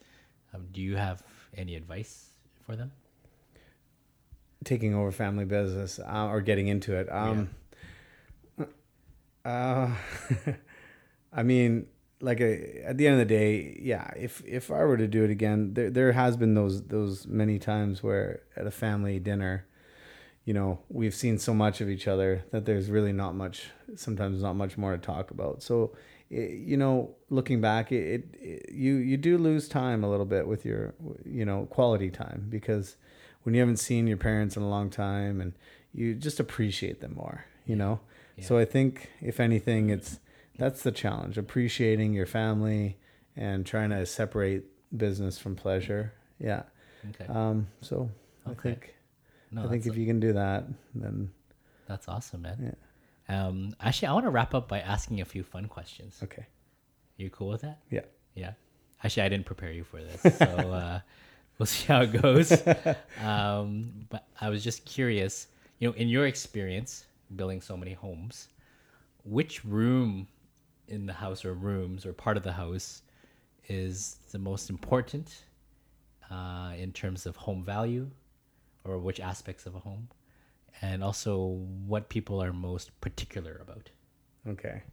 um, 0.53 0.65
do 0.71 0.81
you 0.81 0.97
have 0.97 1.23
any 1.55 1.75
advice 1.75 2.31
for 2.65 2.75
them? 2.75 2.91
Taking 4.65 4.93
over 4.93 5.11
family 5.11 5.45
business 5.45 5.99
uh, 5.99 6.27
or 6.27 6.41
getting 6.41 6.67
into 6.67 6.95
it. 6.95 7.07
Um, 7.11 7.37
yeah. 7.37 7.45
Uh, 9.47 9.89
I 11.33 11.43
mean, 11.43 11.87
like 12.19 12.41
a, 12.41 12.83
at 12.85 12.97
the 12.97 13.07
end 13.07 13.13
of 13.13 13.27
the 13.27 13.33
day, 13.33 13.77
yeah. 13.81 14.11
If 14.15 14.43
if 14.45 14.71
I 14.71 14.83
were 14.83 14.97
to 14.97 15.07
do 15.07 15.23
it 15.23 15.29
again, 15.29 15.73
there 15.73 15.89
there 15.89 16.11
has 16.11 16.35
been 16.35 16.53
those 16.53 16.83
those 16.83 17.27
many 17.27 17.59
times 17.59 18.03
where 18.03 18.41
at 18.55 18.67
a 18.67 18.71
family 18.71 19.19
dinner, 19.19 19.65
you 20.45 20.53
know, 20.53 20.79
we've 20.89 21.15
seen 21.15 21.37
so 21.37 21.53
much 21.53 21.79
of 21.79 21.89
each 21.89 22.07
other 22.07 22.43
that 22.51 22.65
there's 22.65 22.89
really 22.89 23.13
not 23.13 23.35
much, 23.35 23.69
sometimes 23.95 24.41
not 24.41 24.55
much 24.55 24.77
more 24.77 24.91
to 24.91 24.97
talk 24.97 25.31
about. 25.31 25.63
So, 25.63 25.95
it, 26.29 26.51
you 26.51 26.75
know, 26.75 27.15
looking 27.29 27.61
back, 27.61 27.91
it, 27.91 28.25
it, 28.33 28.71
you 28.71 28.95
you 28.95 29.15
do 29.17 29.37
lose 29.37 29.69
time 29.69 30.03
a 30.03 30.09
little 30.09 30.25
bit 30.25 30.47
with 30.47 30.65
your, 30.65 30.93
you 31.25 31.45
know, 31.45 31.67
quality 31.69 32.09
time 32.09 32.47
because 32.49 32.97
when 33.43 33.53
you 33.55 33.61
haven't 33.61 33.77
seen 33.77 34.07
your 34.07 34.17
parents 34.17 34.57
in 34.57 34.63
a 34.63 34.69
long 34.69 34.89
time 34.89 35.39
and 35.39 35.53
you 35.93 36.15
just 36.15 36.39
appreciate 36.39 36.99
them 36.99 37.13
more, 37.15 37.45
you 37.65 37.75
know. 37.77 38.01
Yeah. 38.01 38.16
So 38.41 38.57
I 38.57 38.65
think 38.65 39.09
if 39.21 39.39
anything, 39.39 39.89
it's 39.89 40.19
that's 40.57 40.83
the 40.83 40.91
challenge: 40.91 41.37
appreciating 41.37 42.13
your 42.13 42.25
family 42.25 42.97
and 43.35 43.65
trying 43.65 43.89
to 43.91 44.05
separate 44.05 44.65
business 44.95 45.37
from 45.37 45.55
pleasure. 45.55 46.13
Yeah. 46.39 46.63
Okay. 47.09 47.31
Um. 47.31 47.67
So 47.81 48.09
okay. 48.47 48.69
I 48.69 48.73
think 48.73 48.95
no, 49.51 49.65
I 49.65 49.69
think 49.69 49.85
if 49.85 49.95
a, 49.95 49.99
you 49.99 50.05
can 50.05 50.19
do 50.19 50.33
that, 50.33 50.65
then 50.93 51.31
that's 51.87 52.07
awesome, 52.07 52.43
man. 52.43 52.75
Yeah. 53.29 53.47
Um, 53.47 53.75
actually, 53.81 54.09
I 54.09 54.13
want 54.13 54.25
to 54.25 54.29
wrap 54.29 54.53
up 54.53 54.67
by 54.67 54.79
asking 54.79 55.21
a 55.21 55.25
few 55.25 55.43
fun 55.43 55.67
questions. 55.67 56.19
Okay. 56.23 56.45
You 57.17 57.29
cool 57.29 57.49
with 57.49 57.61
that? 57.61 57.79
Yeah. 57.89 58.05
Yeah. 58.35 58.53
Actually, 59.03 59.23
I 59.23 59.29
didn't 59.29 59.45
prepare 59.45 59.71
you 59.71 59.83
for 59.83 60.01
this, 60.01 60.37
so 60.37 60.45
uh, 60.71 60.99
we'll 61.57 61.65
see 61.65 61.87
how 61.87 62.01
it 62.01 62.21
goes. 62.21 62.51
um, 63.23 63.91
but 64.09 64.27
I 64.39 64.49
was 64.49 64.63
just 64.63 64.85
curious. 64.85 65.47
You 65.79 65.89
know, 65.89 65.95
in 65.95 66.07
your 66.07 66.25
experience 66.25 67.05
building 67.35 67.61
so 67.61 67.75
many 67.77 67.93
homes, 67.93 68.49
which 69.23 69.63
room 69.65 70.27
in 70.87 71.05
the 71.05 71.13
house 71.13 71.43
or 71.43 71.53
rooms 71.53 72.05
or 72.05 72.13
part 72.13 72.37
of 72.37 72.43
the 72.43 72.53
house 72.53 73.01
is 73.67 74.17
the 74.31 74.39
most 74.39 74.69
important 74.69 75.43
uh, 76.31 76.71
in 76.77 76.91
terms 76.91 77.25
of 77.25 77.35
home 77.35 77.63
value 77.63 78.09
or 78.83 78.97
which 78.97 79.19
aspects 79.19 79.65
of 79.65 79.75
a 79.75 79.79
home, 79.79 80.07
and 80.81 81.03
also 81.03 81.37
what 81.85 82.07
people 82.09 82.41
are 82.41 82.53
most 82.53 82.99
particular 83.01 83.59
about. 83.61 83.89
Okay. 84.47 84.83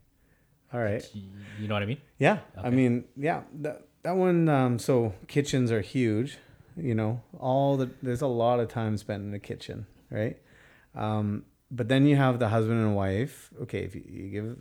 All 0.72 0.80
right. 0.80 1.08
You 1.14 1.68
know 1.68 1.74
what 1.74 1.82
I 1.84 1.86
mean? 1.86 2.00
Yeah. 2.18 2.38
Okay. 2.58 2.66
I 2.66 2.70
mean, 2.70 3.04
yeah. 3.16 3.42
That 3.60 3.86
that 4.02 4.16
one. 4.16 4.48
Um, 4.48 4.78
so 4.78 5.14
kitchens 5.28 5.70
are 5.70 5.80
huge. 5.80 6.38
You 6.76 6.96
know, 6.96 7.22
all 7.38 7.76
the 7.76 7.90
there's 8.02 8.22
a 8.22 8.26
lot 8.26 8.58
of 8.58 8.68
time 8.68 8.96
spent 8.96 9.22
in 9.22 9.30
the 9.30 9.38
kitchen, 9.38 9.86
right? 10.10 10.36
Um, 10.96 11.44
but 11.70 11.88
then 11.88 12.06
you 12.06 12.16
have 12.16 12.38
the 12.38 12.48
husband 12.48 12.80
and 12.80 12.94
wife. 12.96 13.50
Okay, 13.62 13.80
if 13.80 13.94
you, 13.94 14.02
you 14.06 14.30
give 14.30 14.56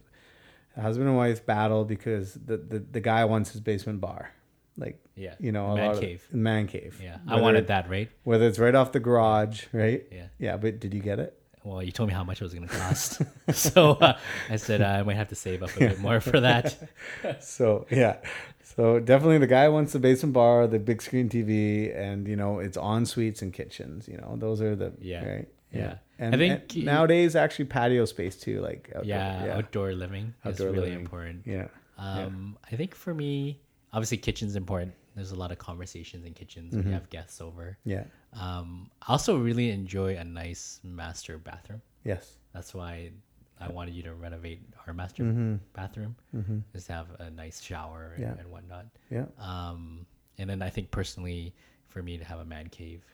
husband 0.82 1.08
and 1.08 1.18
wife 1.18 1.46
battle 1.46 1.86
because 1.86 2.34
the, 2.34 2.58
the, 2.58 2.80
the 2.80 3.00
guy 3.00 3.26
wants 3.26 3.52
his 3.52 3.62
basement 3.62 4.02
bar, 4.02 4.32
like 4.78 5.04
yeah, 5.16 5.36
you 5.40 5.52
know, 5.52 5.76
man 5.76 6.00
cave, 6.00 6.26
of, 6.30 6.36
man 6.36 6.68
cave. 6.68 7.00
Yeah, 7.02 7.18
whether, 7.26 7.40
I 7.40 7.42
wanted 7.42 7.68
that, 7.68 7.90
right? 7.90 8.10
Whether 8.24 8.48
it's 8.48 8.60
right 8.60 8.76
off 8.76 8.92
the 8.92 9.00
garage, 9.00 9.66
right? 9.72 10.04
Yeah, 10.12 10.28
yeah. 10.40 10.58
But 10.58 10.80
did 10.80 10.94
you 10.94 11.02
get 11.02 11.20
it? 11.20 11.38
Well, 11.64 11.82
you 11.82 11.94
told 11.94 12.10
me 12.10 12.16
how 12.16 12.26
much 12.26 12.42
it 12.42 12.44
was 12.44 12.54
going 12.54 12.68
to 12.68 12.76
cost, 12.76 13.22
so 13.54 13.92
uh, 13.92 14.18
I 14.50 14.58
said 14.58 14.82
uh, 14.82 14.86
I 14.88 15.04
might 15.04 15.16
have 15.16 15.30
to 15.30 15.36
save 15.36 15.64
up 15.64 15.74
a 15.78 15.80
bit 15.80 16.00
more 16.00 16.20
for 16.20 16.40
that. 16.42 16.78
so 17.42 17.86
yeah, 17.90 18.18
so 18.64 19.00
definitely 19.00 19.38
the 19.38 19.48
guy 19.48 19.70
wants 19.70 19.94
the 19.94 20.00
basement 20.00 20.34
bar, 20.34 20.68
the 20.68 20.80
big 20.80 21.02
screen 21.02 21.30
TV, 21.30 21.96
and 21.96 22.28
you 22.28 22.36
know 22.36 22.60
it's 22.60 22.78
en 22.78 23.06
suites 23.06 23.42
and 23.42 23.54
kitchens. 23.54 24.08
You 24.08 24.18
know 24.18 24.36
those 24.38 24.62
are 24.62 24.76
the 24.76 24.94
yeah, 25.00 25.26
right? 25.26 25.48
Yeah. 25.74 25.96
And, 26.20 26.36
I 26.36 26.38
think 26.38 26.76
and 26.76 26.86
nowadays 26.86 27.36
actually 27.36 27.66
patio 27.66 28.06
space 28.06 28.38
too, 28.38 28.62
like 28.62 28.90
outdoor, 28.96 29.06
yeah, 29.06 29.46
yeah, 29.46 29.58
outdoor 29.58 29.94
living 29.94 30.34
outdoor 30.46 30.68
is 30.68 30.74
really 30.74 30.90
living. 30.90 31.00
important. 31.00 31.42
Yeah. 31.46 31.68
Um, 31.98 32.58
yeah. 32.62 32.74
I 32.74 32.78
think 32.78 32.96
for 32.96 33.14
me, 33.14 33.60
obviously 33.92 34.18
kitchen's 34.18 34.56
important 34.56 34.94
there's 35.16 35.32
a 35.32 35.36
lot 35.36 35.52
of 35.52 35.58
conversations 35.58 36.26
in 36.26 36.34
kitchens 36.34 36.70
mm-hmm. 36.70 36.78
when 36.80 36.88
you 36.88 36.94
have 36.94 37.10
guests 37.10 37.42
over. 37.42 37.78
Yeah. 37.86 38.04
Um, 38.34 38.90
I 39.08 39.12
also 39.12 39.38
really 39.38 39.70
enjoy 39.70 40.18
a 40.18 40.24
nice 40.24 40.80
master 40.84 41.38
bathroom. 41.38 41.82
Yes. 42.04 42.38
That's 42.54 42.74
why 42.74 43.12
I 43.60 43.70
wanted 43.70 43.94
you 43.94 44.04
to 44.04 44.14
renovate 44.14 44.62
our 44.88 44.94
master 44.94 45.24
mm-hmm. 45.24 45.56
bathroom, 45.74 46.16
mm-hmm. 46.36 46.60
just 46.74 46.88
have 46.88 47.08
a 47.20 47.30
nice 47.30 47.62
shower 47.62 48.14
and, 48.16 48.24
yeah. 48.24 48.34
and 48.40 48.50
whatnot. 48.50 48.88
Yeah. 49.10 49.26
Um, 49.40 50.06
and 50.38 50.50
then 50.50 50.62
I 50.62 50.70
think 50.70 50.90
personally, 50.92 51.54
for 51.90 52.02
me 52.02 52.18
to 52.18 52.24
have 52.24 52.40
a 52.40 52.46
man 52.46 52.70
cave. 52.70 53.06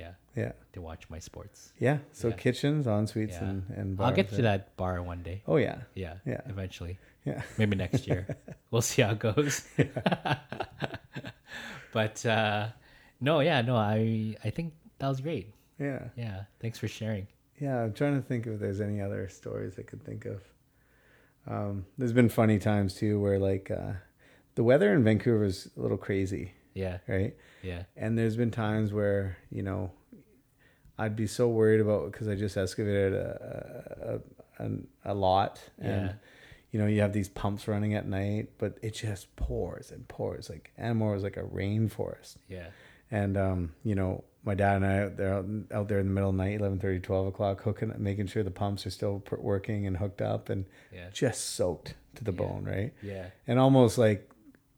Yeah. 0.00 0.12
Yeah. 0.36 0.52
To 0.72 0.80
watch 0.80 1.10
my 1.10 1.18
sports. 1.18 1.72
Yeah. 1.78 1.98
So 2.12 2.28
yeah. 2.28 2.36
kitchens, 2.36 2.86
en 2.86 3.06
suites, 3.06 3.36
yeah. 3.40 3.48
and, 3.48 3.64
and 3.76 3.96
bars, 3.96 4.08
I'll 4.08 4.16
get 4.16 4.30
to 4.30 4.42
that 4.42 4.76
bar 4.76 5.02
one 5.02 5.22
day. 5.22 5.42
Oh, 5.46 5.56
yeah. 5.56 5.80
Yeah. 5.94 6.14
Yeah. 6.24 6.40
Eventually. 6.46 6.98
Yeah. 7.24 7.42
Maybe 7.58 7.76
next 7.76 8.06
year. 8.06 8.36
we'll 8.70 8.82
see 8.82 9.02
how 9.02 9.10
it 9.10 9.18
goes. 9.18 9.66
but 11.92 12.26
uh, 12.26 12.68
no, 13.20 13.40
yeah, 13.40 13.60
no, 13.62 13.76
I 13.76 14.36
I 14.42 14.50
think 14.50 14.72
that 14.98 15.08
was 15.08 15.20
great. 15.20 15.52
Yeah. 15.78 16.08
Yeah. 16.16 16.44
Thanks 16.60 16.78
for 16.78 16.88
sharing. 16.88 17.26
Yeah, 17.60 17.82
I'm 17.82 17.92
trying 17.92 18.16
to 18.16 18.26
think 18.26 18.46
if 18.46 18.58
there's 18.58 18.80
any 18.80 19.02
other 19.02 19.28
stories 19.28 19.74
I 19.78 19.82
could 19.82 20.02
think 20.02 20.24
of. 20.24 20.42
Um, 21.46 21.86
there's 21.98 22.12
been 22.12 22.28
funny 22.28 22.58
times 22.58 22.94
too 22.94 23.20
where 23.20 23.38
like 23.38 23.70
uh, 23.70 23.92
the 24.54 24.64
weather 24.64 24.94
in 24.94 25.04
Vancouver 25.04 25.44
is 25.44 25.68
a 25.76 25.80
little 25.80 25.98
crazy. 25.98 26.54
Yeah. 26.74 26.98
Right. 27.06 27.36
Yeah. 27.62 27.84
And 27.96 28.16
there's 28.16 28.36
been 28.36 28.50
times 28.50 28.92
where 28.92 29.36
you 29.50 29.62
know 29.62 29.90
I'd 30.98 31.16
be 31.16 31.26
so 31.26 31.48
worried 31.48 31.80
about 31.80 32.12
because 32.12 32.28
I 32.28 32.34
just 32.34 32.56
excavated 32.56 33.14
a 33.14 34.20
a, 34.58 34.64
a, 34.64 35.12
a 35.12 35.14
lot 35.14 35.60
and. 35.78 36.06
Yeah 36.06 36.12
you 36.70 36.78
know, 36.78 36.86
you 36.86 37.00
have 37.00 37.12
these 37.12 37.28
pumps 37.28 37.66
running 37.66 37.94
at 37.94 38.06
night, 38.06 38.50
but 38.58 38.78
it 38.82 38.94
just 38.94 39.34
pours 39.36 39.90
and 39.90 40.06
pours. 40.06 40.48
Like 40.48 40.72
Anmore 40.78 41.16
is 41.16 41.22
like 41.22 41.36
a 41.36 41.42
rainforest. 41.42 42.36
Yeah. 42.48 42.68
And 43.10 43.36
um, 43.36 43.72
you 43.82 43.96
know, 43.96 44.24
my 44.44 44.54
dad 44.54 44.76
and 44.76 44.86
I 44.86 45.08
they're 45.08 45.34
out, 45.34 45.46
out 45.72 45.88
there 45.88 45.98
in 45.98 46.06
the 46.06 46.12
middle 46.12 46.30
of 46.30 46.36
the 46.36 46.44
night, 46.44 46.60
11, 46.60 46.78
30, 46.78 47.00
12 47.00 47.26
o'clock, 47.26 47.62
hooking, 47.62 47.92
making 47.98 48.28
sure 48.28 48.42
the 48.42 48.52
pumps 48.52 48.86
are 48.86 48.90
still 48.90 49.22
working 49.38 49.86
and 49.86 49.96
hooked 49.96 50.22
up, 50.22 50.48
and 50.48 50.64
yeah. 50.92 51.10
just 51.12 51.56
soaked 51.56 51.94
to 52.14 52.24
the 52.24 52.32
yeah. 52.32 52.38
bone, 52.38 52.64
right? 52.64 52.92
Yeah. 53.02 53.26
And 53.48 53.58
almost 53.58 53.98
like 53.98 54.29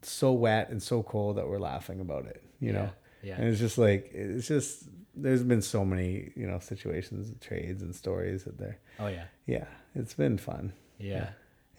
so 0.04 0.32
wet 0.32 0.70
and 0.70 0.82
so 0.82 1.02
cold 1.02 1.36
that 1.36 1.48
we're 1.48 1.58
laughing 1.58 2.00
about 2.00 2.26
it. 2.26 2.42
You 2.60 2.72
know, 2.72 2.90
Yeah. 3.22 3.36
and 3.36 3.48
it's 3.48 3.58
just 3.58 3.78
like 3.78 4.10
it's 4.14 4.46
just 4.46 4.84
there's 5.14 5.42
been 5.42 5.62
so 5.62 5.84
many 5.84 6.32
you 6.36 6.46
know 6.46 6.58
situations, 6.58 7.32
trades, 7.40 7.82
and 7.82 7.94
stories 7.94 8.44
that 8.44 8.58
there. 8.58 8.78
Oh 8.98 9.08
yeah. 9.08 9.24
Yeah, 9.46 9.66
it's 9.94 10.14
been 10.14 10.38
fun. 10.38 10.72
Yeah. 10.98 11.30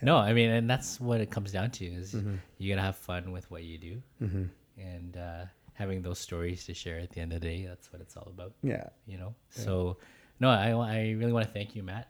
No, 0.02 0.18
I 0.18 0.34
mean, 0.34 0.50
and 0.50 0.70
that's 0.70 1.00
what 1.00 1.22
it 1.22 1.32
comes 1.32 1.52
down 1.54 1.72
to 1.72 1.86
is 1.86 2.14
Mm-hmm. 2.14 2.36
you 2.58 2.70
gotta 2.70 2.82
have 2.86 2.98
fun 2.98 3.32
with 3.32 3.50
what 3.50 3.64
you 3.64 3.78
do, 3.78 4.02
mm-hmm. 4.22 4.44
and 4.78 5.16
uh, 5.18 5.46
having 5.74 6.02
those 6.02 6.20
stories 6.20 6.66
to 6.66 6.74
share 6.74 7.00
at 7.00 7.12
the 7.12 7.22
end 7.22 7.32
of 7.32 7.40
the 7.40 7.48
day. 7.48 7.66
That's 7.66 7.92
what 7.94 8.02
it's 8.02 8.18
all 8.18 8.28
about, 8.28 8.52
Yeah, 8.62 8.90
you 9.06 9.18
know. 9.18 9.34
So, 9.50 9.98
no, 10.42 10.50
I 10.50 10.72
I 10.72 11.12
really 11.12 11.32
want 11.32 11.46
to 11.48 11.54
thank 11.54 11.74
you, 11.76 11.84
Matt, 11.84 12.10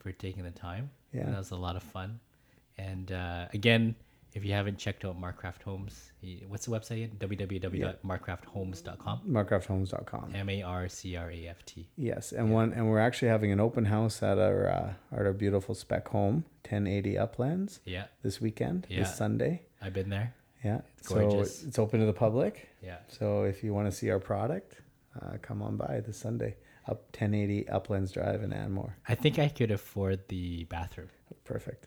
for 0.00 0.12
taking 0.12 0.44
the 0.44 0.50
time. 0.50 0.90
Yeah. 1.14 1.30
that 1.30 1.38
was 1.38 1.50
a 1.52 1.56
lot 1.56 1.76
of 1.76 1.82
fun. 1.82 2.20
And 2.76 3.10
uh, 3.12 3.46
again, 3.54 3.94
if 4.34 4.44
you 4.44 4.52
haven't 4.52 4.78
checked 4.78 5.04
out 5.04 5.20
Marcraft 5.20 5.62
Homes, 5.62 6.12
what's 6.48 6.66
the 6.66 6.72
website? 6.72 7.04
again? 7.04 7.12
www.marcrafthomes.com. 7.18 9.20
marcrafthomes.com. 9.28 10.32
M 10.34 10.48
A 10.50 10.62
R 10.62 10.88
C 10.88 11.16
R 11.16 11.30
A 11.30 11.46
F 11.48 11.64
T. 11.64 11.88
Yes, 11.96 12.32
and 12.32 12.52
one 12.52 12.72
and 12.72 12.88
we're 12.90 12.98
actually 12.98 13.28
having 13.28 13.52
an 13.52 13.60
open 13.60 13.84
house 13.86 14.22
at 14.22 14.38
our 14.38 14.68
uh, 14.68 14.92
at 15.12 15.20
our 15.26 15.32
beautiful 15.32 15.74
spec 15.74 16.08
home, 16.08 16.44
1080 16.68 17.18
Uplands, 17.18 17.80
Yeah, 17.84 18.04
this 18.22 18.40
weekend, 18.40 18.86
Yeah. 18.88 19.00
this 19.00 19.16
Sunday. 19.16 19.62
I've 19.80 19.92
been 19.94 20.10
there. 20.10 20.34
Yeah, 20.64 20.80
so 21.02 21.14
gorgeous. 21.16 21.62
it's 21.62 21.78
open 21.78 22.00
to 22.00 22.06
the 22.06 22.12
public. 22.14 22.70
Yeah. 22.82 22.96
So 23.08 23.44
if 23.44 23.62
you 23.62 23.74
want 23.74 23.86
to 23.90 23.92
see 23.92 24.10
our 24.10 24.18
product, 24.18 24.80
uh, 25.20 25.36
come 25.42 25.60
on 25.62 25.76
by 25.76 26.00
this 26.00 26.16
Sunday. 26.18 26.56
Up 26.86 27.04
1080 27.18 27.66
Uplands 27.70 28.12
Drive 28.12 28.42
in 28.42 28.52
Anmore. 28.52 28.94
I 29.08 29.14
think 29.14 29.38
I 29.38 29.48
could 29.48 29.70
afford 29.70 30.28
the 30.28 30.64
bathroom. 30.64 31.08
Perfect. 31.44 31.86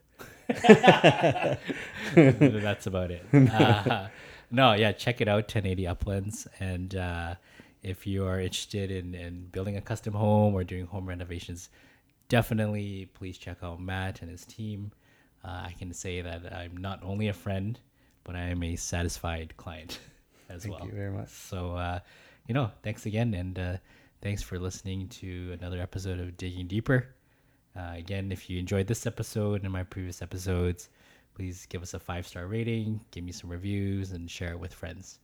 That's 2.14 2.88
about 2.88 3.12
it. 3.12 3.26
Uh, 3.34 4.08
no, 4.50 4.74
yeah, 4.74 4.94
check 4.94 5.20
it 5.20 5.28
out, 5.28 5.44
1080 5.44 5.88
Uplands. 5.88 6.48
And 6.60 6.96
uh, 6.96 7.36
if 7.84 8.08
you 8.08 8.26
are 8.26 8.40
interested 8.40 8.92
in, 8.92 9.14
in 9.14 9.48
building 9.52 9.76
a 9.76 9.82
custom 9.82 10.14
home 10.14 10.54
or 10.54 10.64
doing 10.64 10.86
home 10.86 11.06
renovations, 11.06 11.70
definitely 12.30 13.10
please 13.14 13.38
check 13.38 13.58
out 13.62 13.82
Matt 13.82 14.22
and 14.22 14.32
his 14.32 14.46
team. 14.46 14.92
Uh, 15.44 15.66
I 15.66 15.76
can 15.78 15.94
say 15.94 16.22
that 16.22 16.54
I'm 16.54 16.78
not 16.78 17.02
only 17.04 17.28
a 17.28 17.34
friend, 17.34 17.80
but 18.24 18.36
I 18.36 18.44
am 18.44 18.64
a 18.64 18.76
satisfied 18.76 19.56
client 19.58 20.00
as 20.50 20.64
Thank 20.64 20.72
well. 20.72 20.80
Thank 20.80 20.92
you 20.92 20.98
very 20.98 21.12
much. 21.12 21.30
So, 21.30 21.76
uh, 21.76 22.00
you 22.48 22.54
know, 22.54 22.72
thanks 22.84 23.06
again. 23.06 23.34
And 23.34 23.60
uh, 23.60 23.78
thanks 24.22 24.42
for 24.42 24.60
listening 24.60 25.08
to 25.10 25.58
another 25.60 25.82
episode 25.82 26.20
of 26.20 26.38
Digging 26.38 26.68
Deeper. 26.68 27.08
Uh, 27.78 27.94
again, 27.96 28.32
if 28.32 28.50
you 28.50 28.58
enjoyed 28.58 28.88
this 28.88 29.06
episode 29.06 29.64
and 29.64 29.72
my 29.72 29.84
previous 29.84 30.22
episodes, 30.22 30.90
please 31.36 31.68
give 31.68 31.84
us 31.84 31.94
a 31.94 32.00
five 32.00 32.26
star 32.26 32.48
rating, 32.48 33.00
give 33.12 33.24
me 33.24 33.32
some 33.32 33.52
reviews, 33.52 34.12
and 34.12 34.30
share 34.32 34.52
it 34.52 34.60
with 34.60 34.74
friends. 34.74 35.20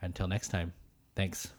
Until 0.00 0.26
next 0.26 0.48
time, 0.48 0.72
thanks. 1.14 1.52